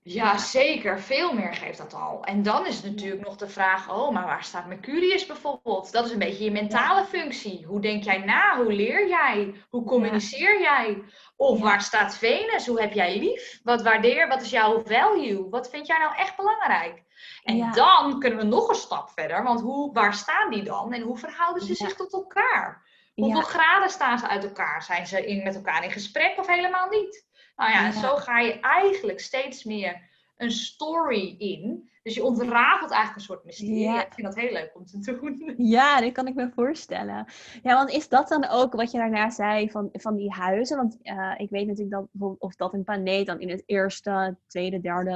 Ja, 0.01 0.37
zeker. 0.37 0.99
Veel 0.99 1.33
meer 1.33 1.53
geeft 1.53 1.77
dat 1.77 1.93
al. 1.93 2.23
En 2.23 2.43
dan 2.43 2.65
is 2.65 2.75
het 2.75 2.85
natuurlijk 2.85 3.25
nog 3.25 3.35
de 3.35 3.47
vraag, 3.49 3.91
oh, 3.91 4.11
maar 4.11 4.25
waar 4.25 4.43
staat 4.43 4.67
Mercurius 4.67 5.25
bijvoorbeeld? 5.25 5.91
Dat 5.91 6.05
is 6.05 6.11
een 6.11 6.19
beetje 6.19 6.43
je 6.43 6.51
mentale 6.51 7.05
functie. 7.05 7.65
Hoe 7.65 7.81
denk 7.81 8.03
jij 8.03 8.17
na? 8.17 8.63
Hoe 8.63 8.73
leer 8.73 9.07
jij? 9.07 9.53
Hoe 9.69 9.83
communiceer 9.83 10.59
jij? 10.61 11.03
Of 11.35 11.59
waar 11.59 11.81
staat 11.81 12.17
Venus? 12.17 12.67
Hoe 12.67 12.81
heb 12.81 12.93
jij 12.93 13.19
lief? 13.19 13.59
Wat 13.63 13.81
waardeer? 13.81 14.27
Wat 14.27 14.41
is 14.41 14.49
jouw 14.49 14.81
value? 14.85 15.49
Wat 15.49 15.69
vind 15.69 15.87
jij 15.87 15.97
nou 15.97 16.15
echt 16.15 16.35
belangrijk? 16.35 17.03
En 17.43 17.55
Ja. 17.57 17.71
dan 17.71 18.19
kunnen 18.19 18.39
we 18.39 18.45
nog 18.45 18.69
een 18.69 18.75
stap 18.75 19.09
verder, 19.09 19.43
want 19.43 19.61
hoe, 19.61 19.93
waar 19.93 20.13
staan 20.13 20.49
die 20.51 20.63
dan? 20.63 20.93
En 20.93 21.01
hoe 21.01 21.17
verhouden 21.17 21.63
ze 21.63 21.75
zich 21.75 21.95
tot 21.95 22.13
elkaar? 22.13 22.85
Hoeveel 23.21 23.39
Ja, 23.39 23.45
graden 23.45 23.89
staan 23.89 24.19
ze 24.19 24.27
uit 24.27 24.43
elkaar? 24.43 24.83
Zijn 24.83 25.07
ze 25.07 25.25
in, 25.25 25.43
met 25.43 25.55
elkaar 25.55 25.83
in 25.83 25.91
gesprek 25.91 26.37
of 26.37 26.47
helemaal 26.47 26.89
niet? 26.89 27.25
Nou 27.55 27.71
ja, 27.71 27.85
Ja. 27.85 27.91
zo 27.91 28.15
ga 28.15 28.39
je 28.39 28.59
eigenlijk 28.59 29.19
steeds 29.19 29.63
meer 29.63 30.01
een 30.37 30.51
story 30.51 31.35
in. 31.37 31.89
Dus 32.03 32.15
je 32.15 32.23
ontrafelt 32.23 32.91
eigenlijk 32.91 33.15
een 33.15 33.21
soort 33.21 33.43
mysterie. 33.45 33.79
Ja. 33.79 34.05
Ik 34.05 34.13
vind 34.13 34.27
dat 34.27 34.35
heel 34.35 34.51
leuk 34.51 34.71
om 34.75 34.85
te 34.85 34.99
doen. 35.19 35.53
ja, 35.57 36.01
dat 36.01 36.11
kan 36.11 36.27
ik 36.27 36.35
me 36.35 36.49
voorstellen. 36.55 37.25
Ja, 37.63 37.73
want 37.73 37.89
is 37.89 38.09
dat 38.09 38.27
dan 38.27 38.47
ook 38.47 38.73
wat 38.73 38.91
je 38.91 38.97
daarna 38.97 39.29
zei 39.29 39.71
van, 39.71 39.89
van 39.91 40.15
die 40.15 40.31
huizen? 40.31 40.77
Want 40.77 40.97
eh, 41.01 41.33
ik 41.37 41.49
weet 41.49 41.67
natuurlijk 41.67 41.95
dat 41.95 42.07
bijvoorbeeld 42.11 42.41
of 42.41 42.55
dat 42.55 42.73
een 42.73 42.83
planeet 42.83 43.25
dan 43.25 43.39
in 43.39 43.49
het 43.49 43.63
eerste, 43.65 44.37
tweede, 44.47 44.79
derde, 44.79 45.11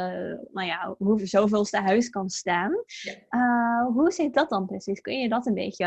nou 0.52 0.68
ja, 0.68 0.96
hoe 0.98 1.26
zoveelste 1.26 1.78
huis 1.80 2.10
kan 2.10 2.30
staan. 2.30 2.84
Ja. 2.86 3.14
Eh, 3.30 3.86
hoe 3.94 4.12
zit 4.12 4.34
dat 4.34 4.50
dan 4.50 4.66
precies? 4.66 5.02
Kun 5.02 5.20
je 5.20 5.30
dat 5.30 5.46
een 5.46 5.54
beetje 5.54 5.86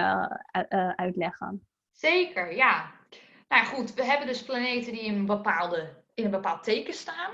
eh, 0.68 0.88
uitleggen? 0.88 1.66
Zeker, 2.04 2.54
ja. 2.54 2.92
Nou 3.48 3.66
goed, 3.66 3.94
we 3.94 4.04
hebben 4.04 4.26
dus 4.26 4.42
planeten 4.42 4.92
die 4.92 5.02
in 5.02 5.14
een, 5.14 5.26
bepaalde, 5.26 6.02
in 6.14 6.24
een 6.24 6.30
bepaald 6.30 6.64
teken 6.64 6.94
staan. 6.94 7.32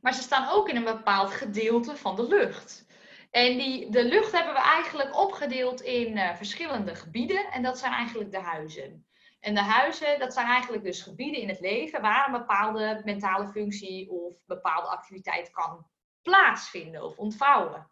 Maar 0.00 0.14
ze 0.14 0.22
staan 0.22 0.48
ook 0.48 0.68
in 0.68 0.76
een 0.76 0.84
bepaald 0.84 1.30
gedeelte 1.30 1.96
van 1.96 2.16
de 2.16 2.26
lucht. 2.26 2.86
En 3.30 3.58
die, 3.58 3.90
de 3.90 4.04
lucht 4.04 4.32
hebben 4.32 4.54
we 4.54 4.60
eigenlijk 4.60 5.16
opgedeeld 5.16 5.80
in 5.80 6.16
eh, 6.16 6.34
verschillende 6.36 6.94
gebieden. 6.94 7.50
En 7.50 7.62
dat 7.62 7.78
zijn 7.78 7.92
eigenlijk 7.92 8.30
de 8.30 8.40
huizen. 8.40 9.06
En 9.40 9.54
de 9.54 9.62
huizen, 9.62 10.18
dat 10.18 10.32
zijn 10.32 10.46
eigenlijk 10.46 10.82
dus 10.82 11.02
gebieden 11.02 11.40
in 11.40 11.48
het 11.48 11.60
leven 11.60 12.00
waar 12.00 12.26
een 12.26 12.38
bepaalde 12.40 13.00
mentale 13.04 13.46
functie 13.46 14.10
of 14.10 14.34
bepaalde 14.46 14.88
activiteit 14.88 15.50
kan 15.50 15.86
plaatsvinden 16.22 17.04
of 17.04 17.16
ontvouwen. 17.16 17.90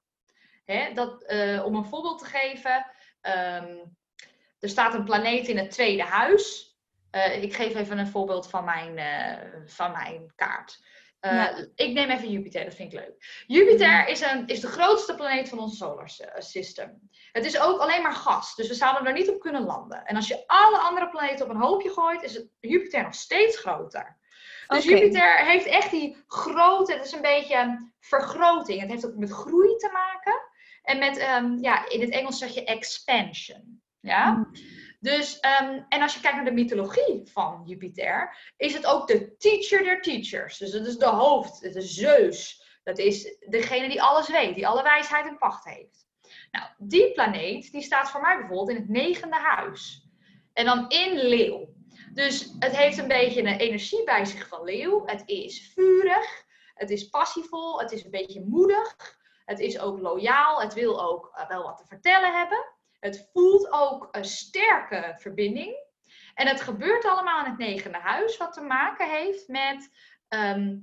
Hè, 0.64 0.92
dat, 0.92 1.22
eh, 1.22 1.64
om 1.64 1.74
een 1.74 1.84
voorbeeld 1.84 2.18
te 2.18 2.24
geven, 2.24 2.86
ehm, 3.20 3.76
er 4.60 4.68
staat 4.68 4.94
een 4.94 5.04
planeet 5.04 5.48
in 5.48 5.58
het 5.58 5.70
tweede 5.70 6.02
huis. 6.02 6.66
Eh, 7.10 7.42
ik 7.42 7.54
geef 7.54 7.74
even 7.74 7.98
een 7.98 8.06
voorbeeld 8.08 8.50
van 8.50 8.64
mijn, 8.64 8.98
eh, 8.98 9.48
van 9.66 9.92
mijn 9.92 10.32
kaart. 10.36 10.86
Eh, 11.20 11.32
Ja. 11.32 11.66
Ik 11.74 11.92
neem 11.92 12.10
even 12.10 12.30
Jupiter, 12.30 12.64
dat 12.64 12.74
vind 12.74 12.92
ik 12.92 12.98
leuk. 12.98 13.44
Jupiter 13.46 14.06
is, 14.08 14.20
een, 14.20 14.46
is 14.46 14.60
de 14.60 14.66
grootste 14.66 15.14
planeet 15.14 15.48
van 15.48 15.58
ons 15.58 15.76
solar 15.78 16.08
sy- 16.08 16.24
system. 16.38 17.08
Het 17.32 17.44
is 17.44 17.60
ook 17.60 17.80
alleen 17.80 18.02
maar 18.02 18.12
gas, 18.14 18.54
dus 18.54 18.68
we 18.68 18.74
zouden 18.74 19.06
er 19.06 19.12
niet 19.12 19.28
op 19.30 19.40
kunnen 19.40 19.62
landen. 19.64 20.04
En 20.04 20.16
als 20.16 20.28
je 20.28 20.42
alle 20.46 20.78
andere 20.78 21.08
planeten 21.08 21.44
op 21.44 21.50
een 21.50 21.60
hoopje 21.60 21.90
gooit, 21.90 22.22
is 22.22 22.34
het 22.34 22.46
Jupiter 22.60 23.02
nog 23.02 23.14
steeds 23.14 23.58
groter. 23.58 24.16
Dus. 24.68 24.84
Jupiter 24.84 25.36
heeft 25.46 25.66
echt 25.66 25.90
die 25.90 26.24
grote, 26.26 26.92
het 26.92 27.04
is 27.04 27.12
een 27.12 27.20
beetje 27.22 27.90
vergroting. 28.00 28.80
Het 28.80 28.90
heeft 28.90 29.06
ook 29.06 29.14
met 29.16 29.30
groei 29.30 29.76
te 29.76 29.90
maken. 29.92 30.40
En 30.82 30.98
met, 30.98 31.16
ehm, 31.16 31.56
ja, 31.60 31.88
in 31.88 32.00
het 32.00 32.10
Engels 32.10 32.38
zeg 32.38 32.54
je 32.54 32.64
expansion. 32.64 33.77
Ja? 34.08 34.30
Mm. 34.30 34.50
Dus, 35.00 35.40
ehm, 35.40 35.80
en 35.88 36.02
als 36.02 36.14
je 36.14 36.20
kijkt 36.20 36.36
naar 36.36 36.44
de 36.44 36.50
mythologie 36.50 37.30
van 37.32 37.62
Jupiter, 37.64 38.52
is 38.56 38.74
het 38.74 38.86
ook 38.86 39.06
de 39.06 39.36
teacher 39.36 39.82
der 39.82 40.02
teachers. 40.02 40.58
Dus 40.58 40.70
dat 40.70 40.86
is 40.86 40.98
de 40.98 41.06
hoofd, 41.06 41.60
het 41.60 41.76
is 41.76 41.94
Zeus. 41.94 42.66
Dat 42.84 42.98
is 42.98 43.36
degene 43.48 43.88
die 43.88 44.02
alles 44.02 44.28
weet, 44.28 44.54
die 44.54 44.66
alle 44.66 44.82
wijsheid 44.82 45.26
in 45.26 45.38
pacht 45.38 45.64
heeft. 45.64 46.06
Nou, 46.50 46.66
die 46.78 47.12
planeet, 47.12 47.72
die 47.72 47.82
staat 47.82 48.10
voor 48.10 48.20
mij 48.20 48.36
bijvoorbeeld 48.36 48.68
in 48.68 48.76
het 48.76 48.88
negende 48.88 49.36
huis. 49.36 50.08
En 50.52 50.64
dan 50.64 50.88
in 50.88 51.16
leeuw. 51.16 51.68
Dus 52.12 52.54
het 52.58 52.76
heeft 52.76 52.98
een 52.98 53.08
beetje 53.08 53.40
een 53.40 53.58
energie 53.58 54.04
bij 54.04 54.24
zich 54.24 54.48
van 54.48 54.64
leeuw. 54.64 55.06
Het 55.06 55.22
is 55.26 55.72
vurig, 55.74 56.44
het 56.74 56.90
is 56.90 57.08
passievol, 57.08 57.80
het 57.80 57.92
is 57.92 58.04
een 58.04 58.10
beetje 58.10 58.44
moedig. 58.44 59.16
Het 59.44 59.60
is 59.60 59.78
ook 59.78 59.98
loyaal, 60.00 60.60
het 60.60 60.74
wil 60.74 61.02
ook 61.02 61.30
eh, 61.34 61.48
wel 61.48 61.62
wat 61.62 61.76
te 61.76 61.86
vertellen 61.86 62.38
hebben. 62.38 62.77
Het 63.00 63.28
voelt 63.32 63.72
ook 63.72 64.08
een 64.10 64.24
sterke 64.24 65.14
verbinding. 65.18 65.86
En 66.34 66.46
het 66.46 66.60
gebeurt 66.60 67.04
allemaal 67.04 67.44
in 67.44 67.50
het 67.50 67.58
negende 67.58 67.98
huis, 67.98 68.36
wat 68.36 68.52
te 68.52 68.60
maken 68.60 69.10
heeft 69.10 69.48
met 69.48 69.90
ehm, 70.28 70.76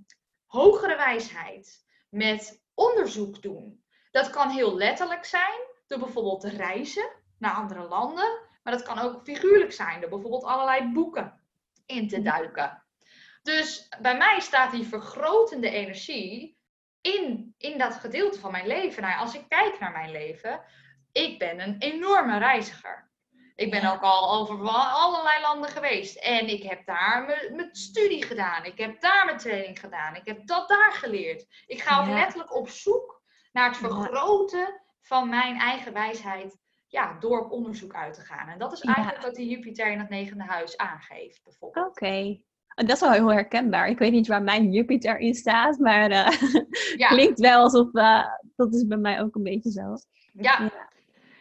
hogere 0.45 0.95
wijsheid, 0.95 1.85
met 2.09 2.63
onderzoek 2.73 3.41
doen. 3.41 3.83
Dat 4.11 4.29
kan 4.29 4.49
heel 4.49 4.75
letterlijk 4.75 5.25
zijn, 5.25 5.59
door 5.87 5.99
bijvoorbeeld 5.99 6.41
te 6.41 6.49
reizen 6.49 7.09
naar 7.37 7.53
andere 7.53 7.87
landen. 7.87 8.39
Maar 8.63 8.73
dat 8.73 8.83
kan 8.83 8.99
ook 8.99 9.23
figuurlijk 9.23 9.73
zijn, 9.73 10.01
door 10.01 10.09
bijvoorbeeld 10.09 10.43
allerlei 10.43 10.91
boeken 10.93 11.41
in 11.85 12.07
te 12.07 12.21
duiken. 12.21 12.83
Dus 13.41 13.87
bij 14.01 14.17
mij 14.17 14.39
staat 14.39 14.71
die 14.71 14.87
vergrotende 14.87 15.69
energie 15.69 16.57
in, 17.01 17.53
in 17.57 17.77
dat 17.77 17.93
gedeelte 17.93 18.39
van 18.39 18.51
mijn 18.51 18.67
leven. 18.67 19.01
Nou 19.01 19.19
als 19.19 19.35
ik 19.35 19.45
kijk 19.47 19.79
naar 19.79 19.91
mijn 19.91 20.11
leven, 20.11 20.61
ik 21.23 21.39
ben 21.39 21.59
een 21.59 21.75
enorme 21.79 22.37
reiziger. 22.37 23.03
Ik 23.55 23.71
ben 23.71 23.81
Ja. 23.81 23.93
ook 23.93 24.01
al 24.01 24.39
over 24.39 24.57
allerlei 24.69 25.41
landen 25.41 25.69
geweest. 25.69 26.15
En 26.17 26.47
ik 26.47 26.63
heb 26.63 26.85
daar 26.85 27.23
mijn- 27.55 27.69
studie 27.71 28.23
gedaan. 28.25 28.65
Ik 28.65 28.77
heb 28.77 29.01
daar 29.01 29.25
mijn 29.25 29.37
training 29.37 29.79
gedaan. 29.79 30.15
Ik 30.15 30.25
heb 30.25 30.47
dat 30.47 30.67
daar 30.69 30.91
geleerd. 30.91 31.45
Ik 31.67 31.81
ga 31.81 31.99
ook 31.99 32.07
Ja. 32.07 32.13
letterlijk 32.13 32.55
op 32.55 32.69
zoek 32.69 33.21
naar 33.51 33.67
het 33.67 33.77
vergroten 33.77 34.81
van 35.01 35.29
mijn 35.29 35.57
eigen 35.59 35.93
wijsheid. 35.93 36.57
Ja, 36.87 37.17
door 37.19 37.39
op 37.39 37.51
onderzoek 37.51 37.93
uit 37.93 38.13
te 38.13 38.21
gaan. 38.21 38.47
En 38.49 38.57
dat 38.59 38.73
is 38.73 38.81
Ja. 38.81 38.93
eigenlijk 38.95 39.25
wat 39.25 39.35
die 39.35 39.49
Jupiter 39.49 39.91
in 39.91 39.99
het 39.99 40.09
negende 40.09 40.43
huis 40.43 40.77
aangeeft, 40.77 41.43
bijvoorbeeld. 41.43 41.87
Oké. 41.87 42.37
Oh, 42.75 42.85
Dat 42.87 42.95
is 42.95 42.99
wel 42.99 43.11
heel 43.11 43.31
herkenbaar. 43.33 43.87
Ik 43.87 43.97
weet 43.97 44.11
niet 44.11 44.27
waar 44.27 44.41
mijn 44.43 44.71
Jupiter 44.71 45.17
in 45.17 45.33
staat, 45.35 45.77
maar 45.79 46.09
Ja. 46.97 47.07
klinkt 47.07 47.39
wel 47.39 47.61
alsof 47.61 47.93
eh, 47.93 48.25
dat 48.55 48.73
is 48.73 48.87
bij 48.87 48.97
mij 48.97 49.21
ook 49.21 49.35
een 49.35 49.43
beetje 49.43 49.71
zo. 49.71 49.95
Ja, 50.33 50.71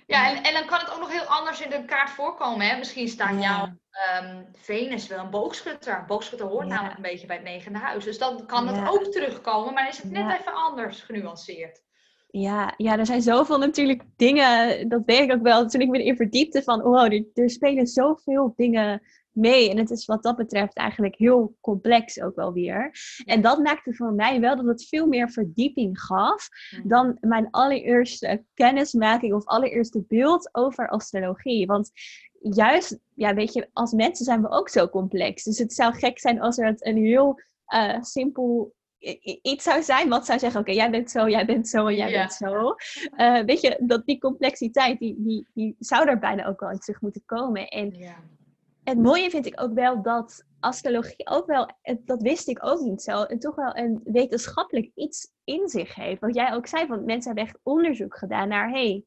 Ja. 0.06 0.30
en, 0.30 0.42
en 0.42 0.52
dan 0.52 0.66
kan 0.66 0.78
het 0.78 0.92
ook 0.92 0.98
nog 0.98 1.12
heel 1.12 1.24
anders 1.24 1.60
in 1.60 1.70
de 1.70 1.84
kaart 1.84 2.10
voorkomen. 2.10 2.66
Hè? 2.66 2.78
Misschien 2.78 3.08
staat 3.08 3.42
jouw 3.42 3.68
ehm, 3.90 4.42
Venus 4.52 5.06
wel 5.06 5.18
een 5.18 5.30
boogschutter. 5.30 6.04
Boogschutter 6.06 6.46
hoort 6.46 6.66
namelijk 6.66 6.96
een 6.96 7.02
beetje 7.02 7.26
bij 7.26 7.36
het 7.36 7.44
negende 7.44 7.78
huis. 7.78 8.04
Dus 8.04 8.18
dan 8.18 8.46
kan 8.46 8.68
het 8.68 8.88
ook 8.88 9.04
terugkomen, 9.04 9.74
maar 9.74 9.88
is 9.88 10.02
het 10.02 10.10
net 10.10 10.40
even 10.40 10.54
anders 10.54 11.00
genuanceerd. 11.00 11.82
Ja, 12.30 12.74
ja, 12.76 12.98
er 12.98 13.06
zijn 13.06 13.22
zoveel 13.22 13.58
natuurlijk 13.58 14.02
dingen, 14.16 14.88
dat 14.88 15.02
weet 15.06 15.20
ik 15.20 15.32
ook 15.32 15.42
wel, 15.42 15.66
toen 15.66 15.80
ik 15.80 15.88
me 15.88 15.98
erin 15.98 16.16
verdiepte 16.16 16.62
van, 16.62 16.82
wow, 16.82 17.12
er, 17.12 17.24
er 17.34 17.50
spelen 17.50 17.86
zoveel 17.86 18.52
dingen 18.56 19.02
mee. 19.34 19.70
En 19.70 19.76
het 19.76 19.90
is 19.90 20.04
wat 20.04 20.22
dat 20.22 20.36
betreft 20.36 20.76
eigenlijk 20.76 21.16
heel 21.16 21.56
complex 21.60 22.20
ook 22.20 22.34
wel 22.34 22.52
weer. 22.52 22.90
En 23.24 23.42
dat 23.42 23.58
maakte 23.58 23.94
voor 23.94 24.12
mij 24.12 24.40
wel 24.40 24.56
dat 24.56 24.66
het 24.66 24.88
veel 24.88 25.06
meer 25.06 25.30
verdieping 25.30 26.00
gaf 26.00 26.48
dan 26.84 27.16
mijn 27.20 27.48
allereerste 27.50 28.44
kennismaking 28.54 29.34
of 29.34 29.46
allereerste 29.46 30.04
beeld 30.08 30.48
over 30.52 30.88
astrologie. 30.88 31.66
Want 31.66 31.90
juist, 32.40 32.98
ja, 33.14 33.34
weet 33.34 33.52
je, 33.52 33.68
als 33.72 33.92
mensen 33.92 34.24
zijn 34.24 34.42
we 34.42 34.50
ook 34.50 34.68
zo 34.68 34.88
complex. 34.88 35.44
Dus 35.44 35.58
het 35.58 35.72
zou 35.72 35.94
gek 35.94 36.18
zijn 36.18 36.40
als 36.40 36.58
er 36.58 36.74
een 36.78 36.96
heel 36.96 37.40
eh, 37.64 38.02
simpel 38.02 38.74
iets 39.42 39.64
zou 39.64 39.82
zijn 39.82 40.08
wat 40.08 40.26
zou 40.26 40.38
zeggen, 40.38 40.60
oké, 40.60 40.72
jij 40.72 40.90
bent 40.90 41.10
zo, 41.10 41.28
jij 41.28 41.46
bent 41.46 41.68
zo 41.68 41.86
en 41.86 41.96
jij 41.96 42.12
bent 42.12 42.32
zo. 42.32 42.74
Uh, 43.16 43.40
weet 43.40 43.60
je, 43.60 43.78
dat 43.80 44.06
die 44.06 44.18
complexiteit, 44.18 44.98
die, 44.98 45.14
die, 45.18 45.46
die 45.54 45.76
zou 45.78 46.08
er 46.08 46.18
bijna 46.18 46.46
ook 46.46 46.60
wel 46.60 46.70
in 46.70 46.78
terug 46.78 47.00
moeten 47.00 47.22
komen. 47.24 47.68
En 47.68 47.90
ja. 47.90 48.16
Het 48.84 48.98
mooie 48.98 49.30
vind 49.30 49.46
ik 49.46 49.60
ook 49.60 49.72
wel 49.72 50.02
dat 50.02 50.44
astrologie 50.60 51.28
ook 51.28 51.46
wel, 51.46 51.70
dat 52.04 52.22
wist 52.22 52.48
ik 52.48 52.66
ook 52.66 52.80
niet 52.80 53.02
zo, 53.02 53.22
en 53.22 53.38
toch 53.38 53.54
wel 53.54 53.76
een 53.76 54.00
wetenschappelijk 54.04 54.90
iets 54.94 55.32
in 55.44 55.68
zich 55.68 55.94
heeft. 55.94 56.20
Wat 56.20 56.34
jij 56.34 56.54
ook 56.54 56.66
zei, 56.66 56.86
want 56.86 57.04
mensen 57.04 57.26
hebben 57.26 57.44
echt 57.44 57.58
onderzoek 57.62 58.16
gedaan 58.16 58.48
naar, 58.48 58.70
hey, 58.70 59.04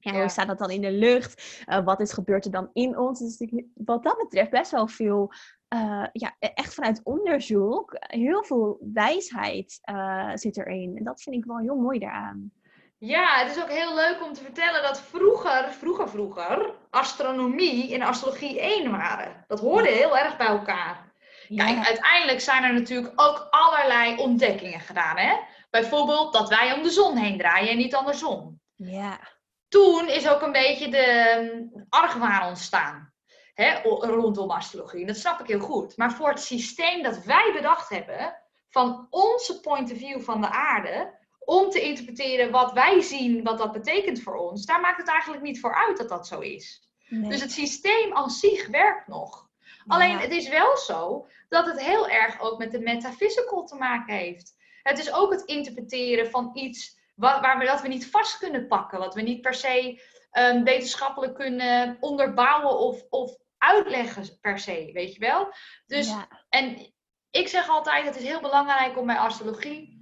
ja, 0.00 0.12
hoe 0.12 0.28
staat 0.28 0.46
dat 0.46 0.58
dan 0.58 0.70
in 0.70 0.80
de 0.80 0.92
lucht? 0.92 1.62
Uh, 1.66 1.84
wat 1.84 2.00
is 2.00 2.12
gebeurt 2.12 2.44
er 2.44 2.50
dan 2.50 2.70
in 2.72 2.98
ons? 2.98 3.18
Dus 3.18 3.50
wat 3.74 4.02
dat 4.02 4.18
betreft 4.18 4.50
best 4.50 4.70
wel 4.70 4.88
veel, 4.88 5.32
uh, 5.74 6.06
ja, 6.12 6.36
e-, 6.38 6.46
echt 6.46 6.74
vanuit 6.74 7.00
onderzoek, 7.02 7.96
heel 7.98 8.44
veel 8.44 8.78
wijsheid 8.92 9.78
uh, 9.90 10.30
zit 10.34 10.56
erin. 10.56 10.96
En 10.96 11.04
dat 11.04 11.22
vind 11.22 11.36
ik 11.36 11.44
wel 11.44 11.58
heel 11.58 11.76
mooi 11.76 11.98
daaraan. 11.98 12.52
Ja, 12.98 13.38
het 13.38 13.56
is 13.56 13.62
ook 13.62 13.70
heel 13.70 13.94
leuk 13.94 14.22
om 14.22 14.32
te 14.32 14.42
vertellen 14.42 14.82
dat 14.82 15.00
vroeger, 15.00 15.72
vroeger, 15.72 16.08
vroeger, 16.08 16.74
astronomie 16.90 17.94
en 17.94 18.02
astrologie 18.02 18.60
één 18.60 18.90
waren. 18.90 19.44
Dat 19.48 19.60
hoorde 19.60 19.88
heel 19.88 20.18
erg 20.18 20.36
bij 20.36 20.46
elkaar. 20.46 21.12
Kijk, 21.48 21.86
uiteindelijk 21.86 22.40
zijn 22.40 22.64
er 22.64 22.72
natuurlijk 22.72 23.12
ook 23.16 23.46
allerlei 23.50 24.16
ontdekkingen 24.16 24.80
gedaan. 24.80 25.16
Hè? 25.16 25.36
Bijvoorbeeld 25.70 26.32
dat 26.32 26.48
wij 26.48 26.72
om 26.72 26.82
de 26.82 26.90
zon 26.90 27.16
heen 27.16 27.38
draaien 27.38 27.70
en 27.70 27.76
niet 27.76 27.94
andersom. 27.94 28.60
Ja. 28.74 29.18
Toen 29.68 30.08
is 30.08 30.28
ook 30.28 30.42
een 30.42 30.52
beetje 30.52 30.88
de 30.88 31.34
um, 31.38 31.86
argwaan 31.88 32.48
ontstaan 32.48 33.12
hè, 33.58 33.80
rondom 34.00 34.50
astrologie. 34.50 35.06
Dat 35.06 35.16
snap 35.16 35.40
ik 35.40 35.46
heel 35.46 35.60
goed. 35.60 35.96
Maar 35.96 36.12
voor 36.12 36.28
het 36.28 36.42
systeem 36.42 37.02
dat 37.02 37.24
wij 37.24 37.50
bedacht 37.52 37.88
hebben, 37.88 38.36
van 38.70 39.06
onze 39.10 39.60
point 39.60 39.92
of 39.92 39.98
view 39.98 40.20
van 40.20 40.40
de 40.40 40.48
aarde, 40.48 41.17
om 41.48 41.70
te 41.70 41.80
interpreteren 41.80 42.50
wat 42.50 42.72
wij 42.72 43.00
zien, 43.00 43.42
wat 43.42 43.58
dat 43.58 43.72
betekent 43.72 44.22
voor 44.22 44.36
ons, 44.36 44.66
daar 44.66 44.80
maakt 44.80 44.98
het 44.98 45.08
eigenlijk 45.08 45.42
niet 45.42 45.60
voor 45.60 45.74
uit 45.74 45.96
dat 45.96 46.08
dat 46.08 46.26
zo 46.26 46.40
is. 46.40 46.88
Dus 47.08 47.40
het 47.40 47.52
systeem 47.52 48.12
als 48.12 48.40
zich 48.40 48.66
werkt 48.66 49.06
nog. 49.06 49.48
Alleen 49.86 50.18
het 50.18 50.30
is 50.30 50.48
wel 50.48 50.76
zo 50.76 51.26
dat 51.48 51.66
het 51.66 51.80
heel 51.80 52.08
erg 52.08 52.40
ook 52.40 52.58
met 52.58 52.70
de 52.70 52.80
metaphysical 52.80 53.64
te 53.64 53.74
maken 53.76 54.14
heeft. 54.14 54.56
Het 54.82 54.98
is 54.98 55.12
ook 55.12 55.32
het 55.32 55.44
interpreteren 55.44 56.30
van 56.30 56.50
iets 56.54 56.98
waar, 57.14 57.40
waar 57.40 57.58
we 57.58 57.64
dat 57.64 57.80
we 57.80 57.88
niet 57.88 58.10
vast 58.10 58.38
kunnen 58.38 58.66
pakken, 58.66 58.98
wat 58.98 59.14
we 59.14 59.22
niet 59.22 59.40
per 59.40 59.54
se 59.54 60.02
um, 60.32 60.64
wetenschappelijk 60.64 61.34
kunnen 61.34 61.96
onderbouwen 62.00 62.78
of, 62.78 63.02
of 63.08 63.36
uitleggen 63.58 64.38
per 64.40 64.58
se, 64.58 64.90
weet 64.92 65.14
je 65.14 65.20
wel? 65.20 65.52
Dus, 65.86 66.14
en 66.48 66.92
ik 67.30 67.48
zeg 67.48 67.68
altijd, 67.68 68.04
het 68.04 68.16
is 68.16 68.24
heel 68.24 68.40
belangrijk 68.40 68.98
om 68.98 69.06
bij 69.06 69.18
astrologie 69.18 69.97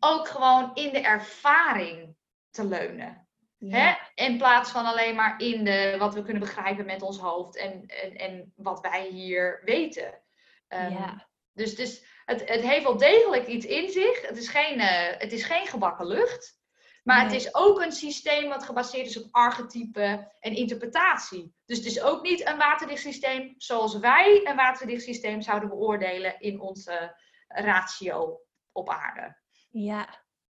ook 0.00 0.28
gewoon 0.28 0.70
in 0.74 0.92
de 0.92 1.00
ervaring 1.00 2.16
te 2.50 2.64
leunen. 2.64 3.28
Hè? 3.58 3.94
In 4.14 4.38
plaats 4.38 4.70
van 4.70 4.84
alleen 4.84 5.14
maar 5.14 5.40
in 5.40 5.64
de, 5.64 5.96
wat 5.98 6.14
we 6.14 6.22
kunnen 6.22 6.42
begrijpen 6.42 6.86
met 6.86 7.02
ons 7.02 7.18
hoofd 7.18 7.56
en, 7.56 7.86
en, 7.86 8.16
en 8.16 8.52
wat 8.56 8.80
wij 8.80 9.06
hier 9.06 9.60
weten. 9.64 10.22
Um, 10.68 10.90
ja. 10.90 11.28
Dus, 11.52 11.74
dus 11.74 12.04
het, 12.24 12.48
het 12.48 12.60
heeft 12.60 12.82
wel 12.82 12.96
degelijk 12.96 13.46
iets 13.46 13.66
in 13.66 13.90
zich. 13.90 14.28
Het 14.28 14.36
is 14.36 14.48
geen, 14.48 14.78
uh, 14.78 15.18
het 15.18 15.32
is 15.32 15.44
geen 15.44 15.66
gebakken 15.66 16.06
lucht. 16.06 16.64
Maar 17.02 17.22
het 17.22 17.32
is 17.32 17.54
ook 17.54 17.80
een 17.80 17.92
systeem 17.92 18.48
wat 18.48 18.64
gebaseerd 18.64 19.06
is 19.06 19.22
op 19.22 19.28
archetypen 19.30 20.32
en 20.38 20.56
interpretatie. 20.56 21.54
Dus 21.64 21.76
het 21.76 21.86
is 21.86 22.00
ook 22.00 22.22
niet 22.22 22.46
een 22.46 22.56
waterdicht 22.56 23.02
systeem 23.02 23.54
zoals 23.56 23.98
wij 23.98 24.40
een 24.44 24.56
waterdicht 24.56 25.02
systeem 25.02 25.42
zouden 25.42 25.68
beoordelen 25.68 26.40
in 26.40 26.60
onze 26.60 27.16
ratio 27.46 28.40
op 28.72 28.90
aarde. 28.90 29.36
Ja, 29.78 30.08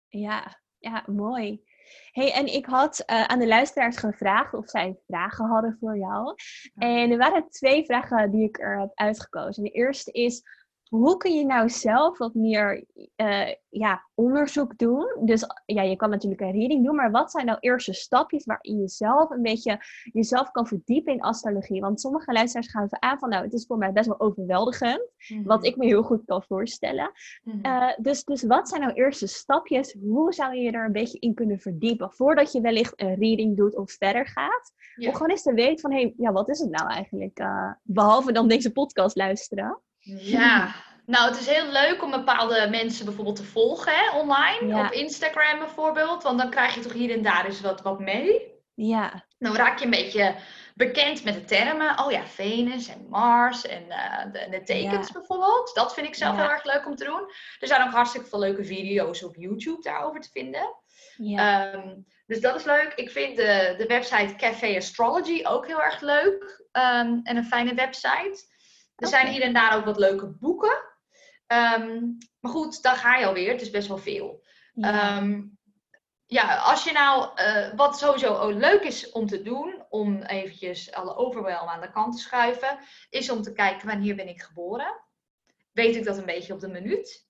ja, 0.09 0.61
ja, 0.79 1.05
mooi. 1.07 1.62
Hey, 2.11 2.33
en 2.33 2.47
ik 2.47 2.66
had 2.66 3.03
uh, 3.07 3.24
aan 3.24 3.39
de 3.39 3.47
luisteraars 3.47 3.97
gevraagd 3.97 4.55
of 4.55 4.68
zij 4.68 4.99
vragen 5.07 5.47
hadden 5.47 5.77
voor 5.81 5.99
jou. 5.99 6.35
En 6.74 7.11
er 7.11 7.18
waren 7.18 7.49
twee 7.49 7.85
vragen 7.85 8.31
die 8.31 8.49
ik 8.49 8.59
er 8.59 8.81
heb 8.81 8.91
uitgekozen. 8.95 9.64
De 9.64 9.70
eerste 9.70 10.12
is, 10.12 10.43
hoe 10.89 11.16
kun 11.16 11.34
je 11.34 11.45
nou 11.45 11.68
zelf 11.68 12.18
wat 12.18 12.34
meer 12.34 12.84
uh, 13.16 13.49
ja, 13.68 14.07
onderzoek 14.14 14.78
doen? 14.78 15.07
Dus 15.20 15.45
ja, 15.66 15.82
je 15.82 15.97
kan 15.97 16.11
natuurlijk 16.11 16.41
een 16.41 16.53
reading 16.53 16.84
doen, 16.84 16.95
maar 16.95 17.11
wat 17.11 17.30
zijn 17.30 17.47
nou 17.47 17.59
eerste 17.61 17.93
stapjes 17.93 18.45
waarin 18.45 18.78
je 18.78 18.89
zelf 18.89 19.30
een 19.30 19.43
beetje 19.43 19.80
jezelf 20.12 20.51
kan 20.51 20.66
verdiepen 20.66 21.12
in 21.12 21.20
astrologie? 21.20 21.80
Want 21.80 22.01
sommige 22.01 22.32
luisteraars 22.32 22.70
gaan 22.70 22.84
even 22.84 23.03
aan 23.03 23.18
van, 23.18 23.28
nou, 23.28 23.45
het 23.45 23.53
is 23.53 23.66
voor 23.66 23.78
mij 23.78 23.93
best 23.93 24.07
wel 24.07 24.20
overweldigend, 24.20 25.11
wat 25.45 25.59
mhm. 25.59 25.66
ik 25.66 25.76
me 25.76 25.84
heel 25.84 26.03
goed 26.03 26.24
kan 26.24 26.43
voorstellen. 26.43 27.11
Mhm. 27.43 27.61
Eh, 27.62 27.93
dus, 27.97 28.24
dus 28.24 28.43
wat 28.43 28.68
zijn 28.68 28.80
nou 28.80 28.93
eerste 28.93 29.26
stapjes? 29.26 29.97
Hoe 30.01 30.32
zou 30.32 30.57
je 30.57 30.70
er 30.70 30.84
een 30.84 30.93
beetje 30.93 31.18
in 31.18 31.34
kunnen 31.34 31.59
verdiepen 31.59 32.12
voordat 32.12 32.53
je 32.53 32.61
wellicht 32.61 33.01
een 33.01 33.14
reading 33.14 33.57
doet 33.57 33.76
of 33.76 33.93
verder 33.93 34.26
gaat? 34.26 34.72
Om 34.97 35.12
gewoon 35.12 35.30
eens 35.30 35.43
te 35.43 35.55
weten 35.55 35.78
van, 35.78 35.93
hé, 35.93 36.01
hey, 36.01 36.14
ja, 36.16 36.32
wat 36.32 36.49
is 36.49 36.59
het 36.59 36.70
nou 36.70 36.91
eigenlijk? 36.91 37.41
Uh, 37.41 37.72
behalve 37.82 38.32
dan 38.32 38.49
deze 38.49 38.72
podcast 38.72 39.16
luisteren. 39.16 39.80
Ja, 40.14 40.74
nou 41.07 41.28
het 41.28 41.40
is 41.40 41.46
heel 41.46 41.70
leuk 41.70 42.02
om 42.02 42.11
bepaalde 42.11 42.68
mensen 42.70 43.04
bijvoorbeeld 43.04 43.36
te 43.36 43.44
volgen 43.44 43.92
hè, 43.94 44.18
online. 44.18 44.84
Op 44.84 44.92
Instagram 44.92 45.59
bijvoorbeeld. 45.59 46.22
Want 46.22 46.38
dan 46.38 46.50
krijg 46.50 46.74
je 46.74 46.80
toch 46.80 46.92
hier 46.92 47.11
en 47.11 47.22
daar 47.22 47.44
eens 47.44 47.61
wat, 47.61 47.82
wat 47.82 47.98
mee. 47.98 48.54
Ja. 48.74 49.24
Dan 49.38 49.57
raak 49.57 49.78
je 49.78 49.84
een 49.84 49.90
beetje 49.90 50.34
bekend 50.74 51.24
met 51.24 51.34
de 51.34 51.44
termen. 51.44 52.04
Oh 52.04 52.11
ja, 52.11 52.26
Venus 52.26 52.88
en 52.88 53.07
Mars 53.09 53.66
en 53.66 53.84
uh, 53.88 54.32
de, 54.32 54.46
de, 54.50 54.62
tekens 54.62 55.12
bijvoorbeeld. 55.12 55.74
Dat 55.74 55.94
vind 55.94 56.07
ik 56.07 56.14
zelf 56.14 56.36
heel 56.36 56.50
erg 56.50 56.64
leuk 56.64 56.86
om 56.86 56.96
te 56.96 57.04
doen. 57.04 57.30
Er 57.59 57.68
zijn 57.68 57.82
ook 57.82 57.92
hartstikke 57.92 58.28
veel 58.28 58.38
leuke 58.38 58.64
video's 58.64 59.22
op 59.22 59.36
YouTube 59.36 59.82
daarover 59.82 60.20
te 60.20 60.30
vinden. 60.32 60.74
Ja. 61.16 61.74
Um, 61.74 62.07
dus 62.26 62.40
dat 62.40 62.57
is 62.57 62.64
leuk. 62.64 62.92
Ik 62.94 63.11
vind 63.11 63.36
de, 63.36 63.74
de 63.78 63.86
website 63.86 64.34
Café 64.36 64.76
Astrology 64.76 65.40
ook 65.44 65.66
heel 65.66 65.82
erg 65.82 66.00
leuk. 66.00 66.68
Um, 66.72 67.20
en 67.22 67.36
een 67.36 67.44
fijne 67.44 67.74
website. 67.74 68.54
Er 68.97 69.09
zijn 69.09 69.26
hier 69.26 69.42
en 69.42 69.53
daar 69.53 69.76
ook 69.76 69.84
wat 69.84 69.99
leuke 69.99 70.26
boeken. 70.26 70.82
Ehm, 71.47 72.01
maar 72.40 72.53
goed, 72.53 72.82
dan 72.82 72.97
ga 72.97 73.16
je 73.16 73.26
alweer. 73.26 73.53
Het 73.53 73.61
is 73.61 73.70
best 73.70 73.88
wel 73.88 73.99
veel. 73.99 74.44
Ja, 74.74 75.16
ehm, 75.16 75.42
ja 76.26 76.57
als 76.57 76.84
je 76.84 76.92
nou, 76.92 77.40
uh, 77.40 77.74
wat 77.74 77.99
sowieso 77.99 78.49
leuk 78.49 78.82
is 78.82 79.11
om 79.11 79.26
te 79.26 79.42
doen, 79.42 79.84
om 79.88 80.22
eventjes 80.22 80.92
alle 80.92 81.16
overwhelm 81.16 81.68
aan 81.68 81.80
de 81.80 81.90
kant 81.90 82.16
te 82.16 82.22
schuiven, 82.22 82.78
is 83.11 83.30
om 83.30 83.42
te 83.42 83.53
kijken 83.53 83.88
wanneer 83.88 84.14
ben 84.16 84.28
ik 84.28 84.42
geboren. 84.42 85.05
Weet 85.72 85.97
ik 85.97 86.05
dat 86.05 86.18
een 86.18 86.26
beetje 86.26 86.53
op 86.53 86.61
de 86.61 86.68
minuut? 86.68 87.26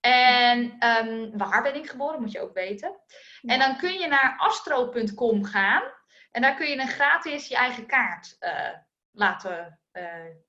En 0.00 0.86
um, 0.86 1.38
waar 1.38 1.62
ben 1.62 1.74
ik 1.74 1.90
geboren, 1.90 2.20
moet 2.20 2.32
je 2.32 2.40
ook 2.40 2.54
weten. 2.54 3.00
En 3.42 3.58
dan 3.58 3.76
kun 3.76 3.92
je 3.92 4.06
naar 4.06 4.34
astro.com 4.38 5.44
gaan. 5.44 5.82
En 6.30 6.42
daar 6.42 6.54
kun 6.54 6.68
je 6.68 6.78
een 6.78 6.88
gratis 6.88 7.48
je 7.48 7.56
eigen 7.56 7.86
kaart 7.86 8.36
uh, 8.40 8.70
laten 9.12 9.80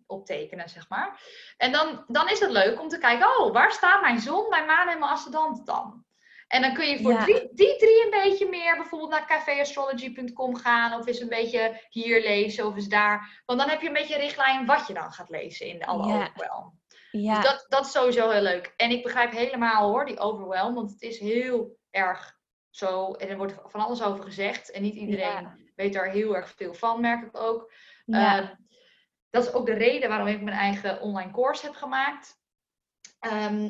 optekenen, 0.06 0.70
zeg 0.70 0.89
maar. 0.89 1.22
En 1.58 1.72
dan, 1.72 2.04
dan 2.08 2.30
is 2.30 2.39
het 2.39 2.52
leuk 2.52 2.82
om 2.82 2.88
te 2.88 2.98
kijken, 2.98 3.39
oh, 3.39 3.54
waar 3.54 3.72
staat 3.72 4.02
mijn 4.02 4.20
zon, 4.20 4.50
mijn 4.50 4.66
maan 4.66 4.88
en 4.88 5.00
mijn 5.00 5.12
ascendant 5.12 5.66
dan? 5.66 6.06
En 6.48 6.62
dan 6.62 6.74
kun 6.74 6.88
je 6.88 7.02
voor 7.02 7.26
die, 7.26 7.50
die 7.54 7.76
drie 7.76 8.04
een 8.04 8.24
beetje 8.24 8.50
meer 8.50 8.76
bijvoorbeeld 8.76 9.12
naar 9.12 9.28
cafeastrology.com 9.28 10.56
gaan. 10.56 11.00
Of 11.00 11.08
eens 11.08 11.20
een 11.20 11.30
beetje 11.30 11.82
hier 11.89 12.22
lezen 12.22 12.66
of 12.66 12.76
eens 12.76 12.88
daar. 12.88 13.41
Want 13.45 13.60
dan 13.60 13.70
heb 13.70 13.82
je 13.82 13.88
een 13.88 13.93
beetje 13.93 14.14
een 14.14 14.22
richtlijn 14.22 14.66
wat 14.66 14.88
je 14.88 14.93
dan 14.93 15.12
gaat 15.12 15.30
lezen 15.30 15.68
in 15.68 15.80
de 15.80 15.86
alle 15.86 16.08
ja. 16.08 16.14
overwhelm. 16.14 16.80
Ja. 17.12 17.36
Dus 17.36 17.43
dat, 17.43 17.66
dat 17.70 17.86
is 17.86 17.91
sowieso 17.91 18.30
heel 18.30 18.41
leuk. 18.41 18.74
En 18.78 18.91
ik 18.91 19.04
begrijp 19.04 19.32
helemaal 19.32 19.89
hoor, 19.89 20.06
die 20.06 20.20
overwhelm. 20.20 20.74
Want 20.74 20.91
het 20.91 21.02
is 21.02 21.20
heel 21.20 21.78
erg 21.91 22.38
zo. 22.70 23.12
En 23.12 23.30
er 23.30 23.38
wordt 23.38 23.56
van 23.66 23.82
alles 23.82 24.04
over 24.04 24.24
gezegd. 24.24 24.72
En 24.72 24.82
niet 24.82 24.95
iedereen 24.95 25.72
weet 25.76 25.93
daar 25.93 26.10
heel 26.10 26.36
erg 26.36 26.54
veel 26.56 26.74
van, 26.74 27.02
merk 27.02 27.26
ik 27.26 27.38
ook. 27.38 27.72
Ja. 28.06 28.41
Uh, 28.41 28.50
dat 29.38 29.48
is 29.48 29.54
ook 29.54 29.66
de 29.66 29.74
reden 29.74 30.10
waarom 30.10 30.28
ik 30.28 30.42
mijn 30.42 30.58
eigen 30.58 31.02
online 31.02 31.32
course 31.32 31.66
heb 31.66 31.76
gemaakt. 31.76 32.40
Ehm, 33.20 33.70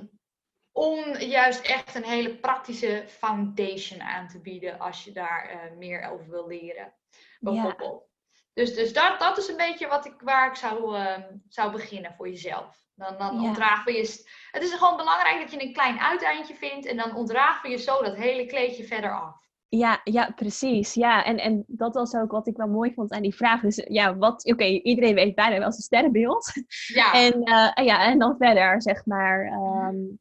om 0.71 1.17
juist 1.17 1.61
echt 1.61 1.95
een 1.95 2.03
hele 2.03 2.35
praktische 2.35 3.03
foundation 3.07 4.01
aan 4.01 4.27
te 4.27 4.41
bieden 4.41 4.79
als 4.79 5.03
je 5.03 5.11
daar 5.11 5.51
uh, 5.53 5.77
meer 5.77 6.09
over 6.09 6.29
wil 6.29 6.47
leren. 6.47 6.93
Bijvoorbeeld. 7.39 8.05
Dus, 8.53 8.75
dus 8.75 8.93
dat, 8.93 9.19
dat 9.19 9.37
is 9.37 9.47
een 9.47 9.57
beetje 9.57 9.87
wat 9.87 10.05
ik, 10.05 10.13
waar 10.21 10.47
ik 10.47 10.55
zou, 10.55 10.97
uh, 10.97 11.17
zou 11.47 11.71
beginnen 11.71 12.13
voor 12.13 12.29
jezelf. 12.29 12.85
Dan, 12.93 13.17
dan 13.17 13.41
ja. 13.41 13.47
ontraven 13.47 13.93
je. 13.93 14.25
Het 14.51 14.63
is 14.63 14.73
gewoon 14.73 14.97
belangrijk 14.97 15.41
dat 15.41 15.51
je 15.51 15.61
een 15.61 15.73
klein 15.73 15.99
uiteindje 15.99 16.55
vindt 16.55 16.85
en 16.85 16.97
dan 16.97 17.15
ontraven 17.15 17.69
je 17.69 17.77
zo 17.77 18.01
dat 18.01 18.15
hele 18.15 18.45
kleedje 18.45 18.83
verder 18.83 19.21
af. 19.21 19.46
Ja, 19.69 20.01
ja, 20.03 20.31
precies. 20.35 20.93
Ja, 20.93 21.23
en, 21.23 21.37
en 21.37 21.63
dat 21.67 21.93
was 21.93 22.13
ook 22.13 22.31
wat 22.31 22.47
ik 22.47 22.57
wel 22.57 22.67
mooi 22.67 22.93
vond 22.93 23.11
aan 23.11 23.21
die 23.21 23.35
vraag. 23.35 23.61
Dus 23.61 23.85
ja, 23.87 24.17
wat, 24.17 24.45
oké, 24.45 24.63
iedereen 24.63 25.15
weet 25.15 25.35
bijna 25.35 25.59
wel 25.59 25.71
zijn 25.71 25.83
sterrenbeeld. 25.83 26.51
Ja. 26.87 27.13
En, 27.23 27.33
uh, 27.37 27.85
ja, 27.85 28.05
en 28.05 28.19
dan 28.19 28.35
verder, 28.37 28.81
zeg 28.81 29.05
maar, 29.05 29.45
um, 29.45 30.19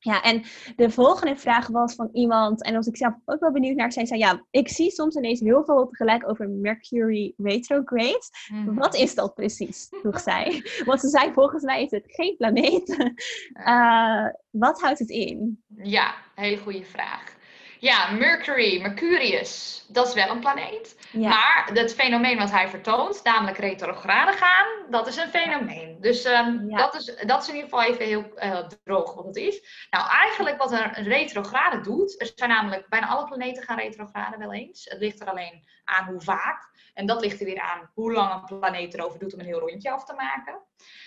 Ja, 0.00 0.22
en 0.22 0.42
de 0.76 0.90
volgende 0.90 1.36
vraag 1.36 1.66
was 1.66 1.94
van 1.94 2.08
iemand, 2.12 2.62
en 2.62 2.76
als 2.76 2.86
ik 2.86 2.96
zelf 2.96 3.14
ook 3.24 3.40
wel 3.40 3.52
benieuwd 3.52 3.76
naar, 3.76 3.92
zij 3.92 4.06
zei, 4.06 4.20
ja, 4.20 4.46
ik 4.50 4.68
zie 4.68 4.90
soms 4.90 5.16
ineens 5.16 5.40
heel 5.40 5.64
veel 5.64 5.88
tegelijk 5.88 6.28
over 6.28 6.48
Mercury 6.48 7.34
retrograde. 7.36 8.30
Mhm. 8.52 8.74
Wat 8.74 8.94
is 8.94 9.14
dat 9.14 9.34
precies, 9.34 9.86
vroeg 9.90 10.20
zij. 10.30 10.62
Want 10.84 11.00
ze 11.00 11.08
zei, 11.08 11.32
volgens 11.32 11.62
mij 11.62 11.82
is 11.82 11.90
het 11.90 12.04
geen 12.06 12.36
planeet. 12.36 13.12
Uh, 13.66 14.26
wat 14.50 14.80
houdt 14.80 14.98
het 14.98 15.10
in? 15.10 15.64
Ja, 15.82 16.14
hele 16.34 16.58
goede 16.58 16.84
vraag. 16.84 17.36
Ja, 17.80 18.10
Mercury, 18.10 18.80
Mercurius, 18.80 19.84
dat 19.88 20.08
is 20.08 20.14
wel 20.14 20.30
een 20.30 20.40
planeet. 20.40 20.96
Maar 21.12 21.70
het 21.72 21.94
fenomeen 21.94 22.38
wat 22.38 22.50
hij 22.50 22.68
vertoont, 22.68 23.20
namelijk 23.24 23.58
retrograde 23.58 24.32
gaan, 24.32 24.66
dat 24.90 25.06
is 25.06 25.16
een 25.16 25.28
fenomeen. 25.28 25.96
Dus 26.00 26.24
um, 26.24 26.70
dat, 26.76 26.94
is, 26.94 27.14
dat 27.26 27.42
is 27.42 27.48
in 27.48 27.54
ieder 27.54 27.70
geval 27.70 27.86
even 27.86 28.04
heel 28.04 28.24
uh, 28.36 28.66
droog 28.84 29.14
wat 29.14 29.24
het 29.24 29.36
is. 29.36 29.86
Nou, 29.90 30.08
eigenlijk 30.10 30.58
wat 30.58 30.72
een 30.72 30.92
retrograde 30.92 31.80
doet, 31.80 32.20
er 32.20 32.30
zijn 32.34 32.50
namelijk 32.50 32.88
bijna 32.88 33.06
alle 33.06 33.24
planeten 33.24 33.62
gaan 33.62 33.78
retrograde 33.78 34.36
wel 34.36 34.52
eens. 34.52 34.84
Het 34.84 34.98
ligt 34.98 35.20
er 35.20 35.30
alleen 35.30 35.64
aan 35.84 36.06
hoe 36.06 36.20
vaak. 36.20 36.70
En 36.94 37.06
dat 37.06 37.20
ligt 37.20 37.40
er 37.40 37.46
weer 37.46 37.60
aan 37.60 37.90
hoe 37.94 38.12
lang 38.12 38.32
een 38.32 38.58
planeet 38.58 38.94
erover 38.94 39.18
doet 39.18 39.32
om 39.32 39.40
een 39.40 39.46
heel 39.46 39.60
rondje 39.60 39.90
af 39.90 40.04
te 40.04 40.14
maken. 40.14 40.58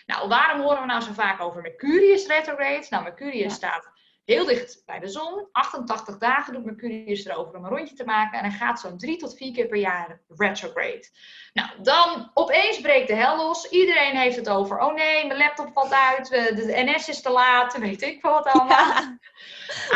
Nou, 0.05 0.27
waarom 0.27 0.61
horen 0.61 0.79
we 0.79 0.85
nou 0.85 1.01
zo 1.01 1.13
vaak 1.13 1.41
over 1.41 1.61
Mercurius 1.61 2.27
retrograde? 2.27 2.85
Nou, 2.89 3.03
Mercurius 3.03 3.53
staat 3.53 3.90
heel 4.25 4.45
dicht 4.45 4.83
bij 4.85 4.99
de 4.99 5.07
zon. 5.07 5.47
88 5.51 6.17
dagen 6.17 6.53
doet 6.53 6.65
Mercurius 6.65 7.25
erover 7.25 7.57
om 7.57 7.63
een 7.63 7.69
rondje 7.69 7.95
te 7.95 8.03
maken. 8.03 8.39
En 8.39 8.49
hij 8.49 8.57
gaat 8.57 8.79
zo'n 8.79 8.97
drie 8.97 9.17
tot 9.17 9.37
vier 9.37 9.53
keer 9.53 9.67
per 9.67 9.77
jaar 9.77 10.21
retrograde. 10.27 11.09
Nou, 11.53 11.69
dan 11.81 12.31
opeens 12.33 12.81
breekt 12.81 13.07
de 13.07 13.15
hel 13.15 13.37
los. 13.37 13.69
Iedereen 13.69 14.15
heeft 14.15 14.35
het 14.35 14.49
over. 14.49 14.79
Oh 14.79 14.93
nee, 14.93 15.27
mijn 15.27 15.39
laptop 15.39 15.69
valt 15.73 15.93
uit. 15.93 16.29
De 16.29 16.71
NS 16.85 17.09
is 17.09 17.21
te 17.21 17.29
laat. 17.29 17.77
Weet 17.77 18.01
ik 18.01 18.21
wat 18.21 18.45
allemaal. 18.45 19.17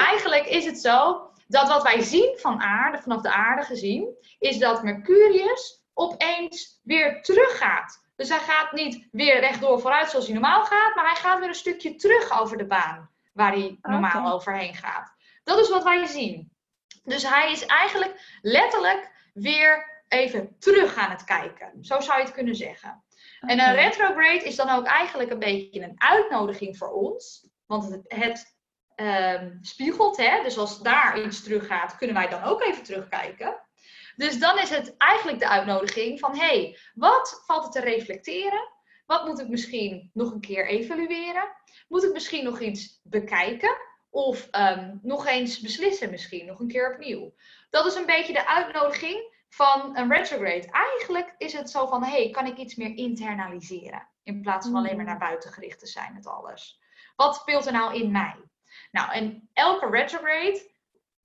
Eigenlijk 0.10 0.46
is 0.46 0.66
het 0.66 0.80
zo 0.80 1.30
dat 1.48 1.68
wat 1.68 1.84
wij 1.84 2.02
zien 2.02 2.38
van 2.38 2.62
aarde, 2.62 3.02
vanaf 3.02 3.22
de 3.22 3.34
aarde 3.34 3.64
gezien, 3.64 4.16
is 4.40 4.58
dat 4.58 4.84
Mercurius 4.84 5.84
opeens 5.94 6.80
weer 6.84 7.22
teruggaat. 7.22 8.04
Dus 8.16 8.30
hij 8.30 8.40
gaat 8.40 8.72
niet 8.72 9.08
weer 9.12 9.40
rechtdoor 9.40 9.80
vooruit 9.80 10.10
zoals 10.10 10.26
hij 10.26 10.34
normaal 10.34 10.64
gaat, 10.64 10.96
maar 10.96 11.06
hij 11.06 11.16
gaat 11.16 11.40
weer 11.40 11.48
een 11.48 11.56
stukje 11.56 11.96
terug 11.96 12.42
over 12.42 12.58
de 12.58 12.68
baan 12.68 13.15
waar 13.36 13.52
hij 13.52 13.78
normaal 13.82 14.34
overheen 14.34 14.76
gaat. 14.76 15.14
Dat 15.44 15.60
is 15.60 15.70
wat 15.70 15.84
wij 15.84 16.06
zien. 16.06 16.52
Dus 17.04 17.30
hij 17.30 17.52
is 17.52 17.66
eigenlijk 17.66 18.40
letterlijk 18.42 19.30
weer 19.34 20.04
even 20.08 20.56
terug 20.60 20.96
aan 20.96 21.10
het 21.10 21.24
kijken. 21.24 21.72
Zo 21.82 22.00
zou 22.00 22.18
je 22.18 22.26
het 22.26 22.34
kunnen 22.34 22.56
zeggen. 22.56 23.04
En 23.40 23.60
een 23.60 23.76
retrograde 23.76 24.44
is 24.44 24.56
dan 24.56 24.70
ook 24.70 24.86
eigenlijk 24.86 25.32
een 25.32 25.40
beetje 25.40 25.82
een 25.82 25.96
uitnodiging 26.02 26.78
voor 26.78 26.92
ons. 26.92 27.50
Want 27.66 27.90
het, 27.90 28.02
het 28.08 28.56
um, 28.96 29.58
spiegelt, 29.62 30.18
hè? 30.18 30.44
dus 30.44 30.58
als 30.58 30.82
daar 30.82 31.22
iets 31.22 31.44
teruggaat, 31.44 31.98
kunnen 31.98 32.16
wij 32.16 32.30
dan 32.30 32.44
ook 32.44 32.62
even 32.62 32.84
terugkijken. 32.84 33.64
Dus 34.16 34.40
dan 34.40 34.60
is 34.60 34.70
het 34.70 34.98
eigenlijk 34.98 35.40
de 35.40 35.50
uitnodiging 35.50 36.20
van, 36.20 36.38
hé, 36.38 36.46
hey, 36.46 36.78
wat 36.94 37.44
valt 37.46 37.66
er 37.66 37.72
te 37.72 37.90
reflecteren? 37.90 38.74
Wat 39.06 39.26
moet 39.26 39.40
ik 39.40 39.48
misschien 39.48 40.10
nog 40.14 40.32
een 40.32 40.40
keer 40.40 40.68
evalueren? 40.68 41.48
Moet 41.88 42.04
ik 42.04 42.14
misschien 42.14 42.44
nog 42.44 42.60
iets 42.60 43.00
bekijken? 43.04 43.78
Of 44.10 44.48
um, 44.52 45.00
nog 45.02 45.28
eens 45.28 45.60
beslissen 45.60 46.10
misschien, 46.10 46.46
nog 46.46 46.60
een 46.60 46.68
keer 46.68 46.94
opnieuw? 46.94 47.34
Dat 47.70 47.86
is 47.86 47.96
een 47.96 48.06
beetje 48.06 48.34
de 48.34 48.48
uitnodiging 48.48 49.34
van 49.50 49.98
een 49.98 50.12
retrograde. 50.12 50.72
Eigenlijk 50.72 51.36
is 51.38 51.54
het 51.54 51.70
zo 51.70 51.88
van, 51.88 52.04
hey, 52.04 52.30
kan 52.30 52.46
ik 52.46 52.58
iets 52.58 52.76
meer 52.76 52.98
internaliseren? 52.98 54.10
In 54.24 54.42
plaats 54.42 54.66
van 54.66 54.76
alleen 54.76 54.96
maar 54.96 55.06
naar 55.06 55.18
buiten 55.18 55.54
gericht 55.54 55.80
te 55.80 55.88
zijn 55.88 56.14
met 56.14 56.28
alles. 56.28 56.80
Wat 57.16 57.36
speelt 57.36 57.66
er 57.66 57.72
nou 57.72 57.96
in 57.96 58.12
mij? 58.12 58.36
Nou, 58.92 59.12
en 59.12 59.50
elke 59.54 59.90
retrograde, 59.90 60.75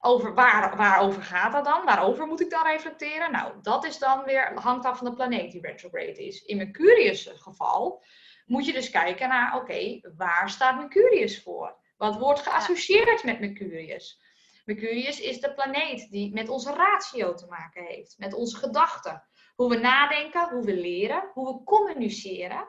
over 0.01 0.34
waar, 0.34 0.76
waarover 0.76 1.22
gaat 1.22 1.53
dat 1.53 1.64
dan? 1.64 1.84
Waarover 1.84 2.26
moet 2.26 2.40
ik 2.40 2.51
dan 2.51 2.66
reflecteren? 2.66 3.32
Nou, 3.32 3.53
dat 3.62 3.84
is 3.84 3.98
dan 3.98 4.24
weer, 4.24 4.53
hangt 4.55 4.84
af 4.84 4.98
van 4.98 5.07
de 5.07 5.14
planeet 5.14 5.53
die 5.53 5.61
retrograde 5.61 6.26
is. 6.26 6.44
In 6.44 6.57
Mercurius 6.57 7.30
geval 7.34 8.03
moet 8.46 8.66
je 8.66 8.72
dus 8.72 8.90
kijken 8.90 9.28
naar, 9.28 9.57
oké, 9.57 10.01
waar 10.16 10.51
staat 10.51 10.76
Mercurius 10.76 11.42
voor? 11.42 11.76
Wat 11.96 12.16
wordt 12.16 12.40
geassocieerd 12.40 13.24
met 13.24 13.40
Mercurius? 13.40 14.20
Mercurius 14.64 15.20
is 15.20 15.40
de 15.40 15.55
planeet 15.55 16.11
die 16.11 16.32
met 16.32 16.48
onze 16.48 16.72
ratio 16.72 17.34
te 17.34 17.46
maken 17.46 17.84
heeft, 17.84 18.18
met 18.18 18.34
onze 18.34 18.57
gedachten. 18.57 19.24
Hoe 19.55 19.68
we 19.68 19.76
nadenken, 19.76 20.48
hoe 20.48 20.64
we 20.64 20.74
leren, 20.74 21.30
hoe 21.32 21.46
we 21.46 21.64
communiceren, 21.64 22.68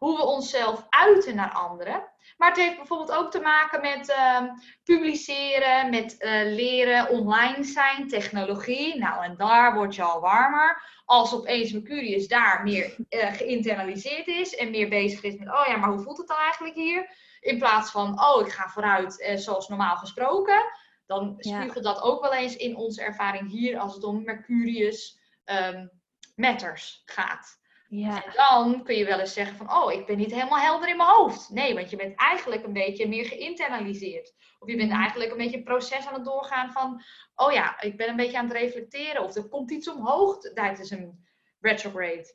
hoe 0.00 0.16
we 0.16 0.22
onszelf 0.22 0.86
uiten 0.88 1.36
naar 1.36 1.52
anderen. 1.52 2.08
Maar 2.36 2.48
het 2.48 2.58
heeft 2.58 2.76
bijvoorbeeld 2.76 3.12
ook 3.12 3.30
te 3.30 3.40
maken 3.40 3.80
met 3.80 4.08
uh, 4.08 4.42
publiceren, 4.84 5.90
met 5.90 6.16
uh, 6.18 6.30
leren, 6.54 7.08
online 7.08 7.64
zijn, 7.64 8.08
technologie. 8.08 8.98
Nou, 8.98 9.24
en 9.24 9.36
daar 9.36 9.74
word 9.74 9.94
je 9.94 10.02
al 10.02 10.20
warmer. 10.20 10.82
Als 11.04 11.34
opeens 11.34 11.72
Mercurius 11.72 12.28
daar 12.28 12.62
meer 12.62 12.96
uh, 13.08 13.32
geïnternaliseerd 13.32 14.26
is 14.26 14.54
en 14.54 14.70
meer 14.70 14.88
bezig 14.88 15.22
is 15.22 15.36
met, 15.36 15.48
oh 15.48 15.66
ja, 15.66 15.76
maar 15.76 15.90
hoe 15.90 16.02
voelt 16.02 16.18
het 16.18 16.28
dan 16.28 16.38
eigenlijk 16.38 16.74
hier? 16.74 17.16
In 17.40 17.58
plaats 17.58 17.90
van, 17.90 18.22
oh, 18.22 18.46
ik 18.46 18.52
ga 18.52 18.68
vooruit 18.68 19.20
eh, 19.20 19.36
zoals 19.36 19.68
normaal 19.68 19.96
gesproken. 19.96 20.62
Dan 21.06 21.34
spiegelt 21.38 21.84
ja. 21.84 21.92
dat 21.92 22.02
ook 22.02 22.22
wel 22.22 22.34
eens 22.34 22.56
in 22.56 22.76
onze 22.76 23.02
ervaring 23.02 23.50
hier 23.50 23.78
als 23.78 23.94
het 23.94 24.04
om 24.04 24.24
Mercurius 24.24 25.18
um, 25.44 25.90
matters 26.34 27.02
gaat. 27.04 27.59
Ja. 27.90 28.24
En 28.24 28.32
dan 28.34 28.82
kun 28.84 28.96
je 28.96 29.04
wel 29.04 29.18
eens 29.18 29.32
zeggen 29.32 29.56
van, 29.56 29.72
oh, 29.72 29.92
ik 29.92 30.06
ben 30.06 30.16
niet 30.16 30.30
helemaal 30.30 30.58
helder 30.58 30.88
in 30.88 30.96
mijn 30.96 31.08
hoofd. 31.08 31.48
Nee, 31.48 31.74
want 31.74 31.90
je 31.90 31.96
bent 31.96 32.18
eigenlijk 32.18 32.64
een 32.64 32.72
beetje 32.72 33.08
meer 33.08 33.24
geïnternaliseerd. 33.24 34.34
Of 34.58 34.68
je 34.68 34.76
bent 34.76 34.92
eigenlijk 34.92 35.30
een 35.30 35.36
beetje 35.36 35.56
een 35.56 35.64
proces 35.64 36.06
aan 36.06 36.14
het 36.14 36.24
doorgaan 36.24 36.72
van, 36.72 37.02
oh 37.34 37.52
ja, 37.52 37.80
ik 37.80 37.96
ben 37.96 38.08
een 38.08 38.16
beetje 38.16 38.38
aan 38.38 38.48
het 38.48 38.56
reflecteren. 38.56 39.24
Of 39.24 39.36
er 39.36 39.48
komt 39.48 39.70
iets 39.70 39.90
omhoog 39.90 40.38
tijdens 40.38 40.90
een 40.90 41.26
retrograde. 41.60 42.34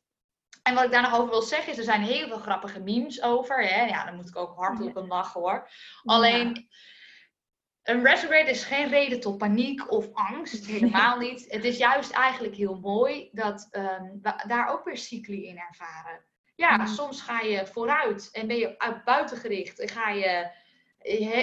En 0.64 0.74
wat 0.74 0.84
ik 0.84 0.92
daar 0.92 1.02
nog 1.02 1.16
over 1.16 1.30
wil 1.30 1.42
zeggen 1.42 1.72
is, 1.72 1.78
er 1.78 1.84
zijn 1.84 2.02
heel 2.02 2.28
veel 2.28 2.40
grappige 2.40 2.80
memes 2.80 3.22
over. 3.22 3.68
Hè? 3.68 3.86
Ja, 3.86 4.04
daar 4.04 4.16
moet 4.16 4.30
ik 4.30 4.38
ook 4.38 4.56
hardop 4.56 4.98
om 4.98 5.08
lachen 5.08 5.42
hoor. 5.42 5.70
Alleen, 6.04 6.68
een 7.86 8.04
retrograde 8.04 8.50
is 8.50 8.64
geen 8.64 8.90
reden 8.90 9.20
tot 9.20 9.38
paniek 9.38 9.92
of 9.92 10.14
angst, 10.14 10.66
helemaal 10.66 11.18
niet. 11.18 11.46
Het 11.48 11.64
is 11.64 11.78
juist 11.78 12.12
eigenlijk 12.12 12.56
heel 12.56 12.80
mooi 12.80 13.30
dat 13.32 13.68
um, 13.72 14.20
we 14.22 14.44
daar 14.48 14.68
ook 14.68 14.84
weer 14.84 14.98
cycli 14.98 15.48
in 15.48 15.58
ervaren. 15.58 16.26
Ja, 16.56 16.78
mm. 16.78 16.88
soms 16.88 17.22
ga 17.22 17.40
je 17.40 17.68
vooruit 17.68 18.30
en 18.32 18.48
ben 18.48 18.58
je 18.58 18.80
uit 18.80 19.04
buiten 19.04 19.38
gericht 19.38 19.80
en 19.80 19.90
ga 19.90 20.10
je, 20.10 20.52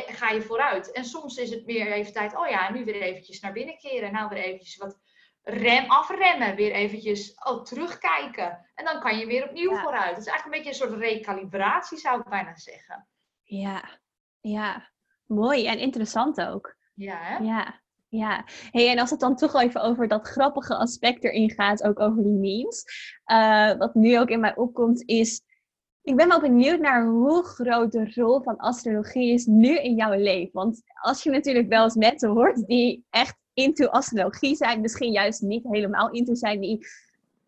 ga 0.06 0.30
je 0.30 0.42
vooruit. 0.42 0.92
En 0.92 1.04
soms 1.04 1.36
is 1.36 1.50
het 1.50 1.64
weer 1.64 1.92
even 1.92 2.12
tijd, 2.12 2.36
oh 2.36 2.48
ja, 2.48 2.72
nu 2.72 2.84
weer 2.84 3.02
eventjes 3.02 3.40
naar 3.40 3.52
binnen 3.52 3.78
keren. 3.78 4.12
Nou 4.12 4.28
weer 4.28 4.42
eventjes 4.42 4.76
wat 4.76 4.98
rem, 5.42 5.90
afremmen, 5.90 6.56
weer 6.56 6.72
eventjes 6.72 7.34
oh, 7.44 7.62
terugkijken. 7.64 8.66
En 8.74 8.84
dan 8.84 9.00
kan 9.00 9.18
je 9.18 9.26
weer 9.26 9.44
opnieuw 9.44 9.72
ja. 9.72 9.82
vooruit. 9.82 10.16
Het 10.16 10.26
is 10.26 10.26
eigenlijk 10.26 10.44
een 10.44 10.62
beetje 10.62 10.84
een 10.84 10.90
soort 10.90 11.00
recalibratie, 11.00 11.98
zou 11.98 12.20
ik 12.20 12.28
bijna 12.28 12.56
zeggen. 12.56 13.08
Ja, 13.42 13.98
ja. 14.40 14.90
Mooi 15.34 15.66
en 15.66 15.78
interessant 15.78 16.40
ook. 16.40 16.76
Ja, 16.94 17.16
hè? 17.20 17.44
Ja. 17.44 17.80
Ja, 18.08 18.44
hey, 18.70 18.90
en 18.90 18.98
als 18.98 19.10
het 19.10 19.20
dan 19.20 19.36
toch 19.36 19.60
even 19.60 19.82
over 19.82 20.08
dat 20.08 20.28
grappige 20.28 20.76
aspect 20.76 21.24
erin 21.24 21.50
gaat, 21.50 21.82
ook 21.82 22.00
over 22.00 22.22
die 22.22 22.32
memes. 22.32 22.84
Uh, 23.26 23.76
wat 23.78 23.94
nu 23.94 24.18
ook 24.18 24.28
in 24.28 24.40
mij 24.40 24.56
opkomt 24.56 25.02
is, 25.06 25.42
ik 26.02 26.16
ben 26.16 26.28
wel 26.28 26.40
benieuwd 26.40 26.80
naar 26.80 27.06
hoe 27.06 27.44
groot 27.44 27.92
de 27.92 28.12
rol 28.14 28.42
van 28.42 28.56
astrologie 28.56 29.32
is 29.32 29.46
nu 29.46 29.78
in 29.78 29.94
jouw 29.94 30.12
leven. 30.12 30.50
Want 30.52 30.82
als 31.00 31.22
je 31.22 31.30
natuurlijk 31.30 31.68
wel 31.68 31.84
eens 31.84 31.94
mensen 31.94 32.30
hoort 32.30 32.66
die 32.66 33.04
echt 33.10 33.36
into 33.54 33.86
astrologie 33.86 34.56
zijn, 34.56 34.80
misschien 34.80 35.12
juist 35.12 35.40
niet 35.40 35.64
helemaal 35.68 36.10
into 36.10 36.34
zijn, 36.34 36.60
die 36.60 36.86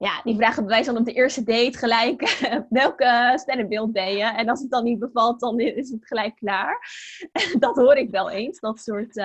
ja, 0.04 0.20
die 0.24 0.36
vragen 0.36 0.62
bij 0.62 0.72
wijze 0.72 0.90
van 0.90 1.00
op 1.00 1.04
de 1.04 1.12
eerste 1.12 1.42
date 1.42 1.78
gelijk 1.78 2.38
welke 2.68 3.32
sterrenbeeld 3.34 3.92
ben 3.92 4.16
je. 4.16 4.24
En 4.24 4.48
als 4.48 4.60
het 4.60 4.70
dan 4.70 4.84
niet 4.84 4.98
bevalt, 4.98 5.40
dan 5.40 5.60
is 5.60 5.90
het 5.90 6.06
gelijk 6.06 6.36
klaar. 6.36 6.88
dat 7.58 7.76
hoor 7.76 7.96
ik 7.96 8.10
wel 8.10 8.30
eens, 8.30 8.60
dat 8.60 8.80
soort... 8.80 9.16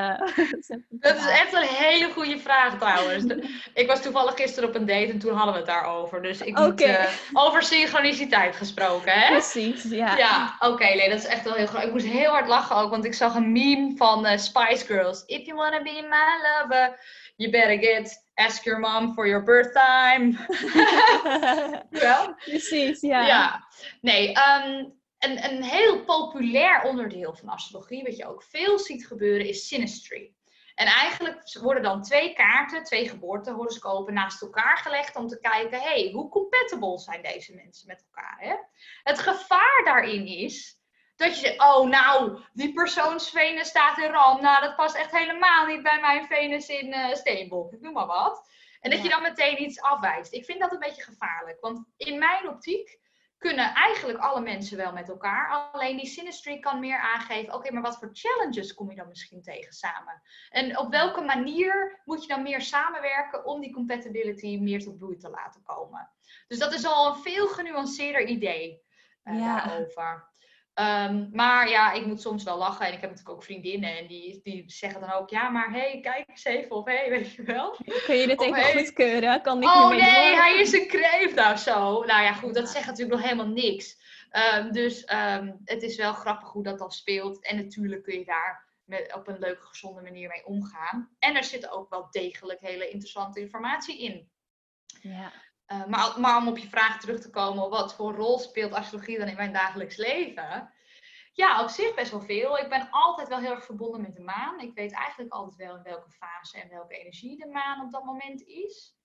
Uh, 0.70 0.78
dat 0.90 1.16
is 1.16 1.28
echt 1.28 1.54
een 1.54 1.68
hele 1.68 2.12
goede 2.12 2.40
vraag 2.40 2.78
trouwens. 2.78 3.26
ik 3.74 3.88
was 3.88 4.02
toevallig 4.02 4.36
gisteren 4.36 4.70
op 4.70 4.76
een 4.76 4.86
date 4.86 5.12
en 5.12 5.20
toen 5.20 5.34
hadden 5.34 5.54
we 5.54 5.60
het 5.60 5.70
daarover. 5.70 6.22
Dus 6.22 6.42
ik 6.42 6.58
moet 6.58 6.82
uh, 6.82 7.06
over 7.34 7.64
synchroniciteit 7.64 8.56
gesproken, 8.56 9.12
hè? 9.12 9.32
Precies, 9.32 9.84
ja. 9.84 10.18
Ja, 10.18 10.56
oké, 10.60 10.72
okay, 10.72 10.96
nee, 10.96 11.10
dat 11.10 11.18
is 11.18 11.26
echt 11.26 11.44
wel 11.44 11.54
heel 11.54 11.66
groot. 11.66 11.84
Ik 11.84 11.92
moest 11.92 12.06
heel 12.06 12.32
hard 12.32 12.48
lachen 12.48 12.76
ook, 12.76 12.90
want 12.90 13.06
ik 13.06 13.14
zag 13.14 13.36
een 13.36 13.52
meme 13.52 13.94
van 13.96 14.26
uh, 14.26 14.38
Spice 14.38 14.86
Girls. 14.86 15.24
If 15.26 15.46
you 15.46 15.58
wanna 15.58 15.82
be 15.82 16.08
my 16.10 16.28
lover, 16.44 17.00
you 17.40 17.50
better 17.50 17.78
get 17.78 18.14
ask 18.36 18.66
your 18.66 18.80
mom 18.80 19.14
for 19.14 19.28
your 19.28 19.44
birth 19.44 19.74
time. 19.74 20.38
Wel? 21.90 22.36
Precies, 22.36 23.02
ja. 23.02 23.26
Ja, 23.26 23.68
nee, 24.02 24.28
um, 24.30 24.94
een, 25.18 25.44
een 25.52 25.64
heel 25.64 26.04
populair 26.04 26.84
onderdeel 26.84 27.36
van 27.36 27.50
astrologie, 27.50 28.04
wat 28.04 28.18
je 28.18 28.28
ook 28.28 28.44
veel 28.44 28.80
ziet 28.80 29.08
gebeuren, 29.08 29.48
is 29.48 29.68
synastry. 29.68 30.34
En 30.76 30.88
eigenlijk 30.88 31.58
worden 31.62 31.84
dan 31.84 32.02
twee 32.02 32.34
kaarten, 32.34 32.84
twee 32.84 33.10
geboortehoroscopen 33.10 34.14
naast 34.14 34.42
elkaar 34.42 34.78
gelegd 34.78 35.16
om 35.16 35.28
te 35.28 35.40
kijken, 35.40 35.82
hey, 35.82 36.10
hoe 36.14 36.30
compatible 36.30 37.00
zijn 37.00 37.22
deze 37.22 37.56
mensen 37.56 37.88
met 37.88 38.06
elkaar? 38.06 38.38
Hè? 38.40 38.56
Het 39.04 39.20
gevaar 39.20 39.82
daarin 39.84 40.26
is 40.26 40.79
Dat 41.20 41.40
je 41.40 41.48
zegt, 41.48 41.62
oh 41.62 41.88
nou, 41.88 42.40
die 42.54 42.74
persoons 42.74 43.30
Venus 43.30 43.68
staat 43.68 43.98
in 43.98 44.12
ram. 44.12 44.42
Nou, 44.42 44.62
dat 44.62 44.76
past 44.76 44.96
echt 44.96 45.18
helemaal 45.18 45.66
niet 45.66 45.84
bij 45.84 46.00
mijn 46.00 46.26
Venus 46.26 46.68
in 46.68 46.88
uh, 46.88 47.14
Steenbok. 47.14 47.74
Ik 47.74 47.82
noem 47.82 47.94
maar 47.94 48.06
wat. 48.06 48.50
En 48.80 48.92
dat 48.92 49.04
je 49.04 49.10
dan 49.10 49.22
meteen 49.22 49.62
iets 49.62 49.82
afwijst. 49.82 50.34
Ik 50.34 50.46
vind 50.46 50.60
dat 50.60 50.72
een 50.72 50.80
beetje 50.80 51.04
gevaarlijk. 51.04 51.58
Want 51.62 51.86
in 51.98 52.20
mijn 52.20 52.50
optiek 52.50 53.00
kunnen 53.38 53.74
eigenlijk 53.74 54.20
alle 54.20 54.42
mensen 54.42 54.78
wel 54.78 54.94
met 54.94 55.10
elkaar. 55.10 55.70
Alleen 55.72 55.98
die 55.98 56.06
synastry 56.06 56.60
kan 56.60 56.80
meer 56.80 57.00
aangeven, 57.00 57.54
oké, 57.54 57.74
maar 57.74 57.82
wat 57.82 57.98
voor 57.98 58.10
challenges 58.14 58.74
kom 58.74 58.90
je 58.90 58.96
dan 58.96 59.08
misschien 59.08 59.42
tegen 59.42 59.74
samen? 59.74 60.22
En 60.50 60.78
op 60.78 60.92
welke 60.92 61.22
manier 61.22 62.02
moet 62.06 62.22
je 62.22 62.28
dan 62.28 62.44
meer 62.44 62.62
samenwerken 62.62 63.46
om 63.46 63.62
die 63.62 63.74
compatibility 63.74 64.58
meer 64.58 64.84
tot 64.84 64.98
bloei 64.98 65.18
te 65.18 65.30
laten 65.30 65.64
komen? 65.64 66.10
Dus 66.48 66.60
dat 66.60 66.74
is 66.74 66.86
al 66.86 67.08
een 67.08 67.22
veel 67.22 67.48
genuanceerder 67.48 68.26
idee 68.26 68.82
uh, 69.24 69.40
ja. 69.40 69.66
daarover. 69.66 70.29
Ehm, 70.80 71.28
maar 71.32 71.70
ja, 71.70 71.92
ik 71.92 72.06
moet 72.06 72.22
soms 72.22 72.44
wel 72.44 72.58
lachen. 72.58 72.86
En 72.86 72.94
ik 72.94 73.02
heb 73.02 73.10
natuurlijk 73.10 73.36
ook 73.36 73.44
vriendinnen. 73.44 73.98
En 73.98 74.08
die, 74.08 74.40
die 74.44 74.64
zeggen 74.68 75.02
dan 75.02 75.12
ook, 75.12 75.30
ja, 75.30 75.50
maar 75.50 75.72
hé, 75.72 75.80
hey, 75.80 76.00
kijk 76.02 76.28
eens 76.28 76.44
even. 76.44 76.72
Of 76.72 76.86
hé, 76.86 76.96
hey, 76.96 77.10
weet 77.10 77.32
je 77.32 77.44
wel. 77.44 77.78
Kun 78.06 78.16
je 78.16 78.28
dit 78.28 78.42
even 78.42 78.62
hey, 78.62 78.74
goedkeuren? 78.74 79.42
Kan 79.42 79.60
niet 79.60 79.70
oh 79.70 79.90
nee, 79.90 80.36
hij 80.36 80.60
is 80.60 80.74
een 80.74 80.88
kreeft 80.88 81.52
of 81.52 81.60
zo. 81.60 82.04
Nou 82.04 82.24
ja, 82.24 82.34
goed, 82.34 82.54
dat 82.54 82.70
zegt 82.70 82.86
natuurlijk 82.86 83.20
nog 83.20 83.30
helemaal 83.30 83.54
niks. 83.54 83.98
Um, 84.56 84.72
dus 84.72 85.12
um, 85.14 85.60
het 85.64 85.84
is 85.84 85.96
wel 85.96 86.14
grappig 86.14 86.50
hoe 86.50 86.64
dat 86.64 86.80
dan 86.80 86.92
speelt. 86.92 87.46
En 87.46 87.56
natuurlijk 87.56 88.04
kun 88.04 88.20
je 88.20 88.26
daar 88.26 88.68
met, 88.84 89.14
op 89.16 89.28
een 89.28 89.40
leuke, 89.40 89.66
gezonde 89.66 90.02
manier 90.02 90.28
mee 90.28 90.46
omgaan. 90.46 91.10
En 91.20 91.36
er 91.36 91.44
zit 91.44 91.70
ook 91.70 91.90
wel 91.90 92.08
degelijk 92.12 92.60
hele 92.60 92.90
interessante 92.90 93.40
informatie 93.40 94.00
in. 94.00 94.30
Ja. 95.02 95.32
Uh, 95.72 95.86
maar, 95.86 96.20
maar, 96.20 96.38
om 96.38 96.48
op 96.48 96.58
je 96.58 96.68
vraag 96.68 97.00
terug 97.00 97.20
te 97.20 97.30
komen, 97.30 97.70
wat 97.70 97.96
voor 97.96 98.14
rol 98.14 98.40
speelt 98.40 98.74
astrologie 98.74 99.18
dan 99.18 99.28
in 99.28 99.36
mijn 99.36 99.54
dagelijks 99.54 99.98
leven? 99.98 100.74
Ja, 101.34 101.64
op 101.64 101.70
zich 101.70 101.96
best 101.96 102.12
wel 102.12 102.22
veel. 102.22 102.58
Ik 102.58 102.70
ben 102.70 102.88
altijd 102.90 103.28
wel 103.28 103.40
heel 103.40 103.52
erg 103.52 103.66
verbonden 103.66 104.02
met 104.02 104.14
de 104.14 104.22
maan. 104.22 104.60
Ik 104.60 104.74
weet 104.74 104.94
eigenlijk 104.94 105.34
altijd 105.34 105.56
wel 105.56 105.76
in 105.76 105.84
welke 105.84 106.10
fase 106.10 106.62
en 106.62 106.70
welke 106.70 106.98
energie 106.98 107.38
de 107.38 107.48
maan 107.48 107.86
op 107.86 107.92
dat 107.92 108.04
moment 108.04 108.42
is. 108.42 108.98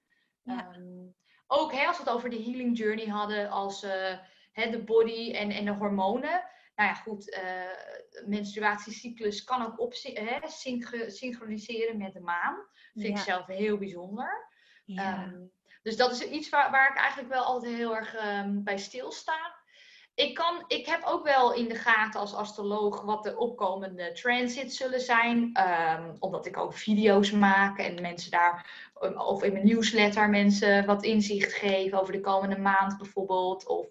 Ja. 0.42 0.74
Um, 0.74 1.14
ook 1.46 1.72
hè, 1.72 1.86
als 1.86 1.96
we 1.96 2.02
het 2.02 2.12
over 2.12 2.30
de 2.30 2.42
healing 2.42 2.78
journey 2.78 3.06
hadden, 3.06 3.50
als 3.50 3.84
uh, 3.84 4.18
hè, 4.52 4.70
de 4.70 4.84
body 4.84 5.32
en, 5.32 5.50
en 5.50 5.64
de 5.64 5.70
hormonen. 5.70 6.44
Nou 6.74 6.88
ja, 6.88 6.94
goed, 6.94 7.28
uh, 7.28 8.26
menstruatiecyclus 8.26 9.44
kan 9.44 9.66
ook 9.66 9.80
op, 9.80 9.94
hè, 10.02 10.38
synchroniseren 11.10 11.98
met 11.98 12.12
de 12.12 12.20
maan. 12.20 12.56
Vind 12.92 13.06
ja. 13.06 13.14
ik 13.14 13.18
zelf 13.18 13.46
heel 13.46 13.78
bijzonder. 13.78 14.48
Ja. 14.84 15.24
Um, 15.24 15.52
dus 15.84 15.96
dat 15.96 16.12
is 16.12 16.20
iets 16.20 16.48
waar, 16.48 16.90
ik 16.90 16.96
eigenlijk 16.96 17.28
wel 17.28 17.44
altijd 17.44 17.74
heel 17.74 17.96
erg 17.96 18.14
um, 18.24 18.64
bij 18.64 18.78
stilsta. 18.78 19.54
Ik, 20.14 20.34
kan, 20.34 20.64
ik 20.66 20.86
heb 20.86 21.02
ook 21.04 21.24
wel 21.24 21.54
in 21.54 21.68
de 21.68 21.74
gaten 21.74 22.20
als 22.20 22.34
astroloog 22.34 23.02
wat 23.02 23.22
de 23.22 23.36
opkomende 23.36 24.12
transits 24.12 24.76
zullen 24.76 25.00
zijn. 25.00 25.60
Um, 26.00 26.16
omdat 26.18 26.46
ik 26.46 26.56
ook 26.56 26.74
video's 26.74 27.30
maak 27.30 27.78
en 27.78 28.00
mensen 28.02 28.30
daar, 28.30 28.70
of 29.16 29.42
in 29.42 29.52
mijn 29.52 29.66
newsletter 29.66 30.30
mensen 30.30 30.86
wat 30.86 31.02
inzicht 31.02 31.52
geven 31.52 32.00
over 32.00 32.12
de 32.12 32.20
komende 32.20 32.58
maand 32.58 32.98
bijvoorbeeld. 32.98 33.66
Of, 33.66 33.86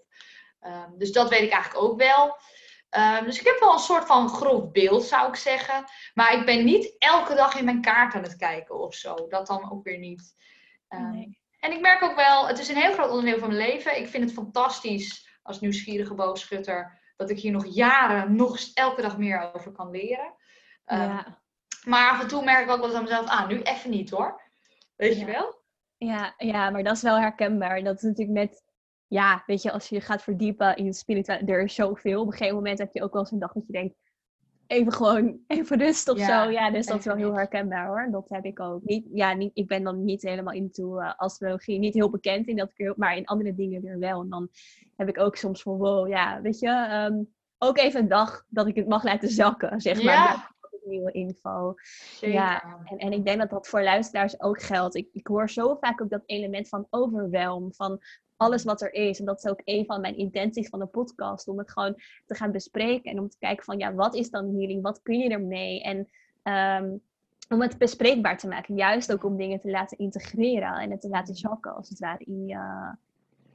dus 0.98 1.12
dat 1.12 1.30
weet 1.30 1.42
ik 1.42 1.52
eigenlijk 1.52 1.84
ook 1.86 1.98
wel. 1.98 2.38
Dus 3.24 3.40
ik 3.40 3.46
heb 3.46 3.60
wel 3.60 3.74
een 3.74 3.80
soort 3.80 4.06
van 4.06 4.30
groot 4.30 4.72
beeld, 4.72 5.04
zou 5.04 5.28
ik 5.28 5.36
zeggen. 5.36 5.86
Maar 6.14 6.34
ik 6.34 6.46
ben 6.46 6.66
niet 6.66 6.96
elke 7.00 7.36
dag 7.36 7.56
in 7.56 7.66
mijn 7.66 7.82
kaart 7.82 8.14
aan 8.14 8.24
het 8.24 8.36
kijken 8.36 8.80
of 8.80 8.94
zo. 8.94 9.28
Dat 9.28 9.48
dan 9.48 9.72
ook 9.72 9.84
weer 9.84 9.98
niet. 9.98 10.36
Nee. 10.90 11.42
En 11.64 11.72
ik 11.72 11.82
merk 11.82 12.04
ook 12.04 12.16
wel, 12.16 12.48
het 12.48 12.60
is 12.60 12.70
een 12.70 12.76
heel 12.76 12.94
groot 12.94 13.10
onderdeel 13.10 13.40
van 13.40 13.48
mijn 13.48 13.68
leven. 13.68 13.98
Ik 13.98 14.08
vind 14.08 14.24
het 14.24 14.34
fantastisch 14.34 15.40
als 15.44 15.60
nieuwsgierige 15.60 16.14
boogschutter 16.14 17.00
dat 17.16 17.30
ik 17.30 17.40
hier 17.40 17.52
nog 17.52 17.66
jaren, 17.66 18.36
nog 18.36 18.60
elke 18.74 19.02
dag 19.02 19.18
meer 19.18 19.52
over 19.54 19.72
kan 19.72 19.90
leren. 19.90 20.34
Ja. 20.86 21.28
Um, 21.28 21.36
maar 21.86 22.12
af 22.12 22.22
en 22.22 22.28
toe 22.28 22.44
merk 22.44 22.66
ik 22.66 22.72
ook 22.72 22.80
wel 22.80 22.96
aan 22.96 23.04
mezelf, 23.04 23.28
ah, 23.28 23.48
nu 23.48 23.62
even 23.62 23.90
niet 23.90 24.10
hoor. 24.10 24.42
Weet 24.96 25.14
ja. 25.14 25.20
je 25.20 25.32
wel? 25.32 25.64
Ja, 25.98 26.34
ja, 26.38 26.70
maar 26.70 26.84
dat 26.84 26.96
is 26.96 27.02
wel 27.02 27.20
herkenbaar. 27.20 27.84
Dat 27.84 27.96
is 27.96 28.02
natuurlijk 28.02 28.38
met, 28.38 28.64
ja, 29.08 29.44
weet 29.46 29.62
je, 29.62 29.72
als 29.72 29.90
je 29.90 30.02
gaat 30.02 30.24
verdiepen 30.24 30.76
in 30.76 30.94
spiritualiteit, 30.94 31.58
er 31.58 31.64
is 31.64 31.76
zoveel. 31.76 32.22
Op 32.22 32.28
een 32.28 32.32
gegeven 32.32 32.56
moment 32.56 32.80
heb 32.80 32.94
je 32.94 33.04
ook 33.04 33.14
wel 33.14 33.22
eens 33.22 33.32
een 33.32 33.40
dag 33.40 33.54
dat 33.54 33.66
je 33.68 33.74
denkt, 33.74 33.96
even 34.74 34.94
gewoon 34.94 35.40
even 35.48 35.78
rust 35.78 36.10
of 36.10 36.20
zo. 36.20 36.50
Ja, 36.50 36.72
dus 36.72 36.86
dat 36.86 37.00
is 37.00 37.06
wel 37.06 37.16
heel 37.16 37.34
herkenbaar 37.34 37.88
hoor. 37.88 38.08
Dat 38.12 38.26
heb 38.30 38.46
ik 38.46 38.60
ook. 38.60 38.84
Niet, 38.84 39.06
ja, 39.14 39.34
niet, 39.34 39.52
ik 39.54 39.68
ben 39.68 39.84
dan 39.84 40.04
niet 40.04 40.22
helemaal 40.22 40.54
into 40.54 41.02
uh, 41.02 41.14
astrologie, 41.18 41.80
niet 41.80 41.94
heel 41.94 42.10
bekend 42.10 42.48
in 42.48 42.56
dat 42.56 42.72
maar 42.96 43.18
in 43.18 43.26
andere 43.26 43.56
dingen 43.56 43.82
weer 43.82 44.00
wel. 44.00 44.22
En 44.22 44.30
dan 44.30 44.50
heb 44.96 45.08
ik 45.08 45.20
ook 45.20 45.36
soms 45.36 45.62
van 45.62 45.78
wow, 45.78 46.10
ja, 46.10 46.42
weet 46.42 46.60
je, 46.60 47.06
um, 47.10 47.34
ook 47.58 47.78
even 47.78 48.02
een 48.02 48.08
dag 48.08 48.46
dat 48.50 48.68
ik 48.68 48.76
het 48.76 48.88
mag 48.88 49.04
laten 49.04 49.30
zakken, 49.30 49.82
zeg 49.82 50.04
maar. 50.04 50.14
Ja. 50.14 50.52
Nieuwe 50.86 51.12
info. 51.12 51.74
Zeker. 52.14 52.36
Ja, 52.36 52.80
en, 52.86 52.98
en 52.98 53.12
ik 53.12 53.26
denk 53.26 53.40
dat 53.40 53.50
dat 53.50 53.68
voor 53.68 53.84
luisteraars 53.84 54.42
ook 54.42 54.62
geldt. 54.62 54.96
Ik, 54.96 55.10
ik 55.14 55.28
hoor 55.28 55.50
zo 55.50 55.76
vaak 55.76 56.02
ook 56.02 56.10
dat 56.10 56.24
element 56.26 56.70
van 56.70 56.88
overwhelm. 56.90 57.74
Van 57.74 58.02
alles 58.38 58.64
wat 58.64 58.82
er 58.82 58.94
is. 58.94 59.20
En 59.20 59.26
dat 59.26 59.44
is 59.44 59.52
ook 59.52 59.62
een 59.64 59.86
van 59.86 60.02
mijn 60.02 60.18
intenties 60.18 60.70
van 60.70 60.80
de 60.80 60.86
podcast. 60.86 61.48
Om 61.48 61.58
het 61.58 61.72
gewoon 61.72 61.96
te 62.26 62.36
gaan 62.36 62.52
bespreken. 62.52 63.12
En 63.12 63.20
om 63.20 63.30
te 63.30 63.38
kijken 63.40 63.66
van, 63.66 63.78
ja, 63.78 63.94
wat 63.94 64.16
is 64.16 64.30
dan 64.30 64.56
healing? 64.56 64.82
Wat 64.82 65.02
kun 65.02 65.20
je 65.20 65.30
ermee? 65.30 65.82
En 65.82 66.08
um, 66.84 67.02
om 67.50 67.62
het 67.62 67.78
bespreekbaar 67.78 68.38
te 68.38 68.48
maken. 68.48 68.76
Juist 68.76 69.14
ook 69.14 69.24
om 69.24 69.38
dingen 69.38 69.60
te 69.60 69.70
laten 69.70 69.98
integreren. 69.98 70.74
En 70.74 70.92
het 70.92 71.02
te 71.02 71.10
laten 71.10 71.36
zakken, 71.36 71.76
als 71.76 71.90
het 71.90 72.00
ware, 72.00 72.24
in 72.26 72.46
je, 72.46 72.94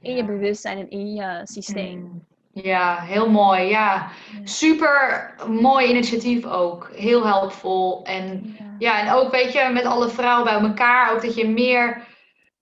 in 0.01 0.15
je 0.15 0.25
bewustzijn 0.25 0.77
en 0.77 0.89
in 0.89 1.13
je 1.13 1.41
systeem. 1.43 1.99
Mm. 1.99 2.27
Ja, 2.51 3.01
heel 3.01 3.29
mooi. 3.29 3.61
Ja, 3.61 4.09
super 4.43 5.33
mooi 5.47 5.89
initiatief 5.89 6.45
ook. 6.45 6.89
Heel 6.93 7.25
helpvol. 7.25 8.03
En 8.03 8.55
ja. 8.57 8.75
ja, 8.79 9.01
en 9.01 9.13
ook 9.13 9.31
weet 9.31 9.51
je, 9.51 9.69
met 9.73 9.85
alle 9.85 10.09
vrouwen 10.09 10.43
bij 10.43 10.69
elkaar, 10.69 11.13
ook 11.13 11.21
dat 11.21 11.35
je 11.35 11.47
meer 11.47 12.07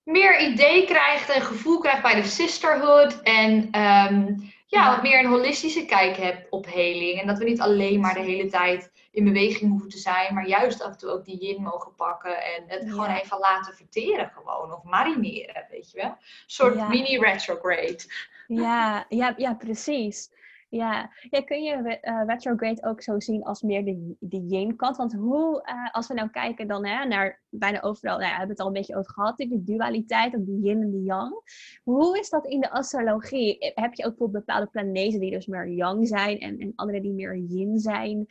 meer 0.07 0.39
idee 0.39 0.85
krijgt 0.85 1.29
en 1.29 1.41
gevoel 1.41 1.79
krijgt 1.79 2.01
bij 2.01 2.15
de 2.15 2.27
sisterhood. 2.27 3.21
En 3.21 3.81
um, 3.81 4.51
ja, 4.65 4.89
wat 4.89 5.01
meer 5.01 5.19
een 5.19 5.29
holistische 5.29 5.85
kijk 5.85 6.17
hebt 6.17 6.49
op 6.49 6.65
heling. 6.65 7.21
En 7.21 7.27
dat 7.27 7.37
we 7.37 7.43
niet 7.43 7.61
alleen 7.61 7.99
maar 7.99 8.13
de 8.13 8.19
hele 8.19 8.47
tijd 8.47 8.91
in 9.11 9.23
beweging 9.23 9.71
hoeven 9.71 9.89
te 9.89 9.97
zijn, 9.97 10.33
maar 10.33 10.47
juist 10.47 10.81
af 10.81 10.91
en 10.91 10.97
toe 10.97 11.09
ook 11.09 11.25
die 11.25 11.37
yin 11.37 11.61
mogen 11.61 11.95
pakken 11.95 12.43
en 12.43 12.63
het 12.67 12.83
ja. 12.83 12.89
gewoon 12.89 13.09
even 13.09 13.39
laten 13.39 13.73
verteren 13.73 14.31
gewoon. 14.35 14.73
Of 14.73 14.83
marineren, 14.83 15.67
weet 15.69 15.91
je 15.91 15.97
wel. 15.97 16.09
Een 16.09 16.17
soort 16.45 16.75
ja. 16.75 16.87
mini 16.87 17.17
retrograde. 17.17 18.03
Ja, 18.47 19.05
ja, 19.09 19.33
ja, 19.37 19.53
precies. 19.53 20.29
Ja, 20.69 21.09
ja 21.29 21.41
kun 21.41 21.63
je 21.63 21.99
uh, 22.01 22.21
retrograde 22.25 22.83
ook 22.83 23.01
zo 23.01 23.19
zien 23.19 23.43
als 23.43 23.61
meer 23.61 23.85
de, 23.85 24.15
de 24.19 24.45
yin-kant? 24.47 24.97
Want 24.97 25.13
hoe, 25.13 25.69
uh, 25.69 25.93
als 25.93 26.07
we 26.07 26.13
nou 26.13 26.29
kijken 26.29 26.67
dan 26.67 26.85
hè, 26.85 27.05
naar 27.05 27.41
bijna 27.49 27.81
overal, 27.81 28.17
nou 28.17 28.27
ja, 28.27 28.31
we 28.31 28.37
hebben 28.37 28.55
het 28.55 28.59
al 28.59 28.67
een 28.67 28.73
beetje 28.73 28.95
over 28.95 29.13
gehad, 29.13 29.37
de 29.37 29.63
dualiteit, 29.63 30.35
of 30.35 30.43
de 30.43 30.59
yin 30.61 30.81
en 30.81 30.91
de 30.91 31.03
yang. 31.03 31.41
Hoe 31.83 32.19
is 32.19 32.29
dat 32.29 32.45
in 32.45 32.59
de 32.59 32.71
astrologie? 32.71 33.57
Heb 33.59 33.93
je 33.93 34.03
ook 34.03 34.09
bijvoorbeeld 34.09 34.45
bepaalde 34.45 34.71
planeten 34.71 35.19
die 35.19 35.31
dus 35.31 35.45
meer 35.45 35.67
yang 35.67 36.07
zijn 36.07 36.39
en, 36.39 36.57
en 36.57 36.73
andere 36.75 37.01
die 37.01 37.13
meer 37.13 37.37
yin 37.37 37.79
zijn? 37.79 38.25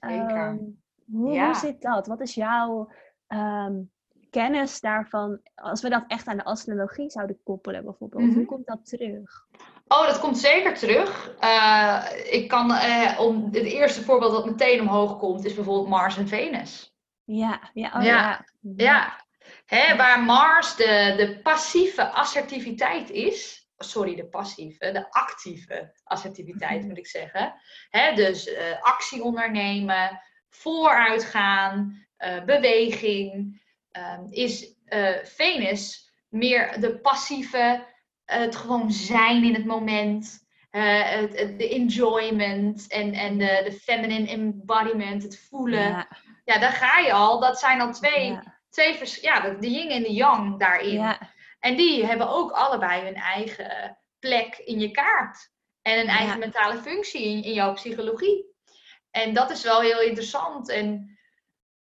Zeker. 0.00 0.48
Um, 0.48 0.80
hoe, 1.10 1.32
ja. 1.32 1.46
hoe 1.46 1.54
zit 1.54 1.82
dat? 1.82 2.06
Wat 2.06 2.20
is 2.20 2.34
jouw 2.34 2.88
um, 3.28 3.90
kennis 4.30 4.80
daarvan, 4.80 5.40
als 5.54 5.82
we 5.82 5.88
dat 5.88 6.04
echt 6.06 6.26
aan 6.26 6.36
de 6.36 6.44
astrologie 6.44 7.10
zouden 7.10 7.38
koppelen 7.42 7.84
bijvoorbeeld? 7.84 8.22
Mm 8.22 8.28
-hmm. 8.28 8.38
Hoe 8.38 8.46
komt 8.46 8.66
dat 8.66 8.86
terug? 8.86 9.46
Oh, 9.92 10.06
dat 10.06 10.20
komt 10.20 10.38
zeker 10.38 10.74
terug. 10.74 11.36
Uh, 11.40 12.04
ik 12.30 12.48
kan, 12.48 12.70
uh, 12.70 13.20
om, 13.20 13.44
het 13.44 13.64
eerste 13.64 14.02
voorbeeld 14.02 14.32
dat 14.32 14.44
meteen 14.44 14.80
omhoog 14.80 15.18
komt, 15.18 15.44
is 15.44 15.54
bijvoorbeeld 15.54 15.88
Mars 15.88 16.16
en 16.16 16.28
Venus. 16.28 16.94
Ja, 17.24 17.70
ja, 17.74 17.92
oh, 17.96 18.02
ja. 18.02 18.46
ja. 18.60 18.74
ja. 18.76 19.20
Hè, 19.66 19.96
waar 19.96 20.22
Mars 20.22 20.76
de, 20.76 21.14
de 21.16 21.40
passieve 21.42 22.08
assertiviteit 22.08 23.10
is. 23.10 23.68
Sorry, 23.76 24.14
de 24.14 24.26
passieve, 24.26 24.90
de 24.92 25.10
actieve 25.10 25.94
assertiviteit 26.04 26.82
mm 26.82 26.88
moet 26.88 26.98
ik 26.98 27.06
zeggen. 27.06 27.54
Hè, 27.90 28.14
dus 28.14 28.46
uh, 28.46 28.82
actie 28.82 29.22
ondernemen, 29.22 30.20
vooruitgaan, 30.48 32.06
beweging. 32.44 33.60
Ehm, 33.90 34.26
is 34.30 34.74
Venus 35.22 36.12
meer 36.28 36.80
de 36.80 36.98
passieve 36.98 37.90
het 38.24 38.56
gewoon 38.56 38.90
zijn 38.90 39.44
in 39.44 39.54
het 39.54 39.64
moment. 39.64 40.40
Uh, 40.70 41.02
het, 41.02 41.38
het, 41.38 41.58
de 41.58 41.68
enjoyment 41.68 42.86
en, 42.88 43.12
en 43.12 43.38
de, 43.38 43.60
de 43.64 43.72
feminine 43.72 44.28
embodiment, 44.28 45.22
het 45.22 45.46
voelen. 45.48 45.88
Ja. 45.88 46.08
ja, 46.44 46.58
daar 46.58 46.72
ga 46.72 46.98
je 46.98 47.12
al. 47.12 47.40
Dat 47.40 47.58
zijn 47.58 47.80
al 47.80 47.92
twee, 47.92 48.30
ja. 48.30 48.60
twee 48.70 48.98
ja, 49.20 49.40
de, 49.40 49.58
de 49.58 49.70
yin 49.70 49.90
en 49.90 50.02
de 50.02 50.12
yang 50.12 50.58
daarin. 50.58 50.92
Ja. 50.92 51.30
En 51.60 51.76
die 51.76 52.06
hebben 52.06 52.28
ook 52.28 52.50
allebei 52.50 53.04
hun 53.04 53.14
eigen 53.14 53.98
plek 54.18 54.56
in 54.56 54.80
je 54.80 54.90
kaart. 54.90 55.50
En 55.82 55.98
een 55.98 56.08
eigen 56.08 56.38
mentale 56.38 56.78
functie 56.78 57.24
in, 57.24 57.42
in 57.42 57.52
jouw 57.52 57.72
psychologie. 57.72 58.46
En 59.10 59.34
dat 59.34 59.50
is 59.50 59.62
wel 59.62 59.80
heel 59.80 60.00
interessant 60.00 60.68
en, 60.68 61.18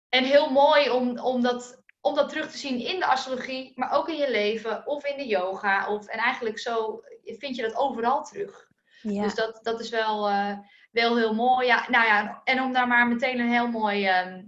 en 0.08 0.24
heel 0.24 0.50
mooi 0.50 0.90
om, 0.90 1.18
om 1.18 1.42
dat 1.42 1.77
om 2.00 2.14
dat 2.14 2.28
terug 2.28 2.50
te 2.50 2.58
zien 2.58 2.80
in 2.80 2.98
de 2.98 3.06
astrologie, 3.06 3.72
maar 3.74 3.92
ook 3.92 4.08
in 4.08 4.16
je 4.16 4.30
leven 4.30 4.86
of 4.86 5.04
in 5.04 5.16
de 5.16 5.26
yoga. 5.26 5.88
Of, 5.88 6.06
en 6.06 6.18
eigenlijk 6.18 6.58
zo 6.58 7.02
vind 7.24 7.56
je 7.56 7.62
dat 7.62 7.76
overal 7.76 8.24
terug. 8.24 8.68
Ja. 9.02 9.22
Dus 9.22 9.34
dat, 9.34 9.58
dat 9.62 9.80
is 9.80 9.90
wel. 9.90 10.30
Uh, 10.30 10.58
wel 10.90 11.16
heel 11.16 11.34
mooi. 11.34 11.66
Ja, 11.66 11.86
nou 11.88 12.06
ja, 12.06 12.40
en 12.44 12.62
om 12.62 12.72
daar 12.72 12.86
maar 12.86 13.08
meteen 13.08 13.38
een 13.38 13.50
heel 13.50 13.68
mooi 13.68 14.06
ehm, 14.06 14.44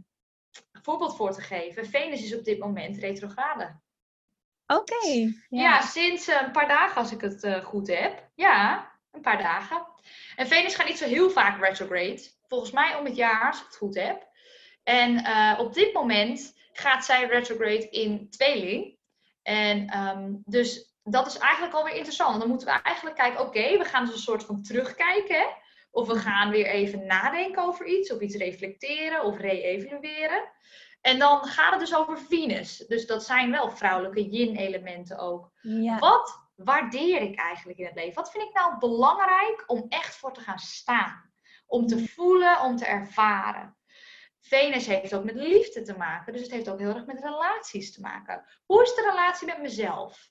voorbeeld 0.83 1.17
voor 1.17 1.33
te 1.33 1.41
geven. 1.41 1.87
Venus 1.87 2.23
is 2.23 2.35
op 2.35 2.45
dit 2.45 2.59
moment 2.59 2.97
retrograde. 2.97 3.81
Oké. 4.67 5.07
Ja. 5.07 5.31
ja. 5.49 5.81
sinds 5.81 6.29
eh, 6.29 6.43
een 6.43 6.53
paar 6.53 6.69
dagen 6.69 6.97
als 6.97 7.13
ik 7.13 7.21
het 7.21 7.43
eh, 7.43 7.65
goed 7.65 7.89
heb. 7.89 8.29
Ja, 8.35 8.91
een 9.11 9.21
paar 9.21 9.39
dagen. 9.39 9.87
En 10.37 10.47
Venus 10.47 10.75
gaat 10.75 10.89
niet 10.89 10.99
zo 10.99 11.07
heel 11.07 11.31
vaak 11.31 11.65
retrograde. 11.65 12.29
Volgens 12.49 12.71
mij 12.71 12.97
om 12.97 13.05
het 13.05 13.17
jaar, 13.17 13.47
als 13.47 13.61
ik 13.61 13.67
het 13.67 13.77
goed 13.77 13.95
heb. 13.95 14.29
En 14.83 15.25
eh, 15.25 15.59
op 15.59 15.75
dit 15.75 15.93
moment 15.93 16.59
gaat 16.81 17.05
zij 17.05 17.27
retrograde 17.27 17.89
in 17.89 18.31
tweeling. 18.31 18.99
En 19.43 19.89
ehm, 19.89 20.33
dus 20.45 20.95
dat 21.03 21.27
is 21.27 21.39
eigenlijk 21.39 21.75
alweer 21.75 21.95
interessant. 21.95 22.41
Dan 22.41 22.49
moeten 22.49 22.67
we 22.67 22.83
eigenlijk 22.83 23.17
kijken, 23.17 23.41
oké, 23.41 23.79
we 23.79 23.85
gaan 23.85 24.05
dus 24.05 24.15
een 24.15 24.21
soort 24.21 24.45
van 24.45 24.63
terugkijken. 24.63 25.37
Hè? 25.37 25.47
Of 25.91 26.07
we 26.07 26.19
gaan 26.19 26.51
weer 26.51 26.67
even 26.67 27.07
nadenken 27.07 27.63
over 27.63 27.87
iets, 27.87 28.13
of 28.13 28.21
iets 28.21 28.37
reflecteren 28.37 29.25
of 29.25 29.39
re-evalueren. 29.39 30.49
En 31.01 31.19
dan 31.19 31.45
gaat 31.45 31.71
het 31.71 31.81
dus 31.81 31.95
over 31.95 32.19
Venus. 32.19 32.77
Dus 32.77 33.07
dat 33.07 33.25
zijn 33.25 33.51
wel 33.51 33.71
vrouwelijke 33.71 34.29
yin-elementen 34.29 35.19
ook. 35.19 35.51
Ja. 35.61 35.99
Wat 35.99 36.49
waardeer 36.55 37.21
ik 37.21 37.39
eigenlijk 37.39 37.79
in 37.79 37.87
het 37.87 37.95
leven? 37.95 38.15
Wat 38.15 38.31
vind 38.31 38.45
ik 38.45 38.55
nou 38.55 38.79
belangrijk 38.79 39.65
om 39.67 39.87
echt 39.89 40.17
voor 40.17 40.33
te 40.33 40.41
gaan 40.41 40.59
staan? 40.59 41.31
Om 41.67 41.87
te 41.87 42.09
voelen, 42.09 42.61
om 42.61 42.77
te 42.77 42.87
ervaren. 42.87 43.77
Venus 44.51 44.87
heeft 44.87 45.15
ook 45.15 45.25
met 45.25 45.35
liefde 45.35 45.83
te 45.83 45.97
maken, 45.97 46.33
dus 46.33 46.43
het 46.43 46.51
heeft 46.51 46.69
ook 46.69 46.79
heel 46.79 46.95
erg 46.95 47.07
met 47.07 47.21
relaties 47.23 47.95
te 47.95 48.01
maken. 48.01 48.45
Hoe 48.67 48.83
is 48.83 48.95
de 48.95 49.07
relatie 49.11 49.47
met 49.47 49.61
mezelf? 49.61 50.31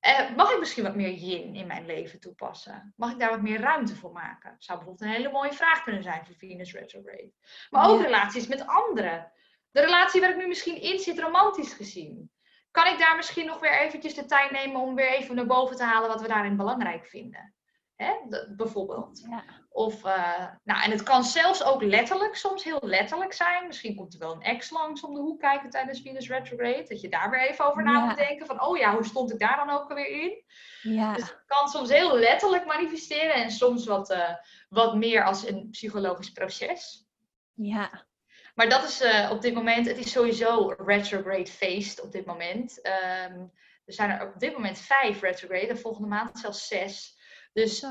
Eh, 0.00 0.34
mag 0.36 0.52
ik 0.52 0.58
misschien 0.58 0.82
wat 0.84 0.94
meer 0.94 1.10
yin 1.12 1.54
in 1.54 1.66
mijn 1.66 1.86
leven 1.86 2.20
toepassen? 2.20 2.92
Mag 2.96 3.12
ik 3.12 3.18
daar 3.18 3.30
wat 3.30 3.42
meer 3.42 3.60
ruimte 3.60 3.96
voor 3.96 4.12
maken? 4.12 4.54
Zou 4.58 4.78
bijvoorbeeld 4.78 5.08
een 5.10 5.16
hele 5.16 5.32
mooie 5.32 5.52
vraag 5.52 5.82
kunnen 5.82 6.02
zijn 6.02 6.26
voor 6.26 6.34
Venus 6.34 6.72
retrograde. 6.72 7.32
Maar 7.70 7.88
ook 7.88 7.98
Ja. 7.98 8.04
relaties 8.04 8.46
met 8.46 8.66
anderen. 8.66 9.32
De 9.70 9.80
relatie 9.80 10.20
waar 10.20 10.30
ik 10.30 10.36
nu 10.36 10.46
misschien 10.46 10.80
in 10.80 10.98
zit, 10.98 11.18
romantisch 11.18 11.72
gezien. 11.72 12.30
Kan 12.70 12.86
ik 12.86 12.98
daar 12.98 13.16
misschien 13.16 13.46
nog 13.46 13.60
weer 13.60 13.78
eventjes 13.80 14.14
de 14.14 14.24
tijd 14.24 14.50
nemen 14.50 14.80
om 14.80 14.94
weer 14.94 15.12
even 15.12 15.34
naar 15.34 15.46
boven 15.46 15.76
te 15.76 15.84
halen 15.84 16.08
wat 16.08 16.20
we 16.20 16.28
daarin 16.28 16.56
belangrijk 16.56 17.06
vinden? 17.06 17.54
Hè? 17.96 18.12
Dat- 18.28 18.56
bijvoorbeeld. 18.56 19.26
Ja. 19.30 19.44
Of, 19.78 20.04
eh, 20.04 20.46
nou, 20.64 20.82
en 20.82 20.90
het 20.90 21.02
kan 21.02 21.24
zelfs 21.24 21.64
ook 21.64 21.82
letterlijk, 21.82 22.36
soms 22.36 22.64
heel 22.64 22.80
letterlijk 22.82 23.32
zijn. 23.32 23.66
Misschien 23.66 23.94
komt 23.96 24.12
er 24.14 24.18
wel 24.18 24.32
een 24.32 24.42
ex 24.42 24.70
langs 24.70 25.00
om 25.00 25.14
de 25.14 25.20
hoek 25.20 25.40
kijken 25.40 25.70
tijdens 25.70 26.00
Venus 26.00 26.28
retrograde. 26.28 26.84
Dat 26.88 27.00
je 27.00 27.08
daar 27.08 27.30
weer 27.30 27.48
even 27.48 27.64
over 27.64 27.82
na 27.82 27.92
Ja. 27.92 28.04
moet 28.04 28.16
denken. 28.16 28.46
Van, 28.46 28.62
oh 28.62 28.78
ja, 28.78 28.94
hoe 28.94 29.04
stond 29.04 29.32
ik 29.32 29.38
daar 29.38 29.56
dan 29.56 29.70
ook 29.70 29.88
alweer 29.88 30.22
in? 30.22 30.44
Ja. 30.82 31.12
Dus 31.14 31.22
het 31.22 31.42
kan 31.46 31.68
soms 31.68 31.90
heel 31.90 32.18
letterlijk 32.18 32.66
manifesteren. 32.66 33.34
En 33.34 33.50
soms 33.50 33.86
wat, 33.86 34.10
eh, 34.10 34.34
wat 34.68 34.94
meer 34.96 35.24
als 35.24 35.46
een 35.46 35.68
psychologisch 35.70 36.32
proces. 36.32 37.06
Ja. 37.54 38.06
Maar 38.54 38.68
dat 38.68 38.84
is 38.84 39.00
eh, 39.00 39.30
op 39.30 39.42
dit 39.42 39.54
moment, 39.54 39.86
het 39.86 39.98
is 39.98 40.10
sowieso 40.10 40.74
retrograde 40.78 41.50
feest 41.50 42.02
op 42.02 42.12
dit 42.12 42.26
moment. 42.26 42.80
Ehm, 42.80 43.38
er 43.84 43.92
zijn 43.92 44.10
er 44.10 44.26
op 44.26 44.38
dit 44.40 44.52
moment 44.52 44.78
vijf 44.78 45.20
retrograde, 45.20 45.66
en 45.66 45.78
volgende 45.78 46.08
maand 46.08 46.38
zelfs 46.38 46.66
zes. 46.66 47.16
Dus 47.52 47.78
Zo. 47.78 47.90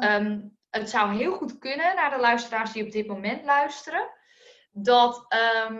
Het 0.80 0.90
zou 0.90 1.16
heel 1.16 1.34
goed 1.34 1.58
kunnen 1.58 1.96
naar 1.96 2.10
de 2.10 2.20
luisteraars 2.20 2.72
die 2.72 2.84
op 2.84 2.92
dit 2.92 3.08
moment 3.08 3.46
luisteren, 3.46 4.10
dat, 4.72 5.26
ehm, 5.28 5.76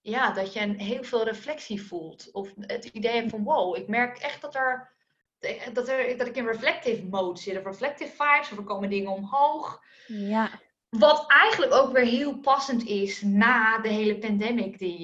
ja, 0.00 0.32
dat 0.32 0.52
je 0.52 0.60
een 0.60 0.78
heel 0.78 1.04
veel 1.04 1.24
reflectie 1.24 1.82
voelt. 1.82 2.28
Of 2.32 2.52
het 2.60 2.84
idee 2.84 3.12
hebt 3.12 3.30
van 3.30 3.44
wow, 3.44 3.76
ik 3.76 3.88
merk 3.88 4.18
echt 4.18 4.40
dat 4.40 4.54
er. 4.54 4.94
Dat, 5.72 5.88
er, 5.88 6.16
dat 6.16 6.26
ik 6.26 6.36
in 6.36 6.46
reflective 6.46 7.06
mode 7.06 7.40
zit, 7.40 7.58
of 7.58 7.64
reflective 7.64 8.10
vibes, 8.10 8.50
of 8.50 8.58
er 8.58 8.64
komen 8.64 8.90
dingen 8.90 9.12
omhoog. 9.12 9.80
Ja. 10.06 10.50
Wat 10.88 11.24
eigenlijk 11.28 11.72
ook 11.72 11.92
weer 11.92 12.04
heel 12.04 12.38
passend 12.38 12.84
is 12.84 13.22
na 13.22 13.78
de 13.78 13.88
hele 13.88 14.18
pandemic 14.18 14.78
die, 14.78 14.98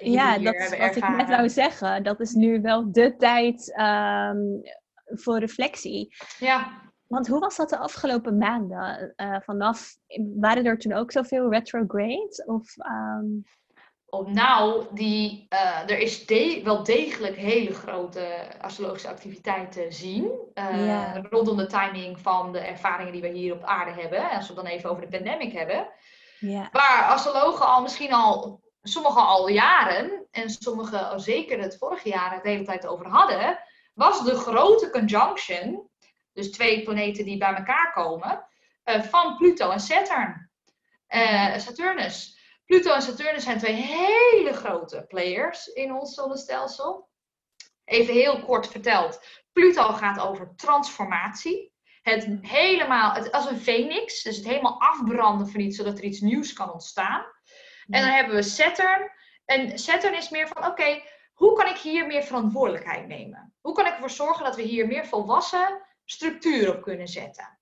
die 0.00 0.10
Ja, 0.10 0.32
we 0.32 0.38
hier 0.38 0.52
dat 0.52 0.54
is 0.54 0.68
hebben 0.68 0.88
wat 0.88 0.96
ik 0.96 1.16
net 1.16 1.28
wou 1.28 1.48
zeggen. 1.48 2.02
Dat 2.02 2.20
is 2.20 2.32
nu 2.32 2.60
wel 2.60 2.92
de 2.92 3.16
tijd 3.16 3.74
ehm, 3.74 4.38
voor 5.04 5.38
reflectie. 5.38 6.16
Ja, 6.38 6.89
Want 7.10 7.26
hoe 7.26 7.38
was 7.38 7.56
dat 7.56 7.68
de 7.68 7.78
afgelopen 7.78 8.38
maanden? 8.38 9.12
Eh, 9.16 9.36
vanaf, 9.40 9.96
waren 10.36 10.64
er 10.64 10.78
toen 10.78 10.92
ook 10.92 11.12
zoveel 11.12 11.50
retrogrades? 11.50 12.44
Of, 12.44 12.76
ehm, 12.76 13.24
op 14.06 14.28
nou, 14.28 14.84
die, 14.94 15.46
eh, 15.48 15.80
er 15.90 15.98
is 15.98 16.26
de- 16.26 16.60
wel 16.64 16.82
degelijk 16.84 17.36
hele 17.36 17.74
grote 17.74 18.26
astrologische 18.60 19.08
activiteit 19.08 19.72
te 19.72 19.86
zien. 19.88 20.30
eh, 20.54 20.86
Ja. 20.86 21.20
Rondom 21.30 21.56
de 21.56 21.66
timing 21.66 22.20
van 22.20 22.52
de 22.52 22.58
ervaringen 22.58 23.12
die 23.12 23.22
we 23.22 23.28
hier 23.28 23.54
op 23.54 23.62
aarde 23.64 24.00
hebben. 24.00 24.30
Als 24.30 24.48
we 24.48 24.54
het 24.54 24.64
dan 24.64 24.72
even 24.72 24.90
over 24.90 25.02
de 25.10 25.16
pandemic 25.16 25.52
hebben. 25.52 25.86
ja. 26.38 26.68
Waar 26.72 27.04
astrologen 27.08 27.66
al 27.66 27.82
misschien 27.82 28.12
al, 28.12 28.60
sommigen 28.82 29.26
al 29.26 29.48
jaren, 29.48 30.26
en 30.30 30.50
sommigen 30.50 31.08
al 31.10 31.20
zeker 31.20 31.60
het 31.60 31.76
vorige 31.78 32.08
jaar 32.08 32.32
het 32.34 32.42
de 32.42 32.48
hele 32.48 32.64
tijd 32.64 32.86
over 32.86 33.06
hadden, 33.06 33.58
was 33.94 34.24
de 34.24 34.34
grote 34.34 34.90
conjunction, 34.90 35.88
dus 36.32 36.50
twee 36.50 36.82
planeten 36.82 37.24
die 37.24 37.38
bij 37.38 37.54
elkaar 37.54 37.92
komen, 37.92 38.46
eh, 38.82 39.02
van 39.02 39.36
Pluto 39.36 39.70
en 39.70 39.80
Saturn. 39.80 40.50
Eh, 41.06 41.58
Saturnus. 41.58 42.38
Pluto 42.64 42.92
en 42.92 43.02
Saturnus 43.02 43.44
zijn 43.44 43.58
twee 43.58 43.72
hele 43.72 44.52
grote 44.52 45.04
players 45.08 45.66
in 45.66 45.92
ons 45.92 46.14
zonnestelsel. 46.14 47.08
Even 47.84 48.14
heel 48.14 48.42
kort 48.42 48.68
verteld. 48.68 49.24
Pluto 49.52 49.82
gaat 49.92 50.20
over 50.20 50.52
transformatie. 50.56 51.72
Het 52.02 52.28
helemaal, 52.40 53.12
het, 53.12 53.32
als 53.32 53.46
een 53.46 53.60
phoenix, 53.60 54.22
dus 54.22 54.36
het 54.36 54.46
helemaal 54.46 54.80
afbranden 54.80 55.48
van 55.48 55.60
iets, 55.60 55.76
zodat 55.76 55.98
er 55.98 56.04
iets 56.04 56.20
nieuws 56.20 56.52
kan 56.52 56.72
ontstaan. 56.72 57.24
En 57.88 58.02
dan 58.02 58.10
hebben 58.10 58.34
we 58.34 58.42
Saturn. 58.42 59.10
En 59.44 59.78
Saturn 59.78 60.16
is 60.16 60.30
meer 60.30 60.48
van, 60.48 60.66
oké, 60.66 61.02
hoe 61.34 61.56
kan 61.56 61.66
ik 61.66 61.76
hier 61.76 62.06
meer 62.06 62.22
verantwoordelijkheid 62.22 63.06
nemen? 63.06 63.54
Hoe 63.60 63.74
kan 63.74 63.86
ik 63.86 63.92
ervoor 63.92 64.10
zorgen 64.10 64.44
dat 64.44 64.56
we 64.56 64.62
hier 64.62 64.86
meer 64.86 65.06
volwassen 65.06 65.86
structuur 66.10 66.76
op 66.76 66.82
kunnen 66.82 67.08
zetten? 67.08 67.58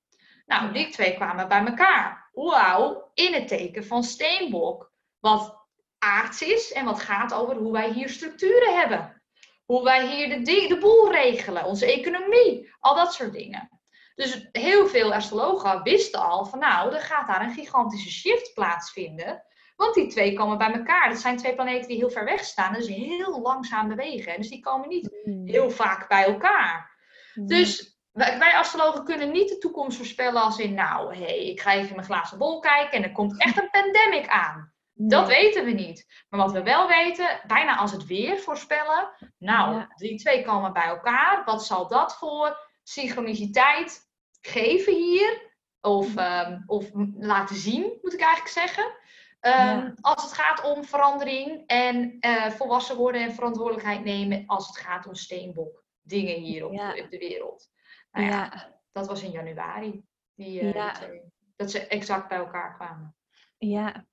Nou, 0.46 0.72
die 0.72 0.88
twee 0.88 1.14
kwamen 1.14 1.48
bij 1.48 1.64
elkaar. 1.64 2.30
Wauw, 2.32 3.10
in 3.14 3.34
het 3.34 3.48
teken 3.48 3.84
van 3.84 4.04
Steenbok. 4.04 4.92
Wat 5.18 5.66
aards 5.98 6.42
is 6.42 6.72
en 6.72 6.84
wat 6.84 7.00
gaat 7.00 7.34
over 7.34 7.56
hoe 7.56 7.72
wij 7.72 7.92
hier 7.92 8.08
structuren 8.08 8.78
hebben. 8.78 9.22
Hoe 9.64 9.84
wij 9.84 10.06
hier 10.06 10.28
de, 10.28 10.66
de 10.68 10.78
boel 10.80 11.12
regelen, 11.12 11.64
onze 11.64 11.92
economie, 11.92 12.74
al 12.80 12.94
dat 12.94 13.14
soort 13.14 13.32
dingen. 13.32 13.80
Dus 14.14 14.48
heel 14.52 14.88
veel 14.88 15.14
astrologen 15.14 15.82
wisten 15.82 16.20
al 16.20 16.44
van 16.46 16.58
nou, 16.58 16.94
er 16.94 17.00
gaat 17.00 17.26
daar 17.26 17.42
een 17.42 17.54
gigantische 17.54 18.10
shift 18.10 18.54
plaatsvinden. 18.54 19.44
Want 19.76 19.94
die 19.94 20.06
twee 20.06 20.34
komen 20.34 20.58
bij 20.58 20.72
elkaar. 20.72 21.08
Dat 21.08 21.18
zijn 21.18 21.36
twee 21.36 21.54
planeten 21.54 21.88
die 21.88 21.96
heel 21.96 22.10
ver 22.10 22.24
weg 22.24 22.44
staan, 22.44 22.72
dus 22.72 22.88
heel 22.88 23.40
langzaam 23.40 23.88
bewegen. 23.88 24.36
Dus 24.36 24.48
die 24.48 24.60
komen 24.60 24.88
niet 24.88 25.16
Mm. 25.24 25.46
heel 25.46 25.70
vaak 25.70 26.08
bij 26.08 26.24
elkaar. 26.24 26.96
Dus 27.34 27.97
wij, 28.18 28.38
wij 28.38 28.56
astrologen 28.56 29.04
kunnen 29.04 29.30
niet 29.30 29.48
de 29.48 29.58
toekomst 29.58 29.96
voorspellen 29.96 30.42
als 30.42 30.58
in, 30.58 30.74
nou, 30.74 31.14
hé, 31.14 31.24
hey, 31.24 31.46
ik 31.46 31.60
ga 31.60 31.72
even 31.72 31.88
in 31.88 31.94
mijn 31.94 32.06
glazen 32.06 32.38
bol 32.38 32.58
kijken 32.60 32.90
en 32.98 33.02
er 33.02 33.12
komt 33.12 33.40
echt 33.40 33.58
een 33.58 33.70
pandemic 33.70 34.28
aan. 34.28 34.72
Dat 35.00 35.26
weten 35.26 35.64
we 35.64 35.70
niet. 35.70 36.24
Maar 36.28 36.40
wat 36.40 36.52
we 36.52 36.62
wel 36.62 36.88
weten, 36.88 37.40
bijna 37.46 37.76
als 37.76 37.92
het 37.92 38.06
weer 38.06 38.38
voorspellen, 38.38 39.10
nou, 39.38 39.74
Ja. 39.74 39.88
die 39.94 40.18
twee 40.18 40.44
komen 40.44 40.72
bij 40.72 40.84
elkaar. 40.86 41.42
Wat 41.44 41.64
zal 41.66 41.88
dat 41.88 42.16
voor 42.16 42.58
synchroniciteit 42.82 44.00
geven 44.40 44.94
hier? 44.94 45.46
Of, 45.80 46.16
ehm, 46.16 46.60
of 46.66 46.90
laten 47.18 47.56
zien, 47.56 47.98
moet 48.02 48.12
ik 48.12 48.20
eigenlijk 48.20 48.52
zeggen. 48.52 48.92
Ehm, 49.40 49.54
Ja. 49.56 49.94
Als 50.00 50.22
het 50.22 50.32
gaat 50.32 50.62
om 50.74 50.84
verandering 50.84 51.62
en 51.66 52.16
eh, 52.20 52.50
volwassen 52.50 52.96
worden 52.96 53.20
en 53.20 53.32
verantwoordelijkheid 53.32 54.04
nemen 54.04 54.44
als 54.46 54.66
het 54.66 54.76
gaat 54.78 55.06
om 55.06 55.14
steenbok 55.14 55.84
dingen 56.02 56.40
hier 56.40 56.66
op, 56.66 56.72
Ja. 56.72 56.88
op 56.90 57.10
de 57.10 57.18
wereld. 57.18 57.68
Nou 58.18 58.30
ja, 58.30 58.50
ja. 58.52 58.80
dat 58.92 59.06
was 59.06 59.22
in 59.22 59.30
januari. 59.30 60.04
Die, 60.34 60.60
eh, 60.60 60.72
Ja. 60.74 60.92
die 60.92 60.98
twee, 61.06 61.22
dat 61.56 61.70
ze 61.70 61.86
exact 61.86 62.28
bij 62.28 62.38
elkaar 62.38 62.74
kwamen. 62.74 63.16
Ja. 63.58 64.06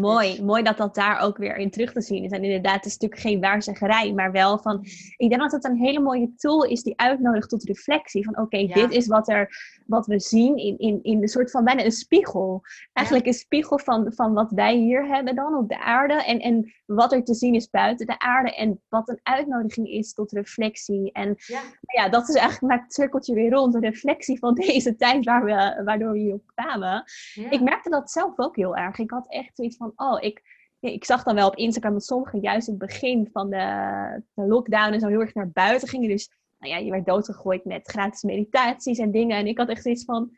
Mooi, 0.00 0.42
mooi 0.42 0.62
dat 0.62 0.76
dat 0.76 0.94
daar 0.94 1.20
ook 1.20 1.36
weer 1.36 1.56
in 1.56 1.70
terug 1.70 1.92
te 1.92 2.00
zien 2.00 2.24
is. 2.24 2.30
En 2.30 2.44
inderdaad, 2.44 2.74
het 2.74 2.84
is 2.84 2.92
natuurlijk 2.92 3.20
geen 3.20 3.40
waarzeggerij, 3.40 4.12
maar 4.12 4.32
wel 4.32 4.58
van. 4.58 4.80
Ik 5.16 5.28
denk 5.28 5.40
dat 5.40 5.52
het 5.52 5.64
een 5.64 5.76
hele 5.76 6.00
mooie 6.00 6.34
tool 6.36 6.64
is 6.64 6.82
die 6.82 6.98
uitnodigt 6.98 7.48
tot 7.48 7.64
reflectie. 7.64 8.24
Van 8.24 8.38
oké, 8.38 8.56
Ja. 8.56 8.74
dit 8.74 8.90
is 8.90 9.06
wat, 9.06 9.28
er, 9.28 9.50
wat 9.86 10.06
we 10.06 10.20
zien 10.20 10.56
in, 10.56 10.78
in, 10.78 10.98
in 11.02 11.22
een 11.22 11.28
soort 11.28 11.50
van 11.50 11.64
bijna 11.64 11.84
een 11.84 11.92
spiegel. 11.92 12.62
Eigenlijk 12.92 13.26
een 13.26 13.32
spiegel 13.32 13.78
van, 13.78 14.12
van 14.14 14.32
wat 14.32 14.50
wij 14.50 14.76
hier 14.76 15.06
hebben 15.06 15.34
dan 15.34 15.54
op 15.56 15.68
de 15.68 15.80
aarde. 15.80 16.14
En, 16.24 16.38
en 16.40 16.72
wat 16.86 17.12
er 17.12 17.24
te 17.24 17.34
zien 17.34 17.54
is 17.54 17.70
buiten 17.70 18.06
de 18.06 18.18
aarde. 18.18 18.54
En 18.54 18.80
wat 18.88 19.08
een 19.08 19.20
uitnodiging 19.22 19.88
is 19.88 20.12
tot 20.14 20.32
reflectie. 20.32 21.12
En 21.12 21.34
Ja. 21.46 21.60
ja, 21.82 22.08
dat 22.08 22.28
is 22.28 22.34
eigenlijk 22.34 22.72
maakt 22.72 22.84
het 22.84 22.94
cirkeltje 22.94 23.34
weer 23.34 23.50
rond. 23.50 23.74
Een 23.74 23.80
reflectie 23.80 24.38
van 24.38 24.54
deze 24.66 24.96
tijd 24.96 25.24
waar 25.24 25.44
we, 25.44 25.82
waardoor 25.84 26.12
we 26.12 26.18
hierop 26.18 26.52
kwamen. 26.54 27.04
Ik 27.50 27.60
merkte 27.62 27.90
dat 27.90 28.10
zelf 28.10 28.38
ook 28.38 28.56
heel 28.56 28.76
erg. 28.76 28.98
Ik 28.98 29.10
had 29.10 29.28
echt 29.28 29.56
zoiets 29.56 29.76
van, 29.76 29.81
oh, 29.96 30.16
ik, 30.20 30.42
ja, 30.78 30.90
ik 30.90 31.04
zag 31.04 31.22
dan 31.22 31.34
wel 31.34 31.48
op 31.48 31.56
Instagram 31.56 31.92
dat 31.92 32.04
sommigen 32.04 32.40
juist 32.40 32.68
in 32.68 32.74
het 32.74 32.86
begin 32.86 33.28
van 33.32 33.50
de, 33.50 34.22
de 34.34 34.46
lockdown 34.46 34.92
en 34.92 35.00
zo 35.00 35.08
heel 35.08 35.20
erg 35.20 35.34
naar 35.34 35.50
buiten 35.50 35.88
gingen. 35.88 36.08
Dus 36.08 36.30
nou 36.58 36.74
ja, 36.74 36.78
je 36.80 36.90
werd 36.90 37.06
doodgegooid 37.06 37.64
met 37.64 37.88
gratis 37.88 38.22
meditaties 38.22 38.98
en 38.98 39.10
dingen. 39.10 39.36
En 39.36 39.46
ik 39.46 39.58
had 39.58 39.68
echt 39.68 39.82
zoiets 39.82 40.04
van, 40.04 40.30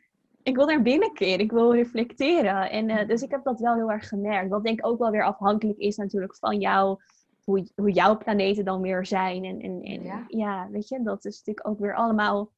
ik 0.43 0.55
wil 0.55 0.65
naar 0.65 0.81
binnen 0.81 1.13
keren, 1.13 1.39
ik 1.39 1.51
wil 1.51 1.75
reflecteren. 1.75 2.69
En 2.69 2.89
uh, 2.89 3.07
dus 3.07 3.21
ik 3.21 3.31
heb 3.31 3.43
dat 3.43 3.59
wel 3.59 3.75
heel 3.75 3.91
erg 3.91 4.07
gemerkt. 4.07 4.49
Wat 4.49 4.63
denk 4.63 4.79
ik 4.79 4.85
ook 4.85 4.99
wel 4.99 5.11
weer 5.11 5.23
afhankelijk 5.23 5.77
is 5.77 5.97
natuurlijk 5.97 6.35
van 6.35 6.59
jou, 6.59 6.99
hoe, 7.43 7.67
hoe 7.75 7.91
jouw 7.91 8.17
planeten 8.17 8.65
dan 8.65 8.81
weer 8.81 9.05
zijn. 9.05 9.43
En, 9.43 9.59
en, 9.59 9.81
en 9.81 10.03
ja. 10.03 10.25
ja. 10.27 10.67
weet 10.71 10.87
je, 10.87 11.03
dat 11.03 11.25
is 11.25 11.37
natuurlijk 11.37 11.67
ook 11.67 11.79
weer 11.79 11.95
allemaal 11.95 12.51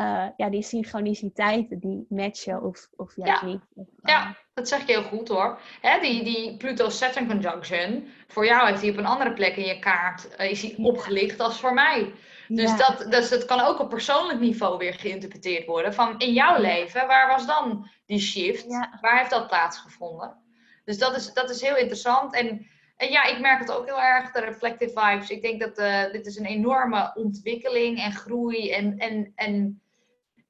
uh, 0.00 0.26
ja, 0.36 0.48
die 0.48 0.62
synchroniciteiten 0.62 1.78
die 1.78 2.06
matchen 2.08 2.62
of, 2.62 2.88
of 2.96 3.16
juist 3.16 3.40
ja. 3.40 3.46
niet. 3.46 3.60
ja, 4.02 4.36
dat 4.54 4.68
zeg 4.68 4.86
je 4.86 4.92
heel 4.92 5.02
goed 5.02 5.28
hoor. 5.28 5.60
Hè, 5.80 6.00
die, 6.00 6.24
die 6.24 6.56
Pluto-Saturn 6.56 7.26
conjunction, 7.26 8.08
voor 8.26 8.46
jou 8.46 8.68
heeft 8.68 8.80
die 8.80 8.90
op 8.90 8.96
een 8.96 9.06
andere 9.06 9.32
plek 9.32 9.56
in 9.56 9.66
je 9.66 9.78
kaart, 9.78 10.28
uh, 10.40 10.50
is 10.50 10.60
die 10.60 10.78
opgelicht 10.78 11.40
als 11.40 11.60
voor 11.60 11.74
mij. 11.74 12.12
Dus, 12.48 12.76
dat, 12.76 13.06
dus 13.10 13.28
dat 13.28 13.44
kan 13.44 13.60
ook 13.60 13.78
op 13.78 13.88
persoonlijk 13.88 14.40
niveau 14.40 14.78
weer 14.78 14.94
geïnterpreteerd 14.94 15.66
worden. 15.66 15.94
Van 15.94 16.18
in 16.18 16.32
jouw 16.32 16.60
leven, 16.60 17.06
waar 17.06 17.28
was 17.28 17.46
dan 17.46 17.90
die 18.06 18.20
shift? 18.20 18.66
Waar 19.00 19.18
heeft 19.18 19.30
dat 19.30 19.46
plaatsgevonden? 19.46 20.36
Dus 20.84 20.98
dat 20.98 21.16
is, 21.16 21.32
dat 21.32 21.50
is 21.50 21.60
heel 21.60 21.76
interessant. 21.76 22.34
En, 22.34 22.66
en 22.96 23.10
ja, 23.10 23.24
ik 23.24 23.40
merk 23.40 23.58
het 23.58 23.72
ook 23.72 23.86
heel 23.86 24.02
erg, 24.02 24.30
de 24.30 24.40
reflective 24.40 25.00
vibes. 25.00 25.30
Ik 25.30 25.42
denk 25.42 25.60
dat 25.60 25.78
uh, 25.78 26.12
dit 26.12 26.26
is 26.26 26.36
een 26.36 26.46
enorme 26.46 27.12
ontwikkeling 27.14 27.98
en 27.98 28.12
groei 28.12 28.70
en, 28.70 28.98
en, 28.98 29.32
en 29.34 29.82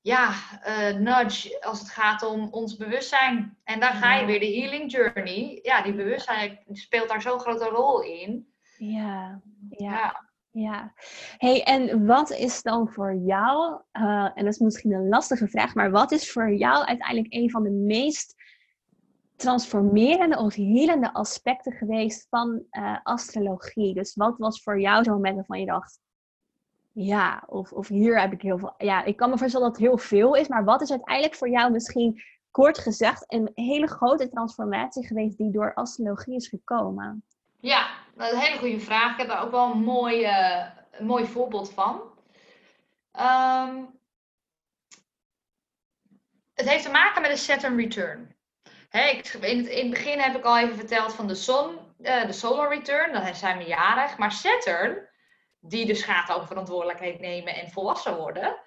ja, 0.09 0.33
uh, 0.67 0.99
nudge 0.99 1.65
als 1.65 1.79
het 1.79 1.91
gaat 1.91 2.23
om 2.23 2.49
ons 2.51 2.77
bewustzijn. 2.77 3.57
En 3.65 3.81
daar 3.81 3.93
ga 3.93 4.15
je 4.15 4.27
weer, 4.27 4.41
de 4.41 4.61
healing 4.61 4.93
journey. 4.93 5.59
Ja, 5.63 5.83
die 5.83 5.95
bewustzijn 5.95 6.59
speelt 6.73 7.09
daar 7.09 7.23
zo'n 7.23 7.41
grote 7.41 7.65
rol 7.65 8.03
in. 8.03 8.53
Ja, 8.77 9.41
ja. 9.69 9.91
ja. 9.91 10.27
Ja, 10.51 10.93
hey, 11.37 11.63
en 11.63 12.07
wat 12.07 12.31
is 12.31 12.63
dan 12.63 12.89
voor 12.89 13.15
jou, 13.15 13.81
uh, 13.93 14.31
en 14.35 14.45
dat 14.45 14.53
is 14.53 14.59
misschien 14.59 14.93
een 14.93 15.09
lastige 15.09 15.49
vraag, 15.49 15.75
maar 15.75 15.91
wat 15.91 16.13
is 16.13 16.33
voor 16.33 16.55
jou 16.55 16.85
uiteindelijk 16.85 17.35
een 17.35 17.51
van 17.51 17.63
de 17.63 17.71
meest 17.71 18.35
transformerende 19.37 20.39
of 20.39 20.55
helende 20.55 21.13
aspecten 21.13 21.73
geweest 21.73 22.27
van 22.29 22.63
uh, 22.71 22.97
astrologie? 23.03 23.95
Dus 23.95 24.15
wat 24.15 24.39
was 24.39 24.63
voor 24.63 24.81
jou 24.81 25.05
zo'n 25.05 25.15
moment 25.15 25.35
waarvan 25.35 25.61
je 25.61 25.67
dacht, 25.67 26.01
ja, 27.05 27.43
of, 27.47 27.73
of 27.73 27.89
hier 27.89 28.21
heb 28.21 28.33
ik 28.33 28.43
heel 28.43 28.59
veel. 28.59 28.75
Ja, 28.79 29.05
ik 29.05 29.17
kan 29.17 29.31
me 29.31 29.39
voorstellen 29.39 29.67
dat 29.67 29.77
het 29.77 29.87
heel 29.87 29.99
veel 29.99 30.35
is, 30.35 30.49
maar 30.49 30.65
wat 30.65 30.83
is 30.83 30.91
uiteindelijk 30.91 31.35
voor 31.35 31.49
jou 31.49 31.73
misschien 31.73 32.23
kort 32.51 32.79
gezegd 32.79 33.25
een 33.27 33.51
hele 33.55 33.87
grote 33.87 34.29
transformatie 34.29 35.07
geweest 35.07 35.39
die 35.39 35.51
door 35.51 35.75
astrologie 35.75 36.35
is 36.35 36.49
gekomen? 36.49 37.25
Ja, 37.61 37.89
dat 38.15 38.27
is 38.27 38.33
een 38.33 38.39
hele 38.39 38.59
goede 38.59 38.81
vraag. 38.81 39.13
Ik 39.13 39.19
heb 39.19 39.29
daar 39.29 39.43
ook 39.43 39.51
wel 39.51 39.71
een 39.71 39.83
mooi, 39.83 40.23
uh, 40.23 40.67
een 40.91 41.07
mooi 41.07 41.27
voorbeeld 41.27 41.73
van. 41.73 42.01
Um, 43.13 44.01
het 46.55 46.69
heeft 46.69 46.85
te 46.85 46.91
maken 46.91 47.23
met 47.23 47.31
een 47.31 47.37
Saturn 47.37 47.77
return. 47.77 48.37
Ik, 48.91 49.27
in, 49.41 49.59
het, 49.59 49.67
in 49.67 49.83
het 49.83 49.91
begin 49.91 50.19
heb 50.19 50.37
ik 50.37 50.45
al 50.45 50.59
even 50.59 50.77
verteld 50.77 51.15
van 51.15 51.27
de 51.27 51.35
zon, 51.35 51.79
uh, 52.01 52.27
de 52.27 52.33
solar 52.33 52.69
return, 52.69 53.13
dan 53.13 53.35
zijn 53.35 53.59
we 53.59 53.65
jarig. 53.65 54.19
Maar 54.19 54.33
Saturn, 54.33 55.09
die 55.61 55.87
dus 55.87 56.03
gaat 56.03 56.33
over 56.33 56.47
verantwoordelijkheid 56.47 57.21
nemen 57.21 57.55
en 57.55 57.71
volwassen 57.71 58.17
worden, 58.17 58.61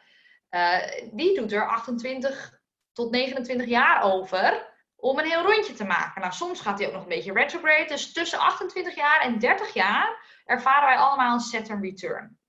uh, 0.50 0.78
die 1.12 1.36
doet 1.36 1.52
er 1.52 1.68
28 1.68 2.60
tot 2.94 3.12
29 3.12 3.68
jaar 3.68 4.04
over 4.04 4.70
om 4.96 5.20
een 5.20 5.26
heel 5.26 5.44
rondje 5.44 5.74
te 5.74 5.84
maken. 5.84 6.22
Nou, 6.22 6.34
soms 6.34 6.62
gaat 6.62 6.80
hij 6.80 6.88
ook 6.88 6.94
nog 6.94 7.04
een 7.04 7.10
beetje 7.10 7.34
retrograde. 7.34 7.88
Dus 7.88 8.14
tussen 8.14 8.39
28 8.39 8.96
jaar 8.96 9.22
en 9.22 9.39
30 9.39 9.74
jaar 9.74 10.26
ervaren 10.46 10.88
wij 10.88 10.98
allemaal 10.98 11.34
een 11.34 11.39
Saturn 11.39 11.82
return. 11.82 12.39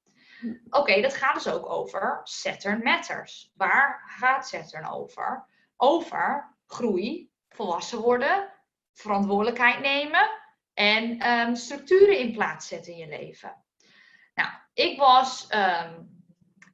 Oké, 0.70 1.00
dat 1.00 1.14
gaat 1.14 1.34
dus 1.34 1.48
ook 1.48 1.70
over 1.70 2.20
Saturn 2.22 2.82
matters. 2.82 3.52
Waar 3.54 4.02
gaat 4.18 4.48
Saturn 4.48 4.88
over? 4.88 5.46
Over 5.76 6.56
groei, 6.66 7.30
volwassen 7.48 7.98
worden, 7.98 8.52
verantwoordelijkheid 8.92 9.80
nemen 9.80 10.30
en 10.74 11.30
um, 11.30 11.54
structuren 11.56 12.18
in 12.18 12.32
plaats 12.32 12.68
zetten 12.68 12.92
in 12.92 12.98
je 12.98 13.08
leven. 13.08 13.64
Nou, 14.34 14.50
ik 14.74 14.98
was 14.98 15.48
um, 15.54 16.22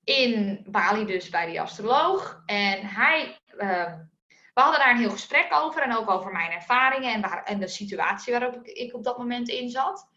in 0.05 0.65
Bali 0.67 1.05
dus 1.05 1.29
bij 1.29 1.47
die 1.47 1.61
astroloog 1.61 2.43
en 2.47 2.87
hij 2.87 3.39
um, 3.59 4.11
we 4.59 4.65
hadden 4.65 4.81
daar 4.81 4.91
een 4.91 5.01
heel 5.01 5.11
gesprek 5.11 5.49
over 5.55 5.83
en 5.83 5.97
ook 5.97 6.11
over 6.11 6.33
mijn 6.33 6.51
ervaringen 6.51 7.13
en, 7.13 7.21
waar, 7.21 7.45
en 7.45 7.61
de 7.61 7.69
situatie 7.69 8.33
waarop 8.33 8.55
ik, 8.55 8.67
ik, 8.67 8.95
op 8.95 9.05
dat 9.05 9.19
moment 9.19 9.49
in 9.49 9.71
zat. 9.71 10.09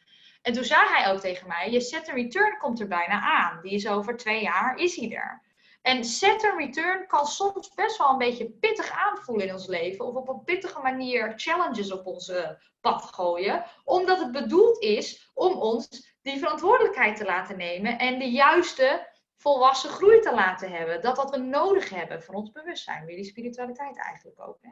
En 0.41 0.53
toen 0.53 0.63
zei 0.63 0.81
hij 0.87 1.11
ook 1.11 1.19
tegen 1.19 1.47
mij, 1.47 1.71
je 1.71 1.81
Saturn 1.81 2.17
return 2.17 2.57
komt 2.57 2.79
er 2.79 2.87
bijna 2.87 3.21
aan. 3.21 3.59
Die 3.61 3.71
is 3.71 3.87
over 3.87 4.17
twee 4.17 4.41
jaar, 4.41 4.77
is 4.77 4.95
hij 4.95 5.11
er. 5.11 5.41
En 5.81 6.03
Saturn 6.03 6.57
return 6.57 7.07
kan 7.07 7.25
soms 7.25 7.73
best 7.73 7.97
wel 7.97 8.09
een 8.09 8.17
beetje 8.17 8.49
pittig 8.49 8.91
aanvoelen 8.91 9.47
in 9.47 9.53
ons 9.53 9.67
leven. 9.67 10.05
Of 10.05 10.15
op 10.15 10.29
een 10.29 10.43
pittige 10.43 10.81
manier 10.81 11.33
challenges 11.35 11.91
op 11.91 12.05
onze 12.05 12.61
pad 12.81 13.03
gooien. 13.03 13.65
Omdat 13.83 14.19
het 14.19 14.31
bedoeld 14.31 14.83
is 14.83 15.31
om 15.33 15.53
ons 15.53 16.10
die 16.21 16.39
verantwoordelijkheid 16.39 17.17
te 17.17 17.25
laten 17.25 17.57
nemen. 17.57 17.97
En 17.97 18.19
de 18.19 18.31
juiste 18.31 19.09
volwassen 19.37 19.89
groei 19.89 20.19
te 20.19 20.33
laten 20.33 20.71
hebben. 20.71 21.01
Dat 21.01 21.17
wat 21.17 21.29
we 21.29 21.37
nodig 21.37 21.89
hebben 21.89 22.23
voor 22.23 22.35
ons 22.35 22.51
bewustzijn. 22.51 23.05
Weer 23.05 23.15
die 23.15 23.25
spiritualiteit 23.25 23.97
eigenlijk 23.97 24.39
ook. 24.39 24.57
Hè? 24.61 24.69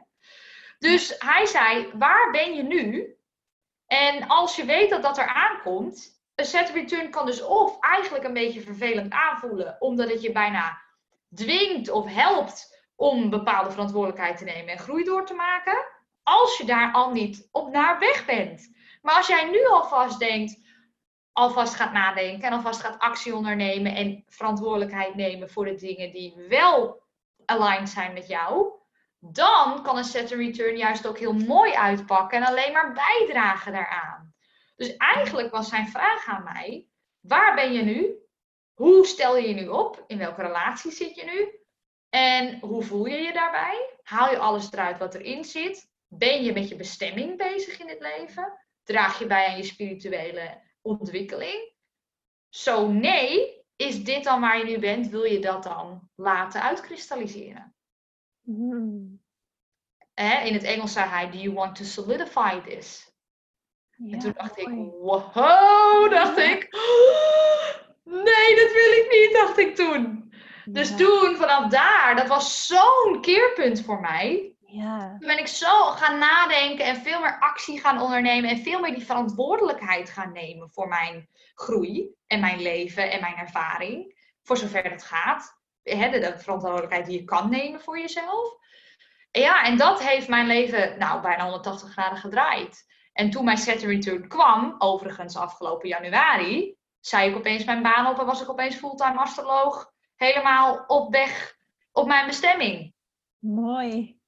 Dus 0.78 1.14
hij 1.18 1.46
zei, 1.46 1.90
waar 1.94 2.30
ben 2.30 2.54
je 2.54 2.62
nu? 2.62 3.16
En 3.86 4.28
als 4.28 4.56
je 4.56 4.64
weet 4.64 4.90
dat 4.90 5.02
dat 5.02 5.18
er 5.18 5.26
aankomt, 5.26 6.22
een 6.34 6.44
set 6.44 6.70
return 6.70 7.10
kan 7.10 7.26
dus 7.26 7.42
of 7.42 7.80
eigenlijk 7.80 8.24
een 8.24 8.32
beetje 8.32 8.60
vervelend 8.60 9.12
aanvoelen, 9.12 9.76
omdat 9.78 10.10
het 10.10 10.22
je 10.22 10.32
bijna 10.32 10.80
dwingt 11.34 11.90
of 11.90 12.06
helpt 12.06 12.84
om 12.96 13.30
bepaalde 13.30 13.70
verantwoordelijkheid 13.70 14.38
te 14.38 14.44
nemen 14.44 14.72
en 14.72 14.78
groei 14.78 15.04
door 15.04 15.26
te 15.26 15.34
maken, 15.34 15.86
als 16.22 16.58
je 16.58 16.64
daar 16.64 16.92
al 16.92 17.10
niet 17.10 17.48
op 17.52 17.70
naar 17.70 17.98
weg 17.98 18.24
bent. 18.24 18.74
Maar 19.02 19.14
als 19.14 19.26
jij 19.26 19.50
nu 19.50 19.66
alvast 19.66 20.18
denkt, 20.18 20.59
alvast 21.40 21.74
gaat 21.74 21.92
nadenken 21.92 22.48
en 22.48 22.52
alvast 22.52 22.80
gaat 22.80 22.98
actie 22.98 23.34
ondernemen 23.34 23.94
en 23.94 24.24
verantwoordelijkheid 24.28 25.14
nemen 25.14 25.50
voor 25.50 25.64
de 25.64 25.74
dingen 25.74 26.12
die 26.12 26.34
wel 26.48 27.02
aligned 27.44 27.88
zijn 27.88 28.12
met 28.12 28.26
jou, 28.26 28.72
dan 29.18 29.82
kan 29.82 29.96
een 29.96 30.04
set 30.04 30.30
return 30.30 30.76
juist 30.76 31.06
ook 31.06 31.18
heel 31.18 31.32
mooi 31.32 31.72
uitpakken 31.72 32.38
en 32.38 32.46
alleen 32.46 32.72
maar 32.72 32.92
bijdragen 32.92 33.72
daaraan. 33.72 34.34
Dus 34.76 34.96
eigenlijk 34.96 35.50
was 35.50 35.68
zijn 35.68 35.88
vraag 35.88 36.26
aan 36.26 36.44
mij: 36.44 36.86
waar 37.20 37.54
ben 37.54 37.72
je 37.72 37.82
nu? 37.82 38.14
Hoe 38.74 39.06
stel 39.06 39.36
je 39.36 39.48
je 39.48 39.54
nu 39.54 39.68
op? 39.68 40.04
In 40.06 40.18
welke 40.18 40.42
relatie 40.42 40.90
zit 40.90 41.14
je 41.14 41.24
nu? 41.24 41.58
En 42.08 42.58
hoe 42.60 42.82
voel 42.82 43.06
je 43.06 43.16
je 43.16 43.32
daarbij? 43.32 43.90
Haal 44.02 44.30
je 44.30 44.38
alles 44.38 44.72
eruit 44.72 44.98
wat 44.98 45.14
erin 45.14 45.44
zit? 45.44 45.88
Ben 46.08 46.42
je 46.42 46.52
met 46.52 46.68
je 46.68 46.76
bestemming 46.76 47.36
bezig 47.36 47.78
in 47.78 47.88
het 47.88 48.00
leven? 48.00 48.58
Draag 48.84 49.18
je 49.18 49.26
bij 49.26 49.46
aan 49.46 49.56
je 49.56 49.62
spirituele 49.62 50.68
ontwikkeling? 50.82 51.72
Zo 52.48 52.88
nee, 52.88 53.64
is 53.76 54.04
dit 54.04 54.24
dan 54.24 54.40
waar 54.40 54.58
je 54.58 54.64
nu 54.64 54.78
bent? 54.78 55.08
Wil 55.08 55.24
je 55.24 55.38
dat 55.38 55.62
dan 55.62 56.10
laten 56.14 56.62
uitkristalliseren? 56.62 57.74
Hmm. 58.42 59.22
in 60.44 60.54
het 60.54 60.62
Engels 60.62 60.92
zei 60.92 61.08
hij, 61.08 61.30
do 61.30 61.38
you 61.38 61.54
want 61.54 61.76
to 61.76 61.84
solidify 61.84 62.60
this? 62.60 63.14
Ja, 63.96 64.12
en 64.12 64.18
toen 64.18 64.32
dacht 64.36 64.58
ik, 64.58 64.68
wow, 65.00 66.10
dacht 66.10 66.38
ik, 66.38 66.68
nee, 68.28 68.56
dat 68.56 68.72
wil 68.72 68.92
ik 68.92 69.06
niet, 69.10 69.30
dacht 69.32 69.58
ik 69.58 69.74
toen. 69.74 70.32
Dus 70.64 70.96
toen, 70.96 71.36
vanaf 71.36 71.70
daar, 71.70 72.16
dat 72.16 72.26
was 72.26 72.66
zo'n 72.66 73.20
keerpunt 73.20 73.84
voor 73.84 74.00
mij. 74.00 74.49
Ja. 74.70 75.16
Toen 75.18 75.28
ben 75.28 75.38
ik 75.38 75.46
zo 75.46 75.84
gaan 75.84 76.18
nadenken 76.18 76.84
en 76.84 76.96
veel 76.96 77.20
meer 77.20 77.38
actie 77.38 77.80
gaan 77.80 78.00
ondernemen 78.00 78.50
en 78.50 78.58
veel 78.58 78.80
meer 78.80 78.94
die 78.94 79.04
verantwoordelijkheid 79.04 80.10
gaan 80.10 80.32
nemen 80.32 80.70
voor 80.70 80.88
mijn 80.88 81.28
groei 81.54 82.14
en 82.26 82.40
mijn 82.40 82.62
leven 82.62 83.10
en 83.10 83.20
mijn 83.20 83.36
ervaring. 83.36 84.18
Voor 84.42 84.56
zover 84.56 84.90
het 84.90 85.04
gaat. 85.04 85.58
de, 85.82 86.34
verantwoordelijkheid 86.36 87.06
die 87.06 87.18
je 87.18 87.24
kan 87.24 87.50
nemen 87.50 87.80
voor 87.80 87.98
jezelf. 87.98 88.58
En 89.30 89.40
ja, 89.40 89.64
en 89.64 89.76
dat 89.76 90.02
heeft 90.02 90.28
mijn 90.28 90.46
leven 90.46 90.98
nou 90.98 91.20
bijna 91.20 91.42
180 91.42 91.90
graden 91.90 92.18
gedraaid. 92.18 92.88
En 93.12 93.30
toen 93.30 93.44
mijn 93.44 93.56
Saturn 93.56 93.90
Return 93.90 94.28
kwam, 94.28 94.74
overigens 94.78 95.36
afgelopen 95.36 95.88
januari, 95.88 96.76
zei 97.00 97.30
ik 97.30 97.36
opeens 97.36 97.64
mijn 97.64 97.82
baan 97.82 98.06
op 98.06 98.18
en 98.18 98.26
was 98.26 98.42
ik 98.42 98.50
opeens 98.50 98.76
fulltime 98.76 99.18
astroloog. 99.18 99.92
Helemaal 100.16 100.84
op 100.86 101.12
weg 101.12 101.56
op 101.92 102.06
mijn 102.06 102.26
bestemming. 102.26 102.94
Mooi. 103.38 104.19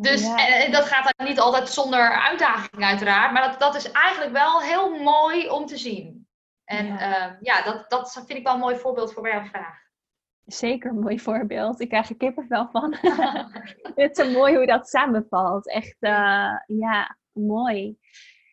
Dus 0.00 0.34
en, 0.36 0.72
dat 0.72 0.84
gaat 0.84 1.12
dan 1.16 1.26
niet 1.26 1.40
altijd 1.40 1.68
zonder 1.68 2.10
uitdaging 2.10 2.84
uiteraard. 2.84 3.32
Maar 3.32 3.50
dat, 3.50 3.60
dat 3.60 3.74
is 3.74 3.90
eigenlijk 3.90 4.32
wel 4.32 4.60
heel 4.60 4.98
mooi 4.98 5.48
om 5.48 5.66
te 5.66 5.76
zien. 5.76 6.28
En 6.64 6.86
ja, 6.86 7.28
uh, 7.28 7.34
ja 7.40 7.62
dat, 7.62 7.90
dat 7.90 8.12
vind 8.12 8.38
ik 8.38 8.44
wel 8.44 8.54
een 8.54 8.60
mooi 8.60 8.76
voorbeeld 8.76 9.12
voor 9.12 9.28
jouw 9.28 9.44
vraag. 9.44 9.78
Zeker 10.44 10.90
een 10.90 10.98
mooi 10.98 11.20
voorbeeld. 11.20 11.80
Ik 11.80 11.88
krijg 11.88 12.08
er 12.08 12.16
kippenvel 12.16 12.68
van. 12.72 12.96
Het 13.94 14.18
is 14.18 14.24
zo 14.24 14.30
mooi 14.30 14.56
hoe 14.56 14.66
dat 14.66 14.88
samenvalt. 14.88 15.68
Echt, 15.68 15.96
uh, 16.00 16.58
ja, 16.66 17.16
mooi. 17.32 17.98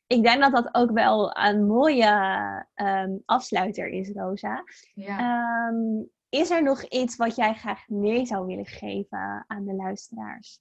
Ik 0.07 0.23
denk 0.23 0.41
dat 0.41 0.51
dat 0.51 0.69
ook 0.71 0.91
wel 0.91 1.37
een 1.37 1.65
mooie 1.65 2.11
um, 2.75 3.21
afsluiter 3.25 3.87
is, 3.87 4.11
Rosa. 4.13 4.63
Ja. 4.93 5.67
Um, 5.67 6.09
is 6.29 6.49
er 6.49 6.63
nog 6.63 6.83
iets 6.83 7.15
wat 7.15 7.35
jij 7.35 7.53
graag 7.53 7.87
mee 7.87 8.25
zou 8.25 8.45
willen 8.45 8.65
geven 8.65 9.43
aan 9.47 9.65
de 9.65 9.73
luisteraars? 9.73 10.59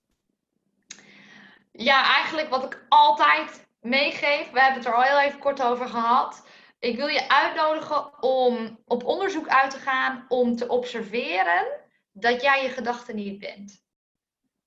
Ja, 1.77 2.15
eigenlijk 2.15 2.49
wat 2.49 2.65
ik 2.65 2.85
altijd 2.89 3.69
meegeef. 3.81 4.51
We 4.51 4.61
hebben 4.61 4.79
het 4.79 4.87
er 4.87 4.95
al 4.95 5.03
heel 5.03 5.21
even 5.21 5.39
kort 5.39 5.63
over 5.63 5.89
gehad. 5.89 6.47
Ik 6.79 6.97
wil 6.97 7.07
je 7.07 7.29
uitnodigen 7.29 8.23
om 8.23 8.79
op 8.85 9.05
onderzoek 9.05 9.49
uit 9.49 9.71
te 9.71 9.79
gaan 9.79 10.25
om 10.29 10.57
te 10.57 10.69
observeren 10.69 11.67
dat 12.13 12.43
jij 12.43 12.63
je 12.63 12.69
gedachten 12.69 13.17
niet 13.17 13.39
bent. 13.39 13.85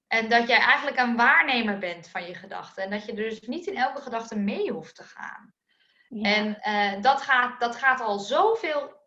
En 0.08 0.30
dat 0.30 0.48
jij 0.48 0.60
eigenlijk 0.60 0.98
een 0.98 1.16
waarnemer 1.16 1.78
bent 1.78 2.10
van 2.10 2.28
je 2.28 2.34
gedachten. 2.36 2.84
En 2.84 2.90
dat 2.90 3.06
je 3.06 3.14
dus 3.14 3.42
niet 3.42 3.68
in 3.68 3.78
elke 3.78 4.02
gedachte 4.02 4.36
mee 4.36 4.72
hoeft 4.72 4.96
te 4.96 5.04
gaan. 5.04 5.54
En 6.10 6.58
uh, 6.64 7.02
dat, 7.02 7.22
gaat, 7.22 7.60
dat 7.60 7.76
gaat 7.76 8.02
al 8.02 8.20
zoveel 8.20 8.98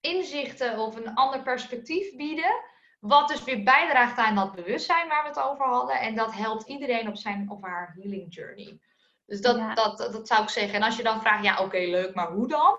inzichten 0.00 0.78
of 0.78 0.96
een 0.96 1.14
ander 1.14 1.42
perspectief 1.42 2.16
bieden. 2.16 2.64
Wat 3.02 3.28
dus 3.28 3.44
weer 3.44 3.62
bijdraagt 3.62 4.18
aan 4.18 4.34
dat 4.34 4.54
bewustzijn 4.54 5.08
waar 5.08 5.22
we 5.22 5.28
het 5.28 5.40
over 5.40 5.66
hadden. 5.66 6.00
En 6.00 6.14
dat 6.14 6.34
helpt 6.34 6.68
iedereen 6.68 7.08
op 7.08 7.16
zijn 7.16 7.50
of 7.50 7.62
haar 7.62 7.96
healing 7.98 8.34
journey. 8.34 8.80
Dus 9.26 9.40
dat, 9.40 9.76
dat, 9.76 9.98
dat, 9.98 10.28
zou 10.28 10.42
ik 10.42 10.48
zeggen. 10.48 10.74
En 10.74 10.82
als 10.82 10.96
je 10.96 11.02
dan 11.02 11.20
vraagt, 11.20 11.44
ja 11.44 11.60
oké 11.60 11.78
leuk, 11.78 12.14
maar 12.14 12.30
hoe 12.30 12.48
dan? 12.48 12.78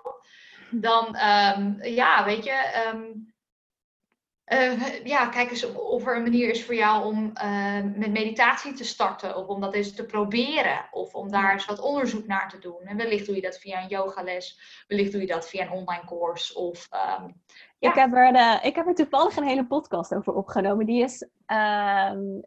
Dan, 0.70 1.06
um, 1.06 1.82
ja, 1.82 2.24
weet 2.24 2.44
je, 2.44 2.84
um, 2.92 3.34
uh, 4.46 5.04
ja, 5.04 5.26
kijk 5.26 5.50
eens 5.50 5.72
of 5.72 6.06
er 6.06 6.16
een 6.16 6.22
manier 6.22 6.50
is 6.50 6.64
voor 6.64 6.74
jou 6.74 7.04
om 7.04 7.32
uh, 7.42 7.82
met 7.94 8.10
meditatie 8.10 8.72
te 8.72 8.84
starten. 8.84 9.36
Of 9.36 9.46
om 9.46 9.60
dat 9.60 9.74
eens 9.74 9.94
te 9.94 10.04
proberen. 10.04 10.88
Of 10.90 11.14
om 11.14 11.30
daar 11.30 11.52
eens 11.52 11.64
wat 11.64 11.80
onderzoek 11.80 12.26
naar 12.26 12.48
te 12.48 12.58
doen. 12.58 12.80
En 12.84 12.96
wellicht 12.96 13.26
doe 13.26 13.34
je 13.34 13.40
dat 13.40 13.58
via 13.58 13.82
een 13.82 13.88
yogales. 13.88 14.58
Wellicht 14.88 15.12
doe 15.12 15.20
je 15.20 15.26
dat 15.26 15.48
via 15.48 15.62
een 15.62 15.70
online 15.70 16.04
course. 16.06 16.54
Of 16.54 16.88
um, 17.20 17.42
ik, 17.78 17.94
heb 17.94 18.14
er, 18.14 18.34
uh, 18.34 18.56
ik 18.62 18.74
heb 18.74 18.86
er 18.86 18.94
toevallig 18.94 19.36
een 19.36 19.46
hele 19.46 19.66
podcast 19.66 20.14
over 20.14 20.32
opgenomen. 20.32 20.86
Die 20.86 21.02
is 21.02 21.28
um, 21.46 22.42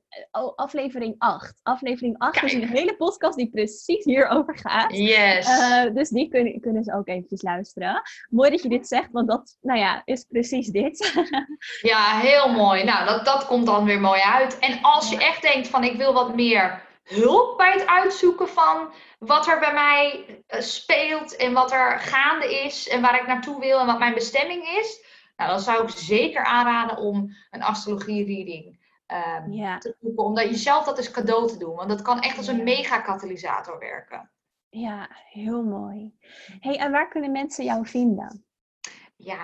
aflevering 0.56 1.16
8. 1.18 1.60
Aflevering 1.64 2.18
8 2.18 2.44
is 2.44 2.54
een 2.54 2.68
hele 2.68 2.96
podcast 2.96 3.38
die 3.38 3.50
precies 3.50 4.06
hierover 4.06 4.58
gaat. 4.58 4.98
Yes. 4.98 5.48
Uh, 5.48 5.94
dus 5.94 6.10
die 6.10 6.30
kunnen, 6.30 6.62
kunnen 6.62 6.84
ze 6.84 6.94
ook 6.94 7.08
eventjes 7.08 7.42
luisteren. 7.42 8.02
Mooi 8.30 8.50
dat 8.50 8.62
je 8.62 8.70
dit 8.70 8.88
zegt, 8.88 9.12
want 9.12 9.28
dat 9.28 9.58
nou 9.62 9.80
ja, 9.80 10.02
is 10.06 10.24
precies 10.24 10.68
dit. 10.68 11.14
ja, 11.92 12.20
heel 12.20 12.52
mooi. 12.52 12.84
Nou, 12.84 13.06
dat, 13.06 13.26
dat 13.26 13.46
komt 13.46 13.66
dan 13.66 13.86
weer 13.86 14.02
mooi 14.02 14.22
uit. 14.22 14.60
En 14.60 14.82
als 14.82 15.10
je 15.10 15.18
echt 15.18 15.42
denkt 15.42 15.68
van 15.68 15.84
ik 15.84 15.98
wil 15.98 16.14
wat 16.14 16.36
meer 16.36 16.86
hulp 17.04 17.58
bij 17.58 17.72
het 17.72 17.88
uitzoeken 17.88 18.48
van 18.48 18.94
wat 19.20 19.48
er 19.48 19.60
bij 19.60 19.74
mij 19.74 20.26
uh, 20.28 20.62
speelt 20.62 21.36
en 21.36 21.54
wat 21.54 21.72
er 21.72 22.00
gaande 22.00 22.62
is 22.64 22.88
en 22.88 23.02
waar 23.02 23.22
ik 23.22 23.28
naartoe 23.28 23.60
wil 23.60 23.80
en 23.80 23.86
wat 23.86 24.00
mijn 24.00 24.14
bestemming 24.14 24.68
is 24.68 25.06
nou, 25.38 25.50
dan 25.50 25.60
zou 25.60 25.84
ik 25.84 25.90
zeker 25.90 26.44
aanraden 26.44 26.98
om 26.98 27.36
een 27.52 27.64
astrologie-reading 27.64 28.86
um, 29.08 29.80
te 29.80 29.96
zoeken. 30.00 30.24
Om 30.24 30.36
jezelf 30.36 30.86
dat 30.86 30.98
eens 30.98 31.12
cadeau 31.12 31.48
te 31.48 31.58
doen. 31.58 31.76
Want 31.76 31.90
dat 31.90 32.02
kan 32.02 32.22
echt 32.22 32.38
als 32.38 32.48
een 32.48 32.64
mega-katalysator 32.64 33.80
werken. 33.80 34.32
Ja, 34.70 35.10
heel 35.30 35.64
mooi. 35.64 36.18
hey, 36.60 36.78
en 36.78 36.92
waar 36.92 37.08
kunnen 37.08 37.32
mensen 37.32 37.66
jou 37.66 37.88
vinden? 37.88 38.46
Ja, 39.16 39.42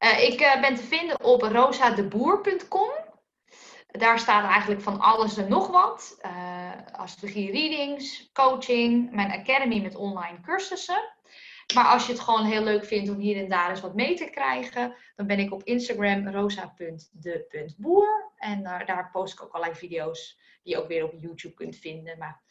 uh, 0.00 0.22
ik 0.22 0.40
uh, 0.40 0.60
ben 0.60 0.74
te 0.74 0.82
vinden 0.82 1.24
op 1.24 1.42
rosadeboer.com. 1.42 2.90
Daar 3.86 4.18
staat 4.18 4.44
eigenlijk 4.44 4.80
van 4.80 5.00
alles 5.00 5.36
en 5.36 5.48
nog 5.48 5.66
wat. 5.66 6.18
Uh, 6.26 6.70
astrologie 6.92 7.50
readings, 7.50 8.30
coaching, 8.32 9.10
mijn 9.10 9.30
academy 9.30 9.80
met 9.80 9.96
online 9.96 10.40
cursussen. 10.40 11.13
Maar 11.74 11.84
als 11.84 12.06
je 12.06 12.12
het 12.12 12.20
gewoon 12.20 12.44
heel 12.44 12.62
leuk 12.62 12.84
vindt 12.84 13.10
om 13.10 13.18
hier 13.18 13.36
en 13.36 13.48
daar 13.48 13.70
eens 13.70 13.80
wat 13.80 13.94
mee 13.94 14.14
te 14.14 14.30
krijgen, 14.30 14.94
dan 15.16 15.26
ben 15.26 15.38
ik 15.38 15.52
op 15.52 15.62
Instagram 15.62 16.28
rosa.de.boer. 16.28 18.32
En 18.36 18.62
daar, 18.62 18.86
daar 18.86 19.10
post 19.10 19.32
ik 19.32 19.42
ook 19.42 19.52
allerlei 19.52 19.78
video's 19.78 20.40
die 20.62 20.74
je 20.74 20.80
ook 20.80 20.88
weer 20.88 21.04
op 21.04 21.20
YouTube 21.20 21.54
kunt 21.54 21.76
vinden. 21.76 22.18
Maar 22.18 22.42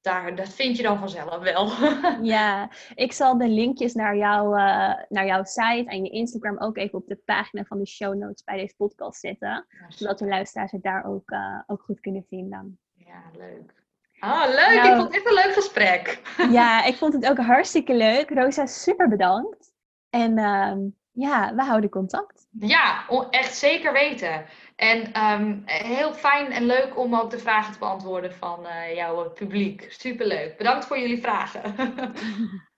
daar, 0.00 0.36
dat 0.36 0.48
vind 0.48 0.76
je 0.76 0.82
dan 0.82 0.98
vanzelf 0.98 1.38
wel. 1.38 1.70
ja, 2.36 2.70
ik 2.94 3.12
zal 3.12 3.38
de 3.38 3.48
linkjes 3.48 3.94
naar, 3.94 4.16
jou, 4.16 4.58
uh, 4.58 4.94
naar 5.08 5.26
jouw 5.26 5.44
site 5.44 5.84
en 5.86 6.04
je 6.04 6.10
Instagram 6.10 6.58
ook 6.58 6.76
even 6.76 6.98
op 6.98 7.06
de 7.06 7.20
pagina 7.24 7.64
van 7.64 7.78
de 7.78 7.86
show 7.86 8.14
notes 8.14 8.44
bij 8.44 8.56
deze 8.56 8.74
podcast 8.76 9.20
zetten. 9.20 9.66
zodat 9.88 10.18
de 10.18 10.26
luisteraars 10.26 10.72
het 10.72 10.82
daar 10.82 11.04
ook, 11.04 11.30
uh, 11.30 11.60
ook 11.66 11.82
goed 11.82 12.00
kunnen 12.00 12.24
vinden. 12.28 12.78
Ja, 12.94 13.22
leuk. 13.36 13.83
Ah, 14.24 14.48
leuk. 14.48 14.82
Nou, 14.82 14.88
ik 14.88 14.94
vond 14.94 15.02
het 15.02 15.14
echt 15.14 15.26
een 15.26 15.44
leuk 15.44 15.54
gesprek. 15.54 16.20
Ja, 16.50 16.84
ik 16.84 16.96
vond 16.96 17.12
het 17.12 17.28
ook 17.28 17.38
hartstikke 17.38 17.94
leuk. 17.94 18.30
Rosa, 18.30 18.66
super 18.66 19.08
bedankt. 19.08 19.72
En 20.10 20.38
uh, 20.38 20.72
ja, 21.12 21.54
we 21.54 21.62
houden 21.62 21.90
contact. 21.90 22.46
Ja, 22.58 23.04
echt 23.30 23.56
zeker 23.56 23.92
weten. 23.92 24.44
En 24.76 25.22
um, 25.24 25.62
heel 25.64 26.12
fijn 26.12 26.52
en 26.52 26.66
leuk 26.66 26.98
om 26.98 27.14
ook 27.14 27.30
de 27.30 27.38
vragen 27.38 27.72
te 27.72 27.78
beantwoorden 27.78 28.34
van 28.34 28.66
uh, 28.66 28.94
jouw 28.94 29.30
publiek. 29.30 29.86
Superleuk. 29.88 30.56
Bedankt 30.56 30.86
voor 30.86 30.98
jullie 30.98 31.20
vragen. 31.20 31.62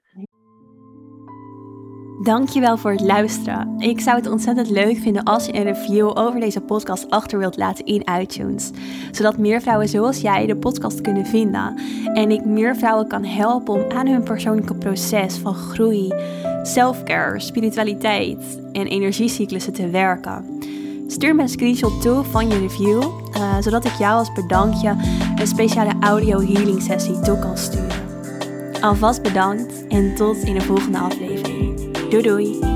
Dankjewel 2.27 2.77
voor 2.77 2.91
het 2.91 3.01
luisteren. 3.01 3.75
Ik 3.79 4.01
zou 4.01 4.17
het 4.17 4.31
ontzettend 4.31 4.71
leuk 4.71 4.97
vinden 4.97 5.23
als 5.23 5.47
je 5.47 5.55
een 5.55 5.63
review 5.63 6.11
over 6.15 6.41
deze 6.41 6.61
podcast 6.61 7.11
achter 7.11 7.39
wilt 7.39 7.57
laten 7.57 7.85
in 7.85 8.07
iTunes. 8.21 8.71
Zodat 9.11 9.39
meer 9.39 9.61
vrouwen 9.61 9.89
zoals 9.89 10.21
jij 10.21 10.47
de 10.47 10.57
podcast 10.57 11.01
kunnen 11.01 11.27
vinden. 11.27 11.81
En 12.15 12.31
ik 12.31 12.45
meer 12.45 12.77
vrouwen 12.77 13.09
kan 13.09 13.25
helpen 13.25 13.75
om 13.75 13.91
aan 13.91 14.07
hun 14.07 14.23
persoonlijke 14.23 14.75
proces 14.75 15.37
van 15.37 15.55
groei, 15.55 16.13
selfcare, 16.63 17.41
spiritualiteit 17.41 18.61
en 18.73 18.87
energiecyclussen 18.87 19.73
te 19.73 19.91
werken. 19.91 20.45
Stuur 21.07 21.35
me 21.35 21.43
een 21.43 21.49
screenshot 21.49 22.03
toe 22.03 22.25
van 22.25 22.49
je 22.49 22.59
review, 22.59 23.03
uh, 23.37 23.57
zodat 23.61 23.85
ik 23.85 23.95
jou 23.99 24.19
als 24.19 24.33
bedankje 24.33 24.97
een 25.37 25.47
speciale 25.47 25.95
audio 26.01 26.41
healing 26.41 26.83
sessie 26.83 27.21
toe 27.21 27.39
kan 27.39 27.59
sturen. 27.59 28.05
Alvast 28.81 29.23
bedankt 29.23 29.87
en 29.87 30.15
tot 30.15 30.37
in 30.37 30.55
de 30.55 30.61
volgende 30.61 30.99
aflevering. 30.99 31.76
Doei 32.11 32.23
doei! 32.23 32.76